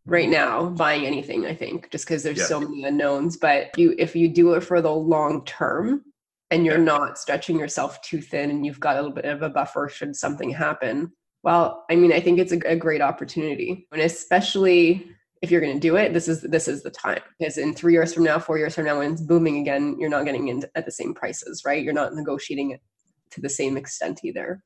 right 0.05 0.29
now 0.29 0.67
buying 0.67 1.05
anything, 1.05 1.45
I 1.45 1.55
think, 1.55 1.89
just 1.91 2.05
because 2.05 2.23
there's 2.23 2.37
yeah. 2.37 2.45
so 2.45 2.59
many 2.59 2.83
unknowns. 2.83 3.37
But 3.37 3.77
you 3.77 3.95
if 3.97 4.15
you 4.15 4.27
do 4.27 4.53
it 4.53 4.61
for 4.61 4.81
the 4.81 4.91
long 4.91 5.43
term 5.45 6.03
and 6.51 6.65
you're 6.65 6.77
yeah. 6.77 6.83
not 6.83 7.17
stretching 7.17 7.57
yourself 7.57 8.01
too 8.01 8.21
thin 8.21 8.51
and 8.51 8.65
you've 8.65 8.79
got 8.79 8.97
a 8.97 9.01
little 9.01 9.15
bit 9.15 9.25
of 9.25 9.41
a 9.41 9.49
buffer 9.49 9.89
should 9.89 10.15
something 10.15 10.49
happen. 10.49 11.11
Well, 11.45 11.85
I 11.91 11.95
mean, 11.95 12.11
I 12.11 12.19
think 12.19 12.39
it's 12.39 12.51
a, 12.51 12.57
a 12.65 12.75
great 12.75 13.01
opportunity. 13.01 13.87
And 13.91 14.01
especially 14.01 15.11
if 15.43 15.51
you're 15.51 15.61
going 15.61 15.75
to 15.75 15.79
do 15.79 15.95
it, 15.95 16.11
this 16.11 16.27
is 16.27 16.41
this 16.41 16.67
is 16.67 16.81
the 16.81 16.89
time. 16.89 17.21
Because 17.37 17.59
in 17.59 17.75
three 17.75 17.93
years 17.93 18.15
from 18.15 18.23
now, 18.23 18.39
four 18.39 18.57
years 18.57 18.73
from 18.73 18.85
now, 18.85 18.97
when 18.97 19.13
it's 19.13 19.21
booming 19.21 19.59
again, 19.59 19.95
you're 19.99 20.09
not 20.09 20.25
getting 20.25 20.47
in 20.47 20.63
at 20.73 20.85
the 20.85 20.91
same 20.91 21.13
prices, 21.13 21.61
right? 21.63 21.83
You're 21.83 21.93
not 21.93 22.15
negotiating 22.15 22.71
it 22.71 22.81
to 23.29 23.41
the 23.41 23.49
same 23.49 23.77
extent 23.77 24.21
either. 24.23 24.63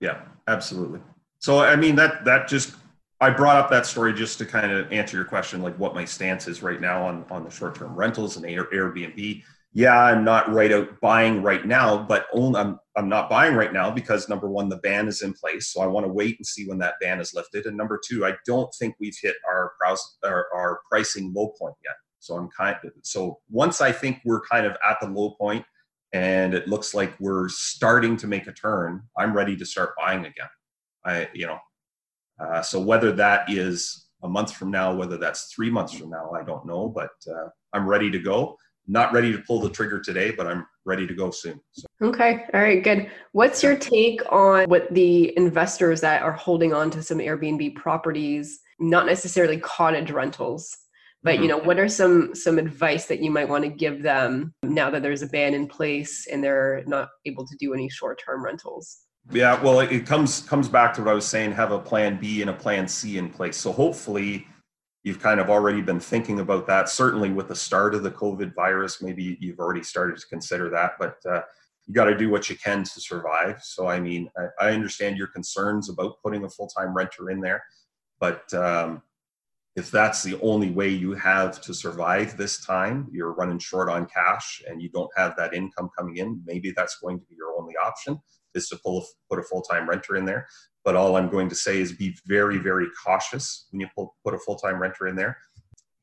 Yeah, 0.00 0.22
absolutely. 0.48 1.00
So 1.38 1.60
I 1.60 1.76
mean 1.76 1.96
that 1.96 2.24
that 2.24 2.48
just 2.48 2.76
I 3.20 3.28
brought 3.28 3.56
up 3.56 3.68
that 3.68 3.84
story 3.84 4.14
just 4.14 4.38
to 4.38 4.46
kind 4.46 4.72
of 4.72 4.90
answer 4.90 5.18
your 5.18 5.26
question, 5.26 5.60
like 5.60 5.78
what 5.78 5.94
my 5.94 6.06
stance 6.06 6.48
is 6.48 6.62
right 6.62 6.80
now 6.80 7.06
on 7.06 7.26
on 7.30 7.44
the 7.44 7.50
short 7.50 7.74
term 7.74 7.94
rentals 7.94 8.38
and 8.38 8.46
Airbnb 8.46 9.42
yeah, 9.74 9.98
I'm 9.98 10.24
not 10.24 10.52
right 10.52 10.70
out 10.70 11.00
buying 11.00 11.42
right 11.42 11.66
now, 11.66 12.02
but 12.02 12.26
only, 12.34 12.60
I'm 12.60 12.78
I'm 12.96 13.08
not 13.08 13.30
buying 13.30 13.54
right 13.54 13.72
now 13.72 13.90
because 13.90 14.28
number 14.28 14.48
one, 14.48 14.68
the 14.68 14.76
ban 14.76 15.08
is 15.08 15.22
in 15.22 15.32
place, 15.32 15.72
so 15.72 15.80
I 15.80 15.86
want 15.86 16.04
to 16.04 16.12
wait 16.12 16.36
and 16.38 16.46
see 16.46 16.66
when 16.66 16.78
that 16.78 16.94
ban 17.00 17.20
is 17.20 17.32
lifted, 17.34 17.64
and 17.66 17.76
number 17.76 17.98
two, 18.06 18.26
I 18.26 18.34
don't 18.46 18.72
think 18.78 18.96
we've 19.00 19.16
hit 19.20 19.36
our 19.48 19.72
our, 20.24 20.46
our 20.54 20.80
pricing 20.90 21.32
low 21.34 21.52
point 21.58 21.74
yet. 21.84 21.94
So 22.18 22.36
I'm 22.36 22.50
kind 22.50 22.76
of, 22.84 22.92
so 23.02 23.40
once 23.50 23.80
I 23.80 23.90
think 23.90 24.20
we're 24.24 24.42
kind 24.42 24.64
of 24.64 24.76
at 24.88 24.98
the 25.00 25.08
low 25.08 25.30
point 25.40 25.64
and 26.12 26.54
it 26.54 26.68
looks 26.68 26.94
like 26.94 27.12
we're 27.18 27.48
starting 27.48 28.16
to 28.18 28.28
make 28.28 28.46
a 28.46 28.52
turn, 28.52 29.02
I'm 29.18 29.34
ready 29.34 29.56
to 29.56 29.66
start 29.66 29.94
buying 29.98 30.20
again. 30.20 30.48
I 31.04 31.28
you 31.34 31.46
know, 31.46 31.58
uh, 32.40 32.62
so 32.62 32.80
whether 32.80 33.10
that 33.12 33.50
is 33.50 34.06
a 34.22 34.28
month 34.28 34.52
from 34.52 34.70
now, 34.70 34.94
whether 34.94 35.16
that's 35.16 35.52
three 35.52 35.70
months 35.70 35.94
from 35.94 36.10
now, 36.10 36.30
I 36.30 36.44
don't 36.44 36.64
know, 36.64 36.88
but 36.88 37.10
uh, 37.28 37.48
I'm 37.72 37.88
ready 37.88 38.10
to 38.10 38.18
go 38.20 38.56
not 38.86 39.12
ready 39.12 39.32
to 39.32 39.38
pull 39.38 39.60
the 39.60 39.70
trigger 39.70 40.00
today, 40.00 40.32
but 40.32 40.46
I'm 40.46 40.66
ready 40.84 41.06
to 41.06 41.14
go 41.14 41.30
soon. 41.30 41.60
So. 41.72 41.86
Okay. 42.02 42.44
All 42.52 42.60
right. 42.60 42.82
Good. 42.82 43.10
What's 43.32 43.62
your 43.62 43.76
take 43.76 44.20
on 44.30 44.68
what 44.68 44.92
the 44.92 45.36
investors 45.36 46.00
that 46.00 46.22
are 46.22 46.32
holding 46.32 46.72
on 46.72 46.90
to 46.90 47.02
some 47.02 47.18
Airbnb 47.18 47.76
properties, 47.76 48.60
not 48.80 49.06
necessarily 49.06 49.58
cottage 49.58 50.10
rentals, 50.10 50.76
but 51.22 51.34
mm-hmm. 51.34 51.42
you 51.42 51.48
know, 51.48 51.58
what 51.58 51.78
are 51.78 51.88
some 51.88 52.34
some 52.34 52.58
advice 52.58 53.06
that 53.06 53.22
you 53.22 53.30
might 53.30 53.48
want 53.48 53.64
to 53.64 53.70
give 53.70 54.02
them 54.02 54.54
now 54.62 54.90
that 54.90 55.02
there's 55.02 55.22
a 55.22 55.28
ban 55.28 55.54
in 55.54 55.68
place 55.68 56.26
and 56.26 56.42
they're 56.42 56.82
not 56.86 57.08
able 57.26 57.46
to 57.46 57.56
do 57.58 57.74
any 57.74 57.88
short-term 57.88 58.44
rentals? 58.44 59.02
Yeah, 59.30 59.62
well, 59.62 59.78
it 59.78 60.04
comes 60.04 60.40
comes 60.40 60.68
back 60.68 60.92
to 60.94 61.02
what 61.02 61.10
I 61.10 61.14
was 61.14 61.26
saying. 61.26 61.52
Have 61.52 61.70
a 61.70 61.78
plan 61.78 62.18
B 62.18 62.40
and 62.40 62.50
a 62.50 62.54
plan 62.54 62.88
C 62.88 63.18
in 63.18 63.30
place. 63.30 63.56
So 63.56 63.70
hopefully, 63.70 64.48
you've 65.02 65.20
kind 65.20 65.40
of 65.40 65.50
already 65.50 65.82
been 65.82 66.00
thinking 66.00 66.40
about 66.40 66.66
that. 66.66 66.88
Certainly, 66.88 67.30
with 67.30 67.48
the 67.48 67.56
start 67.56 67.94
of 67.94 68.02
the 68.02 68.10
COVID 68.10 68.54
virus, 68.54 69.02
maybe 69.02 69.36
you've 69.40 69.58
already 69.58 69.82
started 69.82 70.18
to 70.18 70.26
consider 70.26 70.68
that, 70.70 70.92
but 70.98 71.16
uh, 71.28 71.42
you 71.86 71.94
got 71.94 72.04
to 72.04 72.16
do 72.16 72.30
what 72.30 72.48
you 72.48 72.56
can 72.56 72.84
to 72.84 73.00
survive. 73.00 73.60
So, 73.62 73.88
I 73.88 73.98
mean, 73.98 74.30
I, 74.38 74.68
I 74.68 74.72
understand 74.72 75.16
your 75.16 75.26
concerns 75.28 75.90
about 75.90 76.22
putting 76.22 76.44
a 76.44 76.48
full 76.48 76.68
time 76.68 76.94
renter 76.94 77.30
in 77.30 77.40
there, 77.40 77.62
but 78.20 78.52
um, 78.54 79.02
if 79.74 79.90
that's 79.90 80.22
the 80.22 80.38
only 80.40 80.70
way 80.70 80.88
you 80.88 81.14
have 81.14 81.60
to 81.62 81.74
survive 81.74 82.36
this 82.36 82.64
time, 82.64 83.08
you're 83.10 83.32
running 83.32 83.58
short 83.58 83.88
on 83.88 84.06
cash 84.06 84.62
and 84.68 84.80
you 84.80 84.88
don't 84.90 85.10
have 85.16 85.34
that 85.36 85.54
income 85.54 85.90
coming 85.98 86.18
in, 86.18 86.42
maybe 86.44 86.72
that's 86.76 86.98
going 87.00 87.18
to 87.18 87.24
be 87.26 87.34
your 87.34 87.58
only 87.58 87.74
option 87.84 88.20
is 88.54 88.68
to 88.68 88.78
pull, 88.84 89.04
put 89.30 89.38
a 89.38 89.42
full 89.42 89.62
time 89.62 89.88
renter 89.88 90.16
in 90.16 90.24
there. 90.24 90.46
But 90.84 90.96
all 90.96 91.16
I'm 91.16 91.28
going 91.28 91.48
to 91.48 91.54
say 91.54 91.80
is 91.80 91.92
be 91.92 92.16
very, 92.26 92.58
very 92.58 92.86
cautious 93.04 93.68
when 93.70 93.80
you 93.80 93.88
pull, 93.94 94.14
put 94.24 94.34
a 94.34 94.38
full 94.38 94.56
time 94.56 94.80
renter 94.80 95.06
in 95.06 95.16
there. 95.16 95.38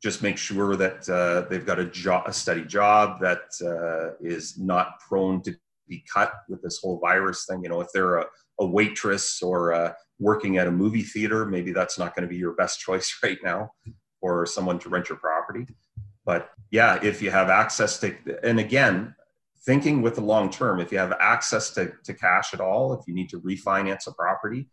Just 0.01 0.23
make 0.23 0.37
sure 0.37 0.77
that 0.77 1.09
uh, 1.09 1.49
they've 1.49 1.65
got 1.65 1.79
a 1.79 2.23
a 2.25 2.33
steady 2.33 2.63
job 2.63 3.19
that 3.19 3.41
uh, 3.61 4.15
is 4.21 4.57
not 4.57 4.99
prone 4.99 5.41
to 5.41 5.53
be 5.89 6.03
cut 6.13 6.31
with 6.47 6.61
this 6.61 6.79
whole 6.81 6.99
virus 6.99 7.45
thing. 7.45 7.63
You 7.63 7.69
know, 7.69 7.81
if 7.81 7.87
they're 7.93 8.17
a, 8.17 8.25
a 8.59 8.65
waitress 8.65 9.41
or 9.41 9.73
uh, 9.73 9.93
working 10.19 10.57
at 10.57 10.67
a 10.67 10.71
movie 10.71 11.03
theater, 11.03 11.45
maybe 11.45 11.73
that's 11.73 11.99
not 11.99 12.15
going 12.15 12.23
to 12.23 12.29
be 12.29 12.37
your 12.37 12.53
best 12.53 12.79
choice 12.85 13.13
right 13.21 13.39
now 13.43 13.71
for 14.21 14.45
someone 14.45 14.79
to 14.79 14.89
rent 14.89 15.09
your 15.09 15.17
property. 15.17 15.65
But 16.25 16.51
yeah, 16.71 16.99
if 17.01 17.21
you 17.21 17.31
have 17.31 17.49
access 17.49 17.99
to, 17.99 18.15
and 18.43 18.59
again, 18.59 19.15
thinking 19.65 20.01
with 20.01 20.15
the 20.15 20.21
long 20.21 20.49
term, 20.49 20.79
if 20.79 20.91
you 20.91 20.97
have 20.97 21.13
access 21.19 21.71
to, 21.71 21.91
to 22.03 22.13
cash 22.13 22.53
at 22.53 22.61
all, 22.61 22.93
if 22.93 23.01
you 23.07 23.13
need 23.13 23.29
to 23.29 23.41
refinance 23.41 24.07
a 24.07 24.13
property, 24.13 24.67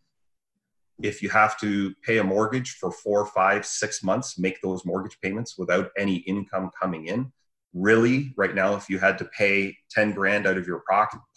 if 1.01 1.21
you 1.21 1.29
have 1.29 1.59
to 1.59 1.93
pay 2.03 2.17
a 2.17 2.23
mortgage 2.23 2.71
for 2.71 2.91
four, 2.91 3.25
five, 3.25 3.65
six 3.65 4.03
months, 4.03 4.39
make 4.39 4.59
those 4.61 4.85
mortgage 4.85 5.17
payments 5.21 5.57
without 5.57 5.91
any 5.97 6.17
income 6.17 6.71
coming 6.79 7.05
in. 7.05 7.31
Really, 7.73 8.33
right 8.35 8.55
now, 8.55 8.75
if 8.75 8.89
you 8.89 8.97
had 8.97 9.17
to 9.19 9.25
pay 9.25 9.77
10 9.91 10.13
grand 10.13 10.47
out 10.47 10.57
of 10.57 10.65
your 10.65 10.83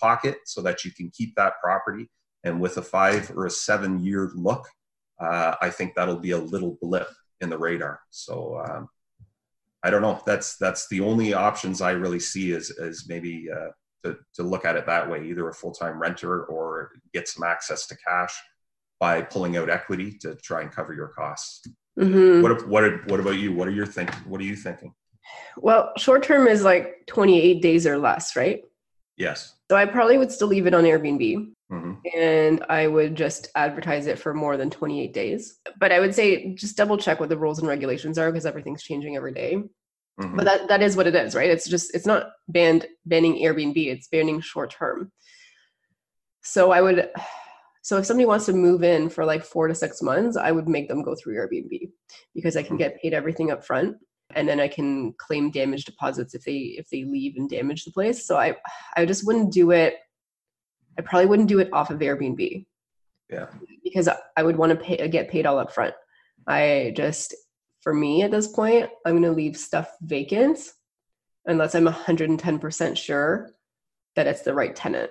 pocket 0.00 0.36
so 0.46 0.62
that 0.62 0.84
you 0.84 0.92
can 0.92 1.10
keep 1.10 1.34
that 1.34 1.54
property, 1.62 2.08
and 2.44 2.60
with 2.60 2.78
a 2.78 2.82
five 2.82 3.30
or 3.36 3.46
a 3.46 3.50
seven 3.50 4.02
year 4.02 4.30
look, 4.34 4.66
uh, 5.20 5.56
I 5.60 5.68
think 5.68 5.94
that'll 5.94 6.18
be 6.18 6.30
a 6.30 6.38
little 6.38 6.78
blip 6.80 7.08
in 7.42 7.50
the 7.50 7.58
radar. 7.58 8.00
So 8.08 8.62
um, 8.64 8.88
I 9.82 9.90
don't 9.90 10.02
know. 10.02 10.20
That's 10.26 10.56
that's 10.56 10.88
the 10.88 11.00
only 11.00 11.32
options 11.32 11.80
I 11.80 11.92
really 11.92 12.20
see 12.20 12.52
is 12.52 12.70
is 12.70 13.06
maybe 13.08 13.48
uh, 13.50 13.70
to 14.04 14.16
to 14.34 14.42
look 14.42 14.64
at 14.64 14.76
it 14.76 14.86
that 14.86 15.10
way, 15.10 15.24
either 15.26 15.48
a 15.48 15.54
full 15.54 15.72
time 15.72 16.00
renter 16.00 16.44
or 16.44 16.92
get 17.14 17.28
some 17.28 17.44
access 17.44 17.86
to 17.88 17.96
cash 17.96 18.34
by 18.98 19.22
pulling 19.22 19.56
out 19.56 19.70
equity 19.70 20.16
to 20.18 20.34
try 20.36 20.60
and 20.60 20.70
cover 20.70 20.92
your 20.92 21.08
costs. 21.08 21.66
Mm-hmm. 21.98 22.42
What 22.42 22.68
what 22.68 23.10
what 23.10 23.20
about 23.20 23.38
you? 23.38 23.52
What 23.52 23.68
are 23.68 23.72
you 23.72 23.86
thinking? 23.86 24.20
What 24.28 24.40
are 24.40 24.44
you 24.44 24.56
thinking? 24.56 24.94
Well, 25.56 25.92
short 25.96 26.22
term 26.22 26.46
is 26.46 26.62
like 26.64 27.06
28 27.06 27.62
days 27.62 27.86
or 27.86 27.98
less, 27.98 28.36
right? 28.36 28.62
Yes. 29.16 29.54
So 29.70 29.76
I 29.76 29.86
probably 29.86 30.18
would 30.18 30.32
still 30.32 30.48
leave 30.48 30.66
it 30.66 30.74
on 30.74 30.84
Airbnb. 30.84 31.52
Mm-hmm. 31.70 32.18
And 32.18 32.64
I 32.68 32.86
would 32.86 33.14
just 33.14 33.48
advertise 33.54 34.06
it 34.06 34.18
for 34.18 34.34
more 34.34 34.56
than 34.56 34.70
28 34.70 35.12
days. 35.12 35.58
But 35.78 35.92
I 35.92 36.00
would 36.00 36.14
say 36.14 36.54
just 36.54 36.76
double 36.76 36.98
check 36.98 37.20
what 37.20 37.28
the 37.28 37.38
rules 37.38 37.58
and 37.58 37.68
regulations 37.68 38.18
are 38.18 38.30
because 38.30 38.46
everything's 38.46 38.82
changing 38.82 39.16
every 39.16 39.32
day. 39.32 39.62
Mm-hmm. 40.20 40.36
But 40.36 40.44
that, 40.44 40.68
that 40.68 40.82
is 40.82 40.96
what 40.96 41.06
it 41.06 41.14
is, 41.14 41.34
right? 41.34 41.48
It's 41.48 41.68
just, 41.68 41.94
it's 41.94 42.06
not 42.06 42.30
banned, 42.48 42.86
banning 43.06 43.36
Airbnb, 43.36 43.76
it's 43.76 44.08
banning 44.08 44.40
short 44.40 44.70
term. 44.70 45.12
So 46.42 46.72
I 46.72 46.80
would, 46.80 47.10
so 47.82 47.98
if 47.98 48.06
somebody 48.06 48.26
wants 48.26 48.46
to 48.46 48.52
move 48.52 48.82
in 48.82 49.08
for 49.08 49.24
like 49.24 49.44
four 49.44 49.68
to 49.68 49.74
six 49.74 50.02
months, 50.02 50.36
I 50.36 50.50
would 50.50 50.68
make 50.68 50.88
them 50.88 51.02
go 51.02 51.14
through 51.14 51.36
Airbnb 51.36 51.90
because 52.34 52.56
I 52.56 52.62
can 52.62 52.70
mm-hmm. 52.76 52.78
get 52.78 53.00
paid 53.00 53.14
everything 53.14 53.50
up 53.50 53.64
front 53.64 53.96
and 54.34 54.48
then 54.48 54.60
I 54.60 54.68
can 54.68 55.12
claim 55.18 55.50
damage 55.50 55.84
deposits 55.84 56.34
if 56.34 56.42
they 56.44 56.74
if 56.78 56.88
they 56.90 57.04
leave 57.04 57.34
and 57.36 57.48
damage 57.48 57.84
the 57.84 57.92
place. 57.92 58.26
So 58.26 58.36
I 58.36 58.56
I 58.96 59.06
just 59.06 59.26
wouldn't 59.26 59.52
do 59.52 59.70
it 59.70 59.94
I 60.98 61.02
probably 61.02 61.26
wouldn't 61.26 61.48
do 61.48 61.60
it 61.60 61.72
off 61.72 61.90
of 61.90 62.00
Airbnb. 62.00 62.66
Yeah. 63.30 63.46
Because 63.84 64.08
I 64.36 64.42
would 64.42 64.56
want 64.56 64.70
to 64.70 64.76
pay 64.76 65.08
get 65.08 65.30
paid 65.30 65.46
all 65.46 65.58
up 65.58 65.72
front. 65.72 65.94
I 66.46 66.92
just 66.96 67.34
for 67.82 67.94
me 67.94 68.22
at 68.22 68.30
this 68.30 68.48
point, 68.48 68.90
I'm 69.06 69.12
going 69.12 69.22
to 69.22 69.30
leave 69.30 69.56
stuff 69.56 69.90
vacant 70.02 70.58
unless 71.46 71.74
I'm 71.74 71.86
110% 71.86 72.96
sure 72.96 73.50
that 74.16 74.26
it's 74.26 74.42
the 74.42 74.54
right 74.54 74.74
tenant. 74.74 75.10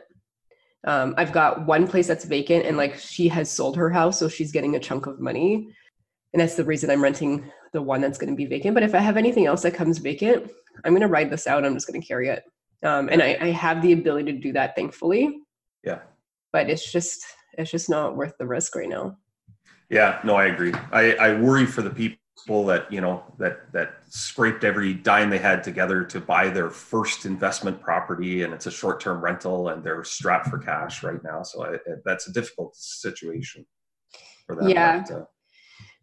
Um, 0.86 1.16
I've 1.18 1.32
got 1.32 1.66
one 1.66 1.88
place 1.88 2.08
that's 2.08 2.26
vacant 2.26 2.66
and 2.66 2.78
like 2.78 2.96
she 2.96 3.28
has 3.30 3.50
sold 3.50 3.76
her 3.78 3.90
house, 3.90 4.20
so 4.20 4.30
she's 4.30 4.52
getting 4.52 4.76
a 4.76 4.80
chunk 4.80 5.08
of 5.08 5.20
money. 5.20 5.70
And 6.34 6.40
that's 6.40 6.56
the 6.56 6.64
reason 6.64 6.90
I'm 6.90 7.02
renting 7.02 7.52
the 7.74 7.82
one 7.82 8.02
that's 8.02 8.18
going 8.18 8.30
to 8.30 8.36
be 8.36 8.46
vacant. 8.46 8.76
But 8.76 8.84
if 8.84 8.94
I 8.94 9.00
have 9.00 9.18
anything 9.18 9.46
else 9.46 9.64
that 9.64 9.74
comes 9.74 9.98
vacant, 9.98 10.50
I'm 10.86 10.92
going 10.92 11.02
to 11.02 11.08
ride 11.08 11.30
this 11.30 11.48
out. 11.48 11.66
I'm 11.66 11.74
just 11.74 11.88
going 11.88 12.00
to 12.00 12.08
carry 12.08 12.30
it. 12.30 12.44
Um, 12.84 13.10
and 13.10 13.22
I, 13.22 13.38
I 13.42 13.48
have 13.48 13.82
the 13.82 13.94
ability 13.94 14.32
to 14.32 14.40
do 14.40 14.54
that, 14.54 14.76
thankfully. 14.76 15.40
Yeah. 15.84 16.00
But 16.52 16.70
it's 16.70 16.92
just 16.92 17.24
it's 17.58 17.72
just 17.72 17.90
not 17.90 18.16
worth 18.16 18.38
the 18.38 18.48
risk 18.48 18.76
right 18.76 18.90
now. 18.90 19.18
Yeah, 19.90 20.20
no, 20.24 20.36
I 20.36 20.46
agree. 20.46 20.74
I, 20.92 21.14
I 21.16 21.40
worry 21.40 21.66
for 21.66 21.82
the 21.82 21.90
people 21.90 22.66
that 22.66 22.92
you 22.92 23.02
know 23.02 23.24
that 23.38 23.72
that 23.74 23.96
scraped 24.10 24.64
every 24.64 24.94
dime 24.94 25.30
they 25.30 25.40
had 25.40 25.64
together 25.64 26.04
to 26.06 26.20
buy 26.20 26.50
their 26.50 26.70
first 26.70 27.26
investment 27.26 27.82
property, 27.82 28.44
and 28.44 28.54
it's 28.54 28.66
a 28.66 28.72
short-term 28.72 29.22
rental, 29.22 29.70
and 29.70 29.84
they're 29.84 30.04
strapped 30.04 30.48
for 30.48 30.58
cash 30.58 31.04
right 31.04 31.24
now. 31.24 31.44
So 31.44 31.66
I, 31.66 31.78
that's 32.06 32.28
a 32.28 32.34
difficult 32.34 32.76
situation. 32.76 33.66
for 34.50 34.56
that. 34.56 34.70
Yeah. 34.70 35.04
But, 35.08 35.16
uh, 35.16 35.26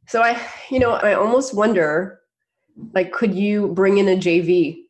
so 0.09 0.23
I, 0.23 0.41
you 0.71 0.79
know, 0.79 0.93
I 0.93 1.15
almost 1.15 1.55
wonder, 1.55 2.21
like, 2.95 3.13
could 3.13 3.35
you 3.35 3.69
bring 3.69 3.99
in 3.99 4.09
a 4.09 4.17
JV 4.17 4.85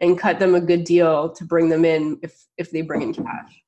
and 0.00 0.18
cut 0.18 0.38
them 0.38 0.54
a 0.54 0.60
good 0.60 0.84
deal 0.84 1.30
to 1.30 1.44
bring 1.44 1.68
them 1.68 1.84
in 1.84 2.18
if 2.22 2.46
if 2.56 2.70
they 2.70 2.82
bring 2.82 3.02
in 3.02 3.12
cash? 3.12 3.63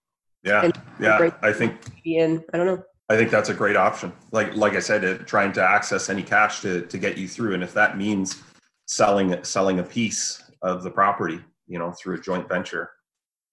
Yeah, 0.47 0.71
yeah. 1.01 1.31
I 1.43 1.53
think 1.53 1.77
in. 2.05 2.45
I 2.55 2.57
don't 2.57 2.67
know. 2.67 2.83
I 3.09 3.17
think 3.17 3.31
that's 3.31 3.49
a 3.49 3.55
great 3.55 3.77
option. 3.77 4.13
Like 4.33 4.55
like 4.55 4.75
I 4.75 4.81
said, 4.81 5.05
uh, 5.05 5.19
trying 5.25 5.53
to 5.53 5.63
access 5.63 6.09
any 6.09 6.23
cash 6.23 6.61
to 6.61 6.83
to 6.87 6.99
get 6.99 7.19
you 7.19 7.27
through, 7.29 7.55
and 7.55 7.63
if 7.63 7.75
that 7.75 7.99
means 7.99 8.43
selling 8.87 9.43
selling 9.45 9.81
a 9.81 9.83
piece 9.83 10.43
of 10.63 10.83
the 10.85 10.91
property, 10.91 11.41
you 11.67 11.79
know, 11.79 11.93
through 11.93 12.15
a 12.15 12.21
joint 12.21 12.49
venture, 12.49 12.91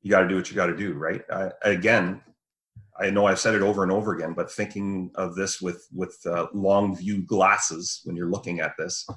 you 0.02 0.12
got 0.12 0.22
to 0.22 0.28
do 0.28 0.36
what 0.36 0.50
you 0.50 0.56
got 0.56 0.68
to 0.68 0.78
do, 0.78 0.94
right? 0.94 1.24
Uh, 1.30 1.50
again, 1.64 2.22
I 3.00 3.10
know 3.10 3.26
I've 3.26 3.40
said 3.40 3.56
it 3.56 3.62
over 3.62 3.82
and 3.82 3.92
over 3.92 4.14
again, 4.14 4.34
but 4.34 4.52
thinking 4.52 5.12
of 5.16 5.36
this 5.36 5.62
with 5.62 5.88
with 5.92 6.18
uh, 6.28 6.48
long 6.54 6.96
view 6.96 7.24
glasses 7.24 8.02
when 8.04 8.16
you're 8.16 8.30
looking 8.30 8.60
at 8.60 8.74
this, 8.78 9.08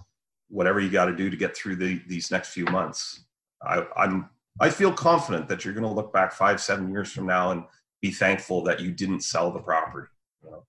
whatever 0.49 0.81
you 0.81 0.91
got 0.91 1.07
to 1.07 1.17
do 1.17 1.29
to 1.29 1.37
get 1.37 1.55
through 1.55 1.77
the, 1.77 2.01
these 2.09 2.31
next 2.31 2.51
few 2.51 2.65
months, 2.67 3.25
I, 3.63 3.85
I'm 3.97 4.31
I 4.61 4.71
feel 4.71 4.93
confident 4.93 5.49
that 5.49 5.65
you're 5.65 5.75
going 5.75 5.87
to 5.87 5.93
look 5.93 6.13
back 6.13 6.33
five 6.33 6.61
seven 6.61 6.91
years 6.91 7.13
from 7.13 7.27
now 7.27 7.51
and 7.51 7.65
be 8.01 8.11
thankful 8.11 8.63
that 8.65 8.81
you 8.81 8.93
didn't 8.93 9.21
sell 9.21 9.51
the 9.51 9.61
property. 9.61 10.09
You 10.43 10.51
know? 10.51 10.65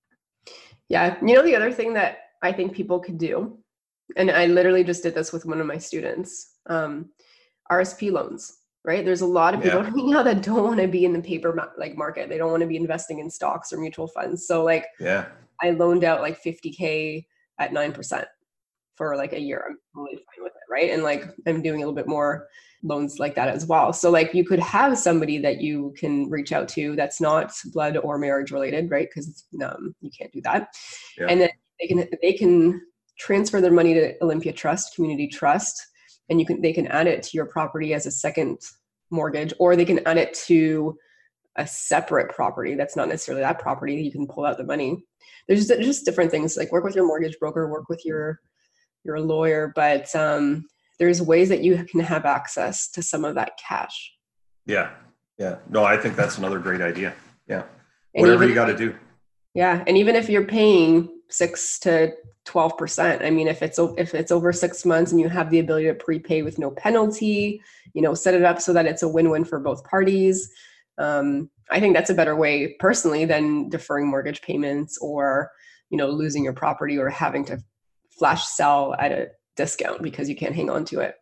Yeah, 0.89 1.17
you 1.21 1.35
know 1.35 1.43
the 1.43 1.55
other 1.55 1.71
thing 1.71 1.93
that 1.93 2.19
I 2.41 2.51
think 2.51 2.73
people 2.73 2.99
could 2.99 3.17
do, 3.17 3.59
and 4.15 4.31
I 4.31 4.45
literally 4.45 4.83
just 4.83 5.03
did 5.03 5.15
this 5.15 5.33
with 5.33 5.45
one 5.45 5.59
of 5.59 5.67
my 5.67 5.77
students, 5.77 6.55
um, 6.67 7.09
RSP 7.71 8.11
loans 8.11 8.57
right? 8.87 9.03
There's 9.03 9.21
a 9.21 9.27
lot 9.27 9.53
of 9.53 9.61
people 9.61 9.83
yeah. 9.83 9.89
right 9.93 10.05
now 10.05 10.23
that 10.23 10.41
don't 10.41 10.63
want 10.63 10.79
to 10.79 10.87
be 10.87 11.05
in 11.05 11.13
the 11.13 11.21
paper 11.21 11.71
like 11.77 11.95
market. 11.95 12.29
They 12.29 12.37
don't 12.37 12.49
want 12.49 12.61
to 12.61 12.67
be 12.67 12.77
investing 12.77 13.19
in 13.19 13.29
stocks 13.29 13.71
or 13.71 13.77
mutual 13.77 14.07
funds. 14.07 14.47
So 14.47 14.63
like, 14.63 14.85
yeah, 14.99 15.25
I 15.61 15.71
loaned 15.71 16.05
out 16.05 16.21
like 16.21 16.41
50k 16.41 17.25
at 17.59 17.73
nine 17.73 17.91
percent 17.91 18.25
for 18.95 19.15
like 19.15 19.33
a 19.33 19.39
year. 19.39 19.63
I'm 19.67 19.77
totally 19.93 20.15
fine 20.15 20.43
with 20.43 20.53
it, 20.55 20.56
right? 20.69 20.91
And 20.91 21.03
like, 21.03 21.25
I'm 21.45 21.61
doing 21.61 21.75
a 21.75 21.79
little 21.79 21.93
bit 21.93 22.07
more 22.07 22.47
loans 22.83 23.19
like 23.19 23.35
that 23.35 23.49
as 23.49 23.65
well. 23.65 23.91
So 23.93 24.09
like, 24.11 24.33
you 24.33 24.45
could 24.45 24.59
have 24.59 24.97
somebody 24.97 25.37
that 25.39 25.61
you 25.61 25.93
can 25.97 26.29
reach 26.29 26.51
out 26.51 26.67
to 26.69 26.95
that's 26.95 27.19
not 27.19 27.51
blood 27.73 27.97
or 27.97 28.17
marriage 28.17 28.51
related, 28.51 28.91
right? 28.91 29.07
Because 29.09 29.45
um, 29.63 29.95
you 30.01 30.11
can't 30.17 30.31
do 30.31 30.41
that, 30.41 30.69
yeah. 31.17 31.27
and 31.27 31.41
then 31.41 31.49
they 31.79 31.87
can 31.87 32.07
they 32.21 32.33
can 32.33 32.81
transfer 33.19 33.61
their 33.61 33.71
money 33.71 33.93
to 33.93 34.23
Olympia 34.23 34.53
Trust, 34.53 34.95
Community 34.95 35.27
Trust 35.27 35.81
and 36.29 36.39
you 36.39 36.45
can 36.45 36.61
they 36.61 36.73
can 36.73 36.87
add 36.87 37.07
it 37.07 37.23
to 37.23 37.31
your 37.33 37.45
property 37.45 37.93
as 37.93 38.05
a 38.05 38.11
second 38.11 38.59
mortgage 39.09 39.53
or 39.59 39.75
they 39.75 39.85
can 39.85 40.05
add 40.07 40.17
it 40.17 40.33
to 40.33 40.97
a 41.57 41.65
separate 41.65 42.29
property 42.29 42.75
that's 42.75 42.95
not 42.95 43.07
necessarily 43.07 43.41
that 43.41 43.59
property 43.59 43.95
you 43.95 44.11
can 44.11 44.27
pull 44.27 44.45
out 44.45 44.57
the 44.57 44.63
money 44.63 45.03
there's 45.47 45.67
just, 45.67 45.81
just 45.81 46.05
different 46.05 46.29
things 46.29 46.57
like 46.57 46.71
work 46.71 46.83
with 46.83 46.95
your 46.95 47.07
mortgage 47.07 47.37
broker 47.39 47.69
work 47.69 47.89
with 47.89 48.05
your 48.05 48.39
your 49.07 49.19
lawyer 49.19 49.71
but 49.75 50.13
um, 50.15 50.65
there's 50.99 51.21
ways 51.21 51.49
that 51.49 51.63
you 51.63 51.83
can 51.85 51.99
have 51.99 52.25
access 52.25 52.89
to 52.89 53.01
some 53.01 53.25
of 53.25 53.33
that 53.33 53.51
cash 53.57 54.13
yeah 54.65 54.91
yeah 55.39 55.55
no 55.69 55.83
i 55.83 55.97
think 55.97 56.15
that's 56.15 56.37
another 56.37 56.59
great 56.59 56.81
idea 56.81 57.13
yeah 57.47 57.63
whatever 58.13 58.47
you 58.47 58.53
got 58.53 58.65
to 58.65 58.77
do 58.77 58.95
yeah 59.55 59.83
and 59.87 59.97
even 59.97 60.15
if 60.15 60.29
you're 60.29 60.45
paying 60.45 61.09
six 61.29 61.79
to 61.79 62.13
12%. 62.47 63.23
I 63.23 63.29
mean, 63.29 63.47
if 63.47 63.61
it's 63.61 63.77
if 63.97 64.15
it's 64.15 64.31
over 64.31 64.53
6 64.53 64.85
months 64.85 65.11
and 65.11 65.19
you 65.19 65.29
have 65.29 65.51
the 65.51 65.59
ability 65.59 65.87
to 65.87 65.93
prepay 65.93 66.41
with 66.41 66.57
no 66.57 66.71
penalty, 66.71 67.61
you 67.93 68.01
know, 68.01 68.13
set 68.13 68.33
it 68.33 68.43
up 68.43 68.61
so 68.61 68.73
that 68.73 68.85
it's 68.85 69.03
a 69.03 69.07
win-win 69.07 69.43
for 69.43 69.59
both 69.59 69.83
parties. 69.83 70.49
Um, 70.97 71.49
I 71.69 71.79
think 71.79 71.95
that's 71.95 72.09
a 72.09 72.15
better 72.15 72.35
way 72.35 72.75
personally 72.79 73.25
than 73.25 73.69
deferring 73.69 74.07
mortgage 74.07 74.41
payments 74.41 74.97
or, 74.99 75.51
you 75.89 75.97
know, 75.97 76.07
losing 76.07 76.43
your 76.43 76.53
property 76.53 76.97
or 76.97 77.09
having 77.09 77.43
to 77.45 77.61
flash 78.17 78.45
sell 78.45 78.95
at 78.99 79.11
a 79.11 79.29
discount 79.55 80.01
because 80.01 80.29
you 80.29 80.35
can't 80.35 80.55
hang 80.55 80.69
on 80.69 80.85
to 80.85 80.99
it. 80.99 81.15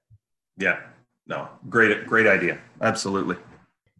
Yeah. 0.58 0.80
No. 1.28 1.50
Great 1.70 2.06
great 2.08 2.28
idea. 2.28 2.60
Absolutely. 2.82 3.38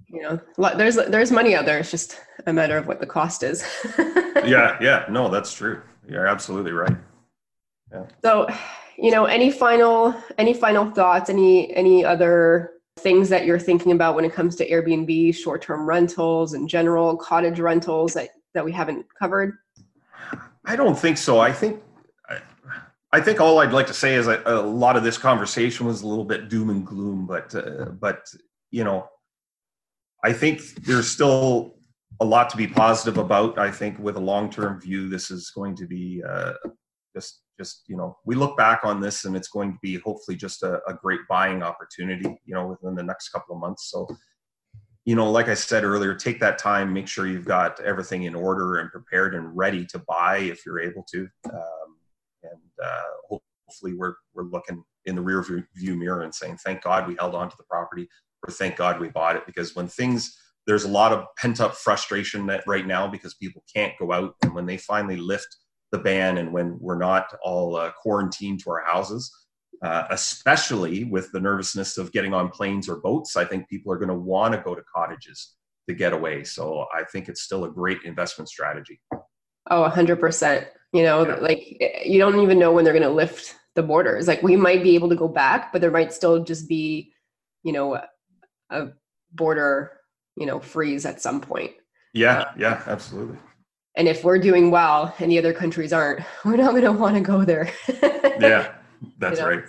You 0.08 0.22
know, 0.22 0.40
there's 0.78 0.96
there's 0.96 1.32
money 1.32 1.56
out 1.56 1.66
there. 1.66 1.80
It's 1.80 1.92
just 1.92 2.20
a 2.46 2.54
matter 2.54 2.78
of 2.78 2.88
what 2.88 3.00
the 3.00 3.08
cost 3.08 3.44
is. 3.44 3.66
yeah, 4.46 4.78
yeah. 4.80 5.06
No, 5.10 5.30
that's 5.30 5.54
true. 5.54 5.82
You're 6.08 6.28
absolutely 6.28 6.72
right. 6.72 6.96
Yeah. 7.92 8.06
So, 8.24 8.48
you 8.98 9.12
know, 9.12 9.26
any 9.26 9.52
final 9.52 10.16
any 10.38 10.54
final 10.54 10.90
thoughts? 10.92 11.30
Any 11.30 11.76
any 11.76 12.06
other 12.06 12.72
things 13.00 13.30
that 13.30 13.46
you're 13.46 13.60
thinking 13.60 13.92
about 13.92 14.16
when 14.16 14.24
it 14.24 14.34
comes 14.34 14.56
to 14.56 14.70
Airbnb, 14.70 15.36
short-term 15.36 15.86
rentals, 15.86 16.54
in 16.54 16.68
general, 16.68 17.18
cottage 17.18 17.60
rentals 17.60 18.14
that 18.14 18.30
that 18.54 18.64
we 18.64 18.72
haven't 18.72 19.06
covered? 19.20 19.58
I 20.66 20.76
don't 20.76 20.98
think 20.98 21.18
so. 21.18 21.40
I 21.40 21.52
think 21.52 21.82
I 23.16 23.22
think 23.22 23.40
all 23.40 23.60
I'd 23.60 23.72
like 23.72 23.88
to 23.88 23.94
say 23.94 24.16
is 24.16 24.28
a, 24.28 24.42
a 24.46 24.60
lot 24.62 24.98
of 24.98 25.04
this 25.06 25.18
conversation 25.18 25.86
was 25.86 26.02
a 26.02 26.08
little 26.08 26.26
bit 26.26 26.50
doom 26.50 26.70
and 26.70 26.86
gloom, 26.86 27.26
but 27.26 27.56
uh, 27.56 27.86
but 27.86 28.28
you 28.72 28.84
know, 28.84 29.08
I 30.22 30.34
think 30.34 30.60
there's 30.84 31.10
still 31.10 31.78
a 32.20 32.26
lot 32.26 32.50
to 32.50 32.58
be 32.58 32.68
positive 32.68 33.18
about. 33.18 33.58
I 33.58 33.72
think 33.72 33.98
with 34.00 34.18
a 34.18 34.20
long-term 34.20 34.82
view, 34.82 35.08
this 35.08 35.32
is 35.32 35.50
going 35.52 35.78
to 35.78 35.88
be 35.88 36.22
uh, 36.28 36.56
just 37.16 37.44
just 37.58 37.84
you 37.88 37.96
know 37.96 38.18
we 38.26 38.36
look 38.36 38.58
back 38.58 38.82
on 38.84 39.00
this 39.00 39.24
and 39.24 39.34
it's 39.34 39.48
going 39.48 39.72
to 39.72 39.80
be 39.82 39.98
hopefully 40.00 40.36
just 40.36 40.62
a, 40.64 40.82
a 40.86 40.94
great 40.94 41.22
buying 41.30 41.64
opportunity 41.64 42.38
you 42.46 42.54
know 42.54 42.68
within 42.68 42.96
the 42.96 43.04
next 43.12 43.30
couple 43.30 43.56
of 43.56 43.62
months 43.62 43.90
so 43.90 44.06
you 45.06 45.16
know 45.16 45.32
like 45.32 45.48
i 45.48 45.54
said 45.54 45.86
earlier 45.86 46.14
take 46.14 46.38
that 46.38 46.58
time 46.58 46.92
make 46.92 47.08
sure 47.08 47.28
you've 47.28 47.46
got 47.46 47.80
everything 47.80 48.24
in 48.24 48.36
order 48.36 48.80
and 48.80 48.92
prepared 48.92 49.36
and 49.36 49.56
ready 49.56 49.86
to 49.86 49.98
buy 50.00 50.40
if 50.40 50.66
you're 50.66 50.82
able 50.82 51.06
to 51.10 51.30
and 51.46 51.85
uh, 52.84 53.38
hopefully 53.68 53.94
we're 53.94 54.16
we're 54.34 54.44
looking 54.44 54.84
in 55.06 55.16
the 55.16 55.22
rear 55.22 55.44
view 55.76 55.96
mirror 55.96 56.22
and 56.22 56.34
saying 56.34 56.58
thank 56.58 56.82
god 56.82 57.08
we 57.08 57.16
held 57.20 57.36
on 57.36 57.50
to 57.50 57.58
the 57.58 57.64
property 57.64 58.08
or 58.46 58.52
thank 58.52 58.76
god 58.76 59.00
we 59.00 59.10
bought 59.10 59.36
it 59.36 59.46
because 59.46 59.76
when 59.76 59.88
things 59.88 60.38
there's 60.68 60.84
a 60.84 60.90
lot 60.90 61.14
of 61.14 61.26
pent 61.38 61.62
up 61.62 61.76
frustration 61.76 62.48
that 62.48 62.64
right 62.66 62.88
now 62.88 63.08
because 63.08 63.36
people 63.36 63.64
can't 63.74 63.94
go 64.00 64.12
out 64.12 64.36
and 64.42 64.54
when 64.54 64.66
they 64.66 64.78
finally 64.78 65.18
lift 65.18 65.58
the 65.92 65.98
ban 65.98 66.38
and 66.38 66.52
when 66.52 66.78
we're 66.80 66.98
not 66.98 67.34
all 67.44 67.76
uh, 67.76 67.92
quarantined 68.02 68.60
to 68.62 68.70
our 68.70 68.84
houses, 68.86 69.32
uh, 69.84 70.06
especially 70.10 71.04
with 71.06 71.32
the 71.32 71.40
nervousness 71.40 71.98
of 71.98 72.12
getting 72.12 72.34
on 72.34 72.50
planes 72.50 72.90
or 72.90 72.98
boats. 72.98 73.36
I 73.36 73.46
think 73.46 73.70
people 73.70 73.92
are 73.94 73.98
going 73.98 74.10
to 74.10 74.16
want 74.16 74.54
to 74.54 74.62
go 74.62 74.76
to 74.76 74.82
cottages 74.94 75.54
to 75.88 75.96
get 75.96 76.14
away. 76.14 76.44
So 76.44 76.88
I 76.94 77.04
think 77.04 77.30
it's 77.30 77.42
still 77.42 77.66
a 77.66 77.70
great 77.70 78.00
investment 78.04 78.50
strategy. 78.50 79.00
Oh, 79.70 79.90
100%. 79.90 80.66
You 80.96 81.04
know, 81.04 81.28
yeah. 81.28 81.36
like 81.36 81.62
you 82.06 82.20
don't 82.20 82.40
even 82.40 82.58
know 82.58 82.72
when 82.72 82.84
they're 82.84 82.94
going 82.94 83.04
to 83.04 83.10
lift 83.10 83.56
the 83.76 83.84
borders. 83.84 84.28
Like 84.28 84.42
we 84.42 84.56
might 84.56 84.82
be 84.82 84.96
able 84.96 85.10
to 85.10 85.16
go 85.16 85.28
back, 85.28 85.74
but 85.74 85.82
there 85.82 85.92
might 85.92 86.14
still 86.14 86.44
just 86.44 86.70
be, 86.70 87.12
you 87.64 87.74
know, 87.74 88.00
a 88.70 88.88
border, 89.34 89.92
you 90.38 90.46
know, 90.46 90.60
freeze 90.60 91.06
at 91.06 91.22
some 91.22 91.42
point. 91.42 91.72
Yeah, 92.14 92.40
uh, 92.40 92.52
yeah, 92.58 92.84
absolutely 92.88 93.38
and 93.96 94.08
if 94.08 94.24
we're 94.24 94.40
doing 94.40 94.72
well 94.72 95.14
and 95.20 95.32
the 95.32 95.38
other 95.38 95.54
countries 95.54 95.94
aren't 95.94 96.26
we're 96.46 96.58
not 96.58 96.72
going 96.72 96.84
to 96.84 96.92
want 96.92 97.16
to 97.16 97.22
go 97.22 97.44
there 97.44 97.72
yeah 98.40 98.74
that's 99.18 99.40
you 99.40 99.46
know? 99.46 99.50
right 99.50 99.64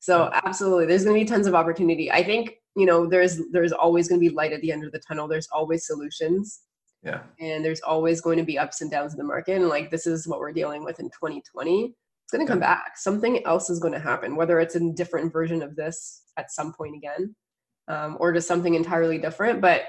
so 0.00 0.30
absolutely 0.44 0.86
there's 0.86 1.04
going 1.04 1.18
to 1.18 1.24
be 1.24 1.28
tons 1.28 1.46
of 1.46 1.54
opportunity 1.54 2.10
i 2.10 2.22
think 2.22 2.54
you 2.76 2.86
know 2.86 3.06
there's 3.06 3.40
there's 3.52 3.72
always 3.72 4.08
going 4.08 4.20
to 4.20 4.28
be 4.28 4.34
light 4.34 4.52
at 4.52 4.60
the 4.60 4.72
end 4.72 4.84
of 4.84 4.92
the 4.92 5.00
tunnel 5.00 5.28
there's 5.28 5.48
always 5.52 5.86
solutions 5.86 6.60
yeah. 7.02 7.20
And 7.40 7.64
there's 7.64 7.80
always 7.80 8.20
going 8.20 8.38
to 8.38 8.44
be 8.44 8.58
ups 8.58 8.80
and 8.80 8.90
downs 8.90 9.12
in 9.12 9.18
the 9.18 9.24
market 9.24 9.56
and 9.56 9.68
like 9.68 9.90
this 9.90 10.06
is 10.06 10.26
what 10.26 10.40
we're 10.40 10.52
dealing 10.52 10.84
with 10.84 11.00
in 11.00 11.06
2020 11.06 11.94
it's 12.24 12.32
going 12.32 12.46
to 12.46 12.50
come 12.50 12.60
yeah. 12.60 12.74
back. 12.74 12.98
Something 12.98 13.46
else 13.46 13.70
is 13.70 13.78
going 13.78 13.94
to 13.94 14.00
happen 14.00 14.36
whether 14.36 14.60
it's 14.60 14.74
a 14.74 14.92
different 14.92 15.32
version 15.32 15.62
of 15.62 15.76
this 15.76 16.22
at 16.36 16.50
some 16.50 16.72
point 16.72 16.96
again 16.96 17.34
um, 17.88 18.16
or 18.20 18.32
just 18.32 18.48
something 18.48 18.74
entirely 18.74 19.18
different. 19.18 19.60
But 19.60 19.82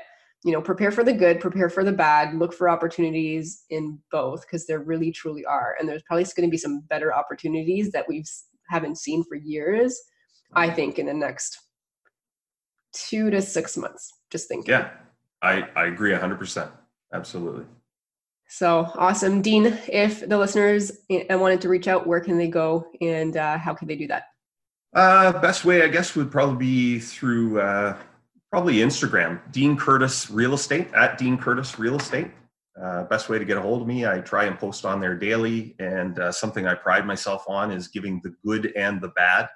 you 0.46 0.54
know 0.54 0.62
prepare 0.62 0.92
for 0.92 1.04
the 1.04 1.12
good 1.12 1.42
prepare 1.42 1.70
for 1.70 1.84
the 1.84 1.92
bad 1.92 2.36
look 2.36 2.54
for 2.54 2.70
opportunities 2.70 3.66
in 3.70 4.00
both 4.12 4.42
because 4.44 4.66
there 4.68 4.80
really 4.80 5.12
truly 5.12 5.44
are. 5.46 5.76
And 5.80 5.90
there's 5.90 6.04
probably 6.04 6.24
going 6.24 6.48
to 6.48 6.52
be 6.52 6.58
some 6.58 6.82
better 6.90 7.14
opportunities 7.14 7.92
that 7.92 8.08
we 8.08 8.24
haven't 8.70 8.98
seen 9.00 9.24
for 9.24 9.36
years 9.36 10.00
i 10.56 10.70
think 10.70 10.98
in 10.98 11.06
the 11.08 11.14
next 11.14 11.60
two 12.94 13.30
to 13.30 13.42
six 13.42 13.78
months 13.78 14.14
just 14.30 14.48
thinking. 14.48 14.72
Yeah. 14.72 14.92
I 15.42 15.68
i 15.76 15.86
agree 15.86 16.12
100% 16.12 16.70
absolutely 17.14 17.66
so 18.48 18.92
awesome 18.96 19.42
dean 19.42 19.78
if 19.88 20.28
the 20.28 20.38
listeners 20.38 20.92
eh, 21.10 21.34
wanted 21.36 21.62
to 21.62 21.70
reach 21.70 21.88
out 21.88 22.08
where 22.08 22.20
can 22.20 22.38
they 22.38 22.48
go 22.48 22.86
and 23.02 23.38
uh, 23.38 23.58
how 23.58 23.74
can 23.74 23.88
they 23.88 23.96
do 23.96 24.08
that 24.08 24.24
uh, 24.96 25.32
best 25.40 25.66
way 25.66 25.84
i 25.84 25.88
guess 25.88 26.16
would 26.16 26.32
probably 26.32 26.58
be 26.58 27.00
through 27.00 27.60
uh, 27.60 27.96
Probably 28.52 28.78
Instagram, 28.78 29.40
Dean 29.52 29.78
Curtis 29.78 30.32
Real 30.32 30.56
Estate 30.56 30.92
at 30.96 31.20
Dean 31.20 31.38
Curtis 31.38 31.78
Real 31.78 31.98
Estate. 31.98 32.32
Uh, 32.82 33.04
best 33.04 33.30
way 33.30 33.38
to 33.38 33.46
get 33.46 33.58
a 33.58 33.62
hold 33.62 33.84
of 33.84 33.88
me. 33.88 34.08
I 34.08 34.22
try 34.22 34.46
and 34.46 34.58
post 34.58 34.86
on 34.86 35.00
there 35.00 35.16
daily, 35.16 35.76
and 35.78 36.18
uh, 36.18 36.32
something 36.32 36.66
I 36.66 36.74
pride 36.74 37.06
myself 37.06 37.44
on 37.48 37.72
is 37.72 37.90
giving 37.90 38.20
the 38.24 38.34
good 38.44 38.74
and 38.76 39.00
the 39.00 39.10
bad. 39.10 39.50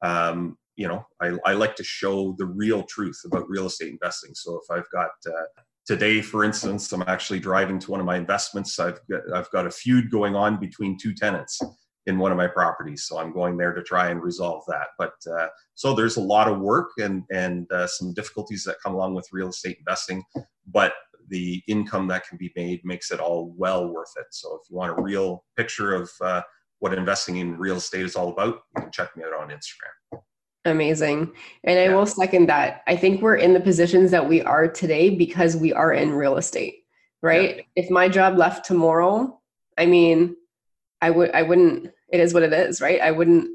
Um, 0.00 0.56
you 0.76 0.86
know, 0.86 1.04
I, 1.20 1.36
I, 1.44 1.54
like 1.54 1.74
to 1.76 1.82
show 1.82 2.36
the 2.38 2.44
real 2.44 2.84
truth 2.84 3.20
about 3.24 3.48
real 3.48 3.66
estate 3.66 3.90
investing. 3.90 4.32
So 4.34 4.60
if 4.62 4.70
I've 4.70 4.88
got 4.90 5.10
uh, 5.26 5.62
today, 5.86 6.20
for 6.20 6.44
instance, 6.44 6.92
I'm 6.92 7.04
actually 7.06 7.40
driving 7.40 7.78
to 7.80 7.90
one 7.90 8.00
of 8.00 8.06
my 8.06 8.16
investments. 8.16 8.78
I've 8.78 9.00
got, 9.08 9.22
I've 9.34 9.50
got 9.50 9.66
a 9.66 9.70
feud 9.70 10.10
going 10.10 10.34
on 10.34 10.58
between 10.58 10.98
two 10.98 11.14
tenants 11.14 11.60
in 12.06 12.18
one 12.18 12.30
of 12.30 12.38
my 12.38 12.46
properties, 12.46 13.04
so 13.04 13.18
I'm 13.18 13.32
going 13.32 13.56
there 13.56 13.72
to 13.72 13.82
try 13.82 14.10
and 14.10 14.22
resolve 14.22 14.62
that. 14.68 14.88
But 14.98 15.14
uh, 15.30 15.48
so 15.74 15.94
there's 15.94 16.16
a 16.16 16.20
lot 16.20 16.48
of 16.48 16.60
work 16.60 16.90
and 16.98 17.24
and 17.32 17.70
uh, 17.72 17.86
some 17.86 18.14
difficulties 18.14 18.62
that 18.64 18.76
come 18.82 18.94
along 18.94 19.14
with 19.14 19.28
real 19.32 19.48
estate 19.48 19.78
investing, 19.78 20.22
but 20.66 20.92
the 21.28 21.62
income 21.66 22.06
that 22.08 22.26
can 22.28 22.38
be 22.38 22.52
made 22.54 22.80
makes 22.84 23.10
it 23.10 23.18
all 23.18 23.52
well 23.56 23.88
worth 23.88 24.12
it. 24.16 24.26
So 24.30 24.54
if 24.54 24.70
you 24.70 24.76
want 24.76 24.96
a 24.96 25.02
real 25.02 25.44
picture 25.56 25.94
of 25.94 26.10
uh, 26.20 26.42
what 26.78 26.94
investing 26.94 27.38
in 27.38 27.58
real 27.58 27.76
estate 27.76 28.04
is 28.04 28.14
all 28.14 28.28
about, 28.28 28.60
you 28.76 28.82
can 28.82 28.92
check 28.92 29.16
me 29.16 29.24
out 29.24 29.40
on 29.40 29.48
Instagram. 29.48 30.20
Amazing. 30.66 31.32
And 31.62 31.78
I 31.78 31.84
yeah. 31.84 31.94
will 31.94 32.06
second 32.06 32.48
that. 32.48 32.82
I 32.88 32.96
think 32.96 33.22
we're 33.22 33.36
in 33.36 33.54
the 33.54 33.60
positions 33.60 34.10
that 34.10 34.28
we 34.28 34.42
are 34.42 34.66
today 34.66 35.10
because 35.10 35.56
we 35.56 35.72
are 35.72 35.92
in 35.92 36.10
real 36.10 36.36
estate, 36.36 36.84
right? 37.22 37.56
Yeah. 37.56 37.62
If 37.76 37.90
my 37.90 38.08
job 38.08 38.36
left 38.36 38.66
tomorrow, 38.66 39.40
I 39.78 39.86
mean, 39.86 40.34
I 41.00 41.10
would 41.10 41.30
I 41.30 41.42
wouldn't 41.42 41.92
it 42.08 42.20
is 42.20 42.34
what 42.34 42.42
it 42.42 42.52
is, 42.52 42.80
right? 42.80 43.00
I 43.00 43.12
wouldn't 43.12 43.48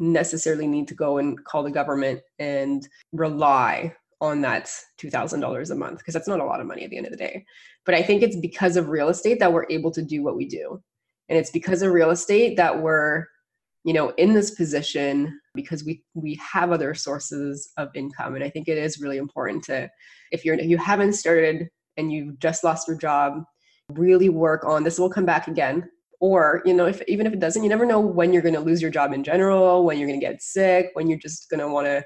necessarily 0.00 0.66
need 0.66 0.88
to 0.88 0.94
go 0.94 1.18
and 1.18 1.42
call 1.44 1.62
the 1.62 1.70
government 1.70 2.20
and 2.40 2.86
rely 3.12 3.94
on 4.20 4.40
that 4.40 4.68
$2000 5.00 5.70
a 5.70 5.74
month 5.76 5.98
because 5.98 6.14
that's 6.14 6.28
not 6.28 6.40
a 6.40 6.44
lot 6.44 6.60
of 6.60 6.66
money 6.66 6.82
at 6.82 6.90
the 6.90 6.96
end 6.96 7.06
of 7.06 7.12
the 7.12 7.18
day. 7.18 7.44
But 7.86 7.94
I 7.94 8.02
think 8.02 8.22
it's 8.22 8.36
because 8.36 8.76
of 8.76 8.88
real 8.88 9.10
estate 9.10 9.38
that 9.38 9.52
we're 9.52 9.66
able 9.70 9.92
to 9.92 10.02
do 10.02 10.24
what 10.24 10.36
we 10.36 10.46
do. 10.46 10.82
And 11.28 11.38
it's 11.38 11.50
because 11.50 11.82
of 11.82 11.92
real 11.92 12.10
estate 12.10 12.56
that 12.56 12.80
we're 12.82 13.26
you 13.84 13.92
know 13.92 14.10
in 14.10 14.34
this 14.34 14.50
position 14.52 15.40
because 15.54 15.84
we 15.84 16.02
we 16.14 16.34
have 16.34 16.72
other 16.72 16.94
sources 16.94 17.72
of 17.76 17.88
income. 17.94 18.34
And 18.34 18.44
i 18.44 18.50
think 18.50 18.68
it 18.68 18.78
is 18.78 19.00
really 19.00 19.18
important 19.18 19.64
to 19.64 19.90
if 20.32 20.44
you're 20.44 20.54
if 20.54 20.66
you 20.66 20.78
haven't 20.78 21.14
started 21.14 21.68
and 21.96 22.12
you've 22.12 22.38
just 22.38 22.64
lost 22.64 22.88
your 22.88 22.96
job 22.96 23.42
really 23.92 24.28
work 24.28 24.64
on 24.64 24.84
this 24.84 24.98
will 24.98 25.10
come 25.10 25.24
back 25.26 25.48
again. 25.48 25.88
Or 26.20 26.62
you 26.64 26.74
know 26.74 26.86
if 26.86 27.00
even 27.06 27.26
if 27.26 27.32
it 27.32 27.38
doesn't 27.38 27.62
you 27.62 27.68
never 27.68 27.86
know 27.86 28.00
when 28.00 28.32
you're 28.32 28.42
going 28.42 28.54
to 28.54 28.60
lose 28.60 28.82
your 28.82 28.90
job 28.90 29.12
in 29.12 29.22
general 29.22 29.84
when 29.84 29.98
you're 29.98 30.08
going 30.08 30.20
to 30.20 30.26
get 30.26 30.42
sick 30.42 30.90
when 30.94 31.08
you're 31.08 31.18
just 31.18 31.48
going 31.48 31.60
to 31.60 31.68
want 31.68 31.86
to 31.86 32.04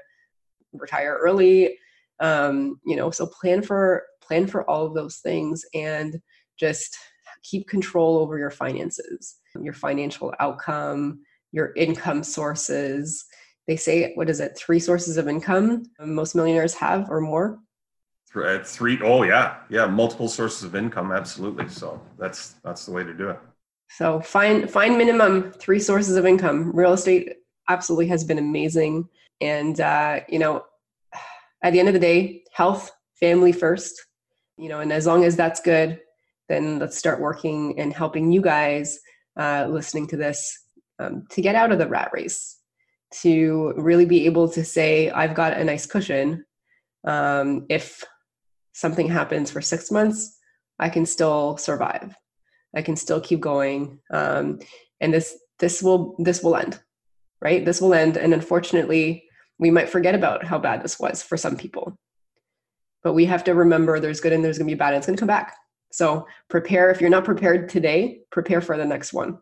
retire 0.73 1.17
early. 1.19 1.77
Um 2.19 2.79
you 2.85 2.95
know 2.95 3.09
so 3.09 3.25
plan 3.25 3.63
for 3.63 4.03
plan 4.21 4.47
for 4.47 4.69
all 4.69 4.85
of 4.85 4.93
those 4.93 5.17
things 5.17 5.65
and 5.73 6.21
just 6.59 6.95
keep 7.41 7.67
control 7.67 8.19
over 8.19 8.37
your 8.37 8.51
finances 8.51 9.39
your 9.61 9.73
financial 9.73 10.33
outcome 10.39 11.19
your 11.53 11.71
income 11.75 12.23
sources. 12.23 13.25
They 13.67 13.77
say, 13.77 14.11
what 14.15 14.29
is 14.29 14.41
it, 14.41 14.57
three 14.57 14.79
sources 14.79 15.15
of 15.15 15.29
income 15.29 15.83
most 16.01 16.35
millionaires 16.35 16.73
have 16.73 17.09
or 17.09 17.21
more? 17.21 17.59
Uh, 18.35 18.59
three, 18.63 18.99
oh 19.03 19.23
yeah, 19.23 19.57
yeah, 19.69 19.85
multiple 19.85 20.27
sources 20.27 20.63
of 20.63 20.75
income, 20.75 21.11
absolutely. 21.11 21.69
So 21.69 22.01
that's 22.17 22.55
that's 22.63 22.83
the 22.85 22.91
way 22.91 23.03
to 23.03 23.13
do 23.13 23.29
it. 23.29 23.39
So 23.89 24.19
find 24.21 24.69
find 24.69 24.97
minimum 24.97 25.51
three 25.51 25.79
sources 25.79 26.17
of 26.17 26.25
income. 26.25 26.71
Real 26.75 26.93
estate 26.93 27.33
absolutely 27.69 28.07
has 28.07 28.23
been 28.23 28.39
amazing, 28.39 29.07
and 29.39 29.79
uh, 29.79 30.21
you 30.27 30.39
know, 30.39 30.63
at 31.61 31.73
the 31.73 31.79
end 31.79 31.89
of 31.89 31.93
the 31.93 31.99
day, 31.99 32.43
health, 32.51 32.91
family 33.19 33.51
first. 33.51 34.03
You 34.57 34.69
know, 34.69 34.79
and 34.79 34.91
as 34.91 35.05
long 35.05 35.23
as 35.23 35.35
that's 35.35 35.61
good, 35.61 35.99
then 36.49 36.79
let's 36.79 36.97
start 36.97 37.21
working 37.21 37.79
and 37.79 37.93
helping 37.93 38.31
you 38.31 38.41
guys 38.41 38.99
uh, 39.37 39.67
listening 39.69 40.07
to 40.07 40.17
this 40.17 40.62
um, 40.99 41.25
to 41.31 41.41
get 41.41 41.55
out 41.55 41.71
of 41.71 41.79
the 41.79 41.87
rat 41.87 42.11
race, 42.13 42.57
to 43.21 43.73
really 43.77 44.05
be 44.05 44.25
able 44.25 44.49
to 44.49 44.63
say, 44.63 45.09
I've 45.09 45.35
got 45.35 45.53
a 45.53 45.63
nice 45.63 45.85
cushion. 45.85 46.45
Um, 47.05 47.65
if 47.69 48.03
something 48.73 49.07
happens 49.07 49.51
for 49.51 49.61
six 49.61 49.91
months, 49.91 50.37
I 50.79 50.89
can 50.89 51.05
still 51.05 51.57
survive. 51.57 52.15
I 52.75 52.81
can 52.81 52.95
still 52.95 53.21
keep 53.21 53.39
going. 53.39 53.99
Um, 54.11 54.59
and 54.99 55.13
this 55.13 55.37
this 55.59 55.83
will 55.83 56.15
this 56.17 56.41
will 56.41 56.55
end, 56.55 56.79
right? 57.41 57.63
This 57.63 57.79
will 57.79 57.93
end. 57.93 58.17
And 58.17 58.33
unfortunately, 58.33 59.25
we 59.59 59.69
might 59.69 59.89
forget 59.89 60.15
about 60.15 60.43
how 60.43 60.57
bad 60.57 60.83
this 60.83 60.99
was 60.99 61.21
for 61.21 61.37
some 61.37 61.55
people. 61.55 61.95
But 63.03 63.13
we 63.13 63.25
have 63.25 63.43
to 63.43 63.53
remember 63.53 63.99
there's 63.99 64.21
good 64.21 64.33
and 64.33 64.43
there's 64.43 64.57
gonna 64.57 64.71
be 64.71 64.75
bad 64.75 64.93
and 64.93 64.97
it's 64.97 65.05
gonna 65.05 65.17
come 65.17 65.27
back. 65.27 65.55
So 65.91 66.25
prepare 66.49 66.89
if 66.89 66.99
you're 66.99 67.09
not 67.11 67.25
prepared 67.25 67.69
today, 67.69 68.21
prepare 68.31 68.61
for 68.61 68.77
the 68.77 68.85
next 68.85 69.13
one 69.13 69.37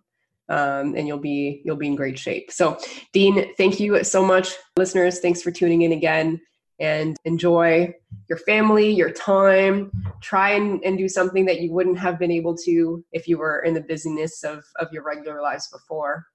um, 0.51 0.95
and 0.95 1.07
you'll 1.07 1.17
be 1.17 1.61
you'll 1.63 1.77
be 1.77 1.87
in 1.87 1.95
great 1.95 2.19
shape. 2.19 2.51
So, 2.51 2.77
Dean, 3.13 3.55
thank 3.55 3.79
you 3.79 4.03
so 4.03 4.23
much, 4.23 4.49
listeners. 4.75 5.19
Thanks 5.19 5.41
for 5.41 5.49
tuning 5.49 5.83
in 5.83 5.93
again, 5.93 6.41
and 6.79 7.15
enjoy 7.23 7.93
your 8.27 8.37
family, 8.39 8.91
your 8.91 9.11
time. 9.11 9.89
Try 10.21 10.51
and, 10.51 10.83
and 10.83 10.97
do 10.97 11.07
something 11.07 11.45
that 11.45 11.61
you 11.61 11.71
wouldn't 11.71 11.97
have 11.99 12.19
been 12.19 12.31
able 12.31 12.55
to 12.65 13.03
if 13.13 13.29
you 13.29 13.37
were 13.37 13.61
in 13.61 13.73
the 13.73 13.81
busyness 13.81 14.43
of 14.43 14.63
of 14.75 14.91
your 14.91 15.03
regular 15.03 15.41
lives 15.41 15.69
before. 15.69 16.25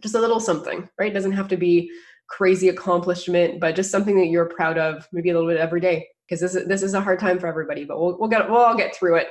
Just 0.00 0.14
a 0.14 0.20
little 0.20 0.40
something, 0.40 0.88
right? 0.98 1.10
It 1.10 1.14
doesn't 1.14 1.32
have 1.32 1.48
to 1.48 1.58
be 1.58 1.90
crazy 2.28 2.70
accomplishment, 2.70 3.60
but 3.60 3.76
just 3.76 3.90
something 3.90 4.16
that 4.16 4.28
you're 4.28 4.46
proud 4.46 4.78
of, 4.78 5.06
maybe 5.12 5.28
a 5.28 5.34
little 5.34 5.50
bit 5.50 5.58
every 5.58 5.82
day, 5.82 6.08
because 6.26 6.40
this 6.40 6.54
is 6.54 6.66
this 6.66 6.82
is 6.82 6.94
a 6.94 7.00
hard 7.02 7.20
time 7.20 7.38
for 7.38 7.46
everybody, 7.46 7.84
but 7.84 8.00
we'll 8.00 8.16
we'll 8.18 8.30
get 8.30 8.48
we'll 8.48 8.60
all 8.60 8.76
get 8.76 8.96
through 8.96 9.16
it. 9.16 9.28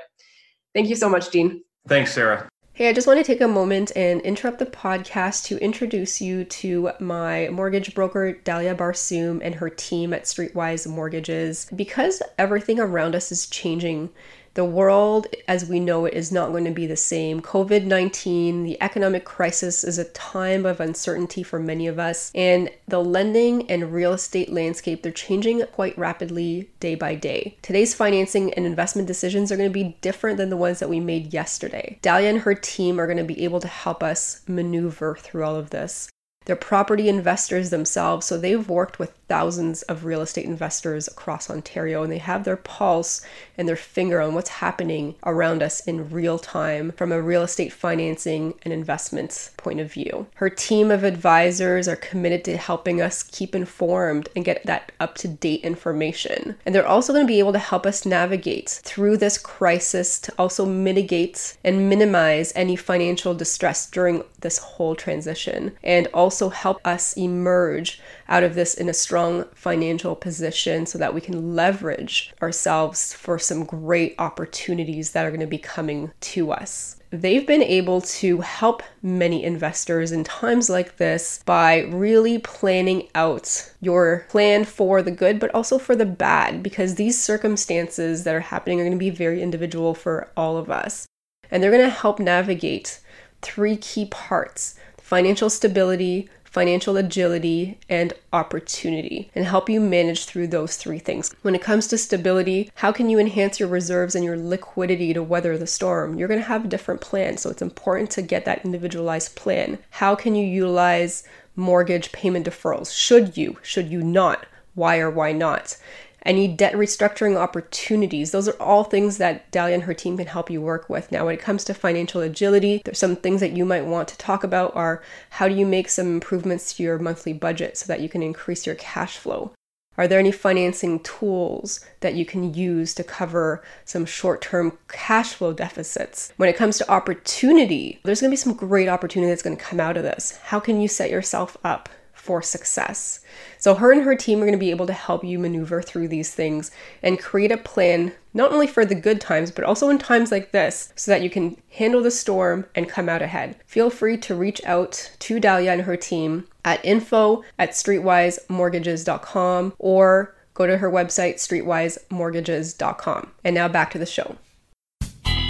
Thank 0.76 0.88
you 0.88 0.96
so 0.96 1.10
much, 1.10 1.32
Dean. 1.32 1.64
Thanks, 1.88 2.14
Sarah. 2.14 2.48
Hey, 2.80 2.88
I 2.88 2.94
just 2.94 3.08
want 3.08 3.18
to 3.20 3.26
take 3.26 3.42
a 3.42 3.48
moment 3.50 3.92
and 3.94 4.22
interrupt 4.22 4.58
the 4.60 4.66
podcast 4.66 5.44
to 5.48 5.58
introduce 5.58 6.22
you 6.22 6.46
to 6.46 6.92
my 7.02 7.50
mortgage 7.52 7.94
broker, 7.94 8.40
Dalia 8.46 8.74
Barsoom, 8.74 9.42
and 9.44 9.56
her 9.56 9.70
team 9.70 10.14
at 10.14 10.24
Streetwise 10.24 10.88
Mortgages. 10.88 11.68
Because 11.76 12.24
everything 12.38 12.80
around 12.80 13.16
us 13.16 13.34
is 13.34 13.48
changing 13.48 14.12
the 14.60 14.66
world 14.66 15.26
as 15.48 15.70
we 15.70 15.80
know 15.80 16.04
it 16.04 16.14
is 16.14 16.34
not 16.34 16.52
going 16.52 16.66
to 16.66 16.72
be 16.72 16.86
the 16.86 16.98
same. 16.98 17.40
COVID 17.40 17.86
19, 17.86 18.66
the 18.66 18.82
economic 18.82 19.24
crisis 19.24 19.86
is 19.86 19.98
a 19.98 20.04
time 20.04 20.66
of 20.66 20.82
uncertainty 20.82 21.44
for 21.44 21.60
many 21.60 21.88
of 21.88 21.98
us, 21.98 22.30
and 22.36 22.70
the 22.86 23.02
lending 23.02 23.72
and 23.72 23.94
real 23.94 24.12
estate 24.12 24.52
landscape, 24.52 25.02
they're 25.02 25.14
changing 25.14 25.66
quite 25.68 25.98
rapidly 25.98 26.70
day 26.82 26.94
by 26.94 27.16
day. 27.16 27.56
Today's 27.62 27.96
financing 27.96 28.54
and 28.56 28.66
investment 28.66 29.08
decisions 29.08 29.50
are 29.50 29.56
going 29.56 29.70
to 29.70 29.74
be 29.74 29.98
different 30.02 30.36
than 30.36 30.50
the 30.50 30.58
ones 30.58 30.80
that 30.80 30.90
we 30.90 31.00
made 31.00 31.34
yesterday. 31.34 31.98
Dalia 32.04 32.30
and 32.30 32.40
her 32.42 32.54
team 32.54 33.00
are 33.00 33.08
going 33.08 33.18
to 33.18 33.24
be 33.24 33.46
able 33.46 33.62
to 33.62 33.68
help 33.70 34.04
us 34.04 34.42
maneuver 34.46 35.16
through 35.16 35.46
all 35.46 35.56
of 35.56 35.70
this. 35.70 36.10
They're 36.44 36.58
property 36.58 37.08
investors 37.08 37.70
themselves, 37.70 38.26
so 38.26 38.38
they've 38.38 38.68
worked 38.68 39.00
with 39.00 39.14
thousands 39.30 39.84
of 39.84 40.04
real 40.04 40.22
estate 40.22 40.46
investors 40.46 41.08
across 41.08 41.50
Ontario 41.50 42.04
and 42.04 42.12
they 42.12 42.18
have 42.18 42.44
their 42.44 42.58
pulse 42.58 43.22
and 43.58 43.68
their 43.68 43.76
finger 43.76 44.20
on 44.20 44.34
what's 44.34 44.50
happening 44.50 45.16
around 45.24 45.64
us 45.64 45.80
in 45.82 46.10
real 46.10 46.40
time 46.40 46.92
from 46.94 47.12
a 47.12 47.22
real 47.22 47.44
estate 47.44 47.72
financing 47.72 48.56
and 48.64 48.74
investments 48.74 49.52
point 49.56 49.80
of 49.80 49.94
view. 49.94 50.28
Her 50.36 50.50
team 50.50 50.92
of 50.92 51.04
advisors 51.04 51.88
are 51.88 51.96
committed 51.96 52.44
to 52.46 52.58
helping 52.58 53.02
us 53.02 53.24
keep 53.24 53.54
informed 53.56 54.28
and 54.36 54.44
get 54.44 54.66
that 54.66 54.92
up 55.00 55.16
to 55.16 55.28
date 55.28 55.62
information. 55.62 56.56
And 56.66 56.74
they're 56.74 56.88
also 56.88 57.14
going 57.14 57.26
to 57.26 57.32
be 57.32 57.40
able 57.40 57.54
to 57.54 57.60
help 57.60 57.86
us 57.86 58.06
navigate 58.06 58.82
through 58.84 59.18
this 59.18 59.38
crisis 59.38 60.20
to 60.20 60.34
also 60.38 60.66
mitigate 60.66 61.58
and 61.64 61.88
minimize 61.88 62.52
any 62.56 62.76
financial 62.76 63.34
distress 63.34 63.90
during 63.90 64.24
this 64.42 64.58
whole 64.58 64.96
transition 64.96 65.78
and 65.84 66.08
also 66.14 66.50
help 66.50 66.80
us 66.86 67.16
emerge 67.18 68.02
out 68.30 68.44
of 68.44 68.56
this 68.56 68.76
in 68.76 68.88
a 68.88 68.94
strong 68.94 69.46
financial 69.54 70.16
position 70.16 70.86
so 70.86 70.98
that 70.98 71.14
we 71.14 71.20
can 71.20 71.56
leverage 71.56 72.32
ourselves 72.42 73.14
for 73.14 73.38
some 73.38 73.66
great 73.66 74.16
opportunities 74.20 75.12
that 75.12 75.26
are 75.26 75.32
going 75.32 75.40
to 75.40 75.48
be 75.48 75.58
coming 75.58 76.12
to 76.22 76.52
us 76.52 77.00
they've 77.12 77.48
been 77.48 77.64
able 77.64 78.02
to 78.02 78.42
help 78.42 78.84
many 79.02 79.44
investors 79.44 80.12
in 80.12 80.24
times 80.24 80.70
like 80.70 80.98
this 80.98 81.42
by 81.46 81.80
really 81.90 82.38
planning 82.38 83.08
out 83.16 83.74
your 83.82 84.26
plan 84.30 84.64
for 84.64 85.02
the 85.02 85.12
good, 85.12 85.40
but 85.40 85.54
also 85.54 85.80
for 85.80 85.96
the 85.96 86.06
bad, 86.06 86.62
because 86.62 86.96
these 86.96 87.22
circumstances 87.22 88.24
that 88.24 88.36
are 88.36 88.40
happening 88.40 88.80
are 88.80 88.84
going 88.84 88.92
to 88.92 88.98
be 88.98 89.10
very 89.10 89.42
individual 89.42 89.94
for 89.94 90.32
all 90.38 90.58
of 90.58 90.70
us. 90.70 91.06
And 91.50 91.64
they're 91.64 91.72
going 91.72 91.84
to 91.84 91.90
help 91.90 92.20
navigate 92.20 93.00
three 93.42 93.78
key 93.78 94.06
parts 94.06 94.76
financial 94.98 95.50
stability, 95.50 96.30
financial 96.50 96.98
agility, 96.98 97.78
and 97.90 98.14
opportunity, 98.34 99.30
and 99.36 99.46
help 99.46 99.70
you 99.70 99.80
manage 99.80 100.26
through 100.26 100.48
those 100.48 100.76
three 100.76 101.00
things. 101.00 101.34
When 101.42 101.56
it 101.56 101.62
comes 101.62 101.88
to 101.88 101.98
stability, 101.98 102.72
how 102.76 102.92
can 102.92 103.10
you 103.10 103.20
enhance 103.20 103.60
your 103.60 103.70
reserves 103.70 104.16
and 104.16 104.26
your 104.26 104.38
liquidity 104.38 105.14
to 105.14 105.24
weather 105.24 105.58
the 105.58 105.68
storm? 105.68 106.18
You're 106.18 106.28
going 106.28 106.40
to 106.40 106.48
have 106.48 106.66
a 106.66 106.70
different 106.70 107.02
plan, 107.02 107.38
so 107.38 107.50
it's 107.50 107.62
important 107.62 108.10
to 108.12 108.22
get 108.22 108.46
that 108.46 108.66
individualized 108.66 109.36
plan. 109.36 109.80
How 109.92 110.16
can 110.16 110.36
you 110.36 110.46
utilize 110.46 111.24
mortgage 111.56 112.12
payment 112.12 112.48
deferrals? 112.48 112.94
Should 112.96 113.38
you? 113.38 113.58
Should 113.62 113.90
you 113.90 114.02
not? 114.02 114.46
Why 114.76 115.00
or 115.00 115.10
why 115.10 115.34
not? 115.34 115.78
Any 116.26 116.48
debt 116.48 116.74
restructuring 116.74 117.38
opportunities. 117.38 118.32
Those 118.32 118.48
are 118.48 118.62
all 118.62 118.84
things 118.84 119.18
that 119.18 119.52
Dalia 119.52 119.74
and 119.74 119.84
her 119.84 119.94
team 119.94 120.18
can 120.18 120.28
help 120.28 120.50
you 120.50 120.62
work 120.62 120.90
with. 120.90 121.12
Now, 121.12 121.26
when 121.26 121.36
it 121.36 121.42
comes 121.42 121.64
to 121.66 121.74
financial 121.74 122.22
agility, 122.22 122.82
there's 122.84 123.00
some 123.00 123.16
things 123.16 123.42
that 123.42 123.56
you 123.56 123.66
might 123.66 123.86
want 123.86 124.08
to 124.10 124.18
talk 124.18 124.44
about 124.44 124.76
are 124.76 125.02
how 125.32 125.48
do 125.48 125.56
you 125.56 125.66
make 125.66 125.90
some 125.90 126.08
improvements 126.08 126.74
to 126.74 126.84
your 126.84 127.00
monthly 127.00 127.34
budget 127.34 127.78
so 127.78 127.86
that 127.88 128.02
you 128.02 128.10
can 128.10 128.24
increase 128.24 128.66
your 128.66 128.76
cash 128.76 129.18
flow? 129.18 129.54
Are 130.00 130.08
there 130.08 130.20
any 130.20 130.32
financing 130.32 131.02
tools 131.02 131.86
that 132.00 132.14
you 132.14 132.26
can 132.26 132.54
use 132.54 132.94
to 132.94 133.04
cover 133.04 133.62
some 133.84 134.06
short 134.06 134.42
term 134.42 134.78
cash 134.88 135.34
flow 135.34 135.52
deficits? 135.52 136.32
When 136.38 136.48
it 136.48 136.56
comes 136.56 136.78
to 136.78 136.90
opportunity, 136.90 138.00
there's 138.04 138.22
going 138.22 138.30
to 138.30 138.34
be 138.34 138.38
some 138.38 138.54
great 138.54 138.88
opportunity 138.88 139.30
that's 139.30 139.42
going 139.42 139.58
to 139.58 139.62
come 139.62 139.82
out 139.82 139.98
of 139.98 140.04
this. 140.04 140.40
How 140.44 140.62
can 140.62 140.80
you 140.80 140.88
set 140.88 141.12
yourself 141.12 141.58
up 141.66 141.90
for 142.20 142.42
success. 142.42 143.22
So, 143.58 143.76
her 143.76 143.92
and 143.92 144.04
her 144.04 144.16
team 144.16 144.40
are 144.40 144.46
going 144.46 144.52
to 144.52 144.58
be 144.58 144.72
able 144.72 144.88
to 144.88 144.94
help 144.94 145.24
you 145.24 145.40
maneuver 145.40 145.82
through 145.82 146.10
these 146.10 146.34
things 146.34 146.72
and 147.02 147.20
create 147.20 147.52
a 147.52 147.58
plan, 147.58 148.14
not 148.34 148.52
only 148.52 148.68
for 148.68 148.86
the 148.86 148.96
good 148.96 149.22
times, 149.22 149.52
but 149.52 149.64
also 149.64 149.90
in 149.90 149.98
times 149.98 150.32
like 150.32 150.52
this, 150.52 150.92
so 150.96 151.12
that 151.12 151.22
you 151.22 151.30
can 151.30 151.56
handle 151.72 152.04
the 152.04 152.12
storm 152.12 152.66
and 152.76 152.90
come 152.90 153.10
out 153.10 153.22
ahead. 153.22 153.56
Feel 153.66 153.90
free 153.90 154.18
to 154.18 154.36
reach 154.36 154.64
out 154.66 155.12
to 155.20 155.40
Dalia 155.40 155.74
and 155.74 155.84
her 155.84 155.98
team 155.98 156.46
at 156.66 156.84
info 156.84 157.44
at 157.58 157.72
streetwisemortgages.com 157.72 159.74
or 159.80 160.36
go 160.54 160.68
to 160.68 160.78
her 160.78 160.92
website, 160.92 161.36
streetwisemortgages.com. 161.36 163.32
And 163.44 163.56
now 163.56 163.68
back 163.70 163.92
to 163.92 163.98
the 163.98 164.06
show. 164.06 164.36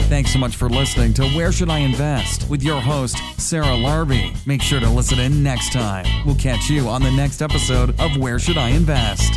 Thanks 0.09 0.33
so 0.33 0.39
much 0.39 0.55
for 0.55 0.69
listening 0.69 1.13
to 1.13 1.29
Where 1.29 1.51
Should 1.51 1.69
I 1.69 1.77
Invest 1.77 2.49
with 2.49 2.63
your 2.63 2.81
host, 2.81 3.19
Sarah 3.37 3.67
Larbi. 3.67 4.35
Make 4.47 4.59
sure 4.59 4.79
to 4.79 4.89
listen 4.89 5.19
in 5.19 5.43
next 5.43 5.71
time. 5.71 6.03
We'll 6.25 6.33
catch 6.33 6.67
you 6.67 6.87
on 6.89 7.03
the 7.03 7.11
next 7.11 7.43
episode 7.43 7.91
of 7.99 8.17
Where 8.17 8.39
Should 8.39 8.57
I 8.57 8.69
Invest. 8.69 9.35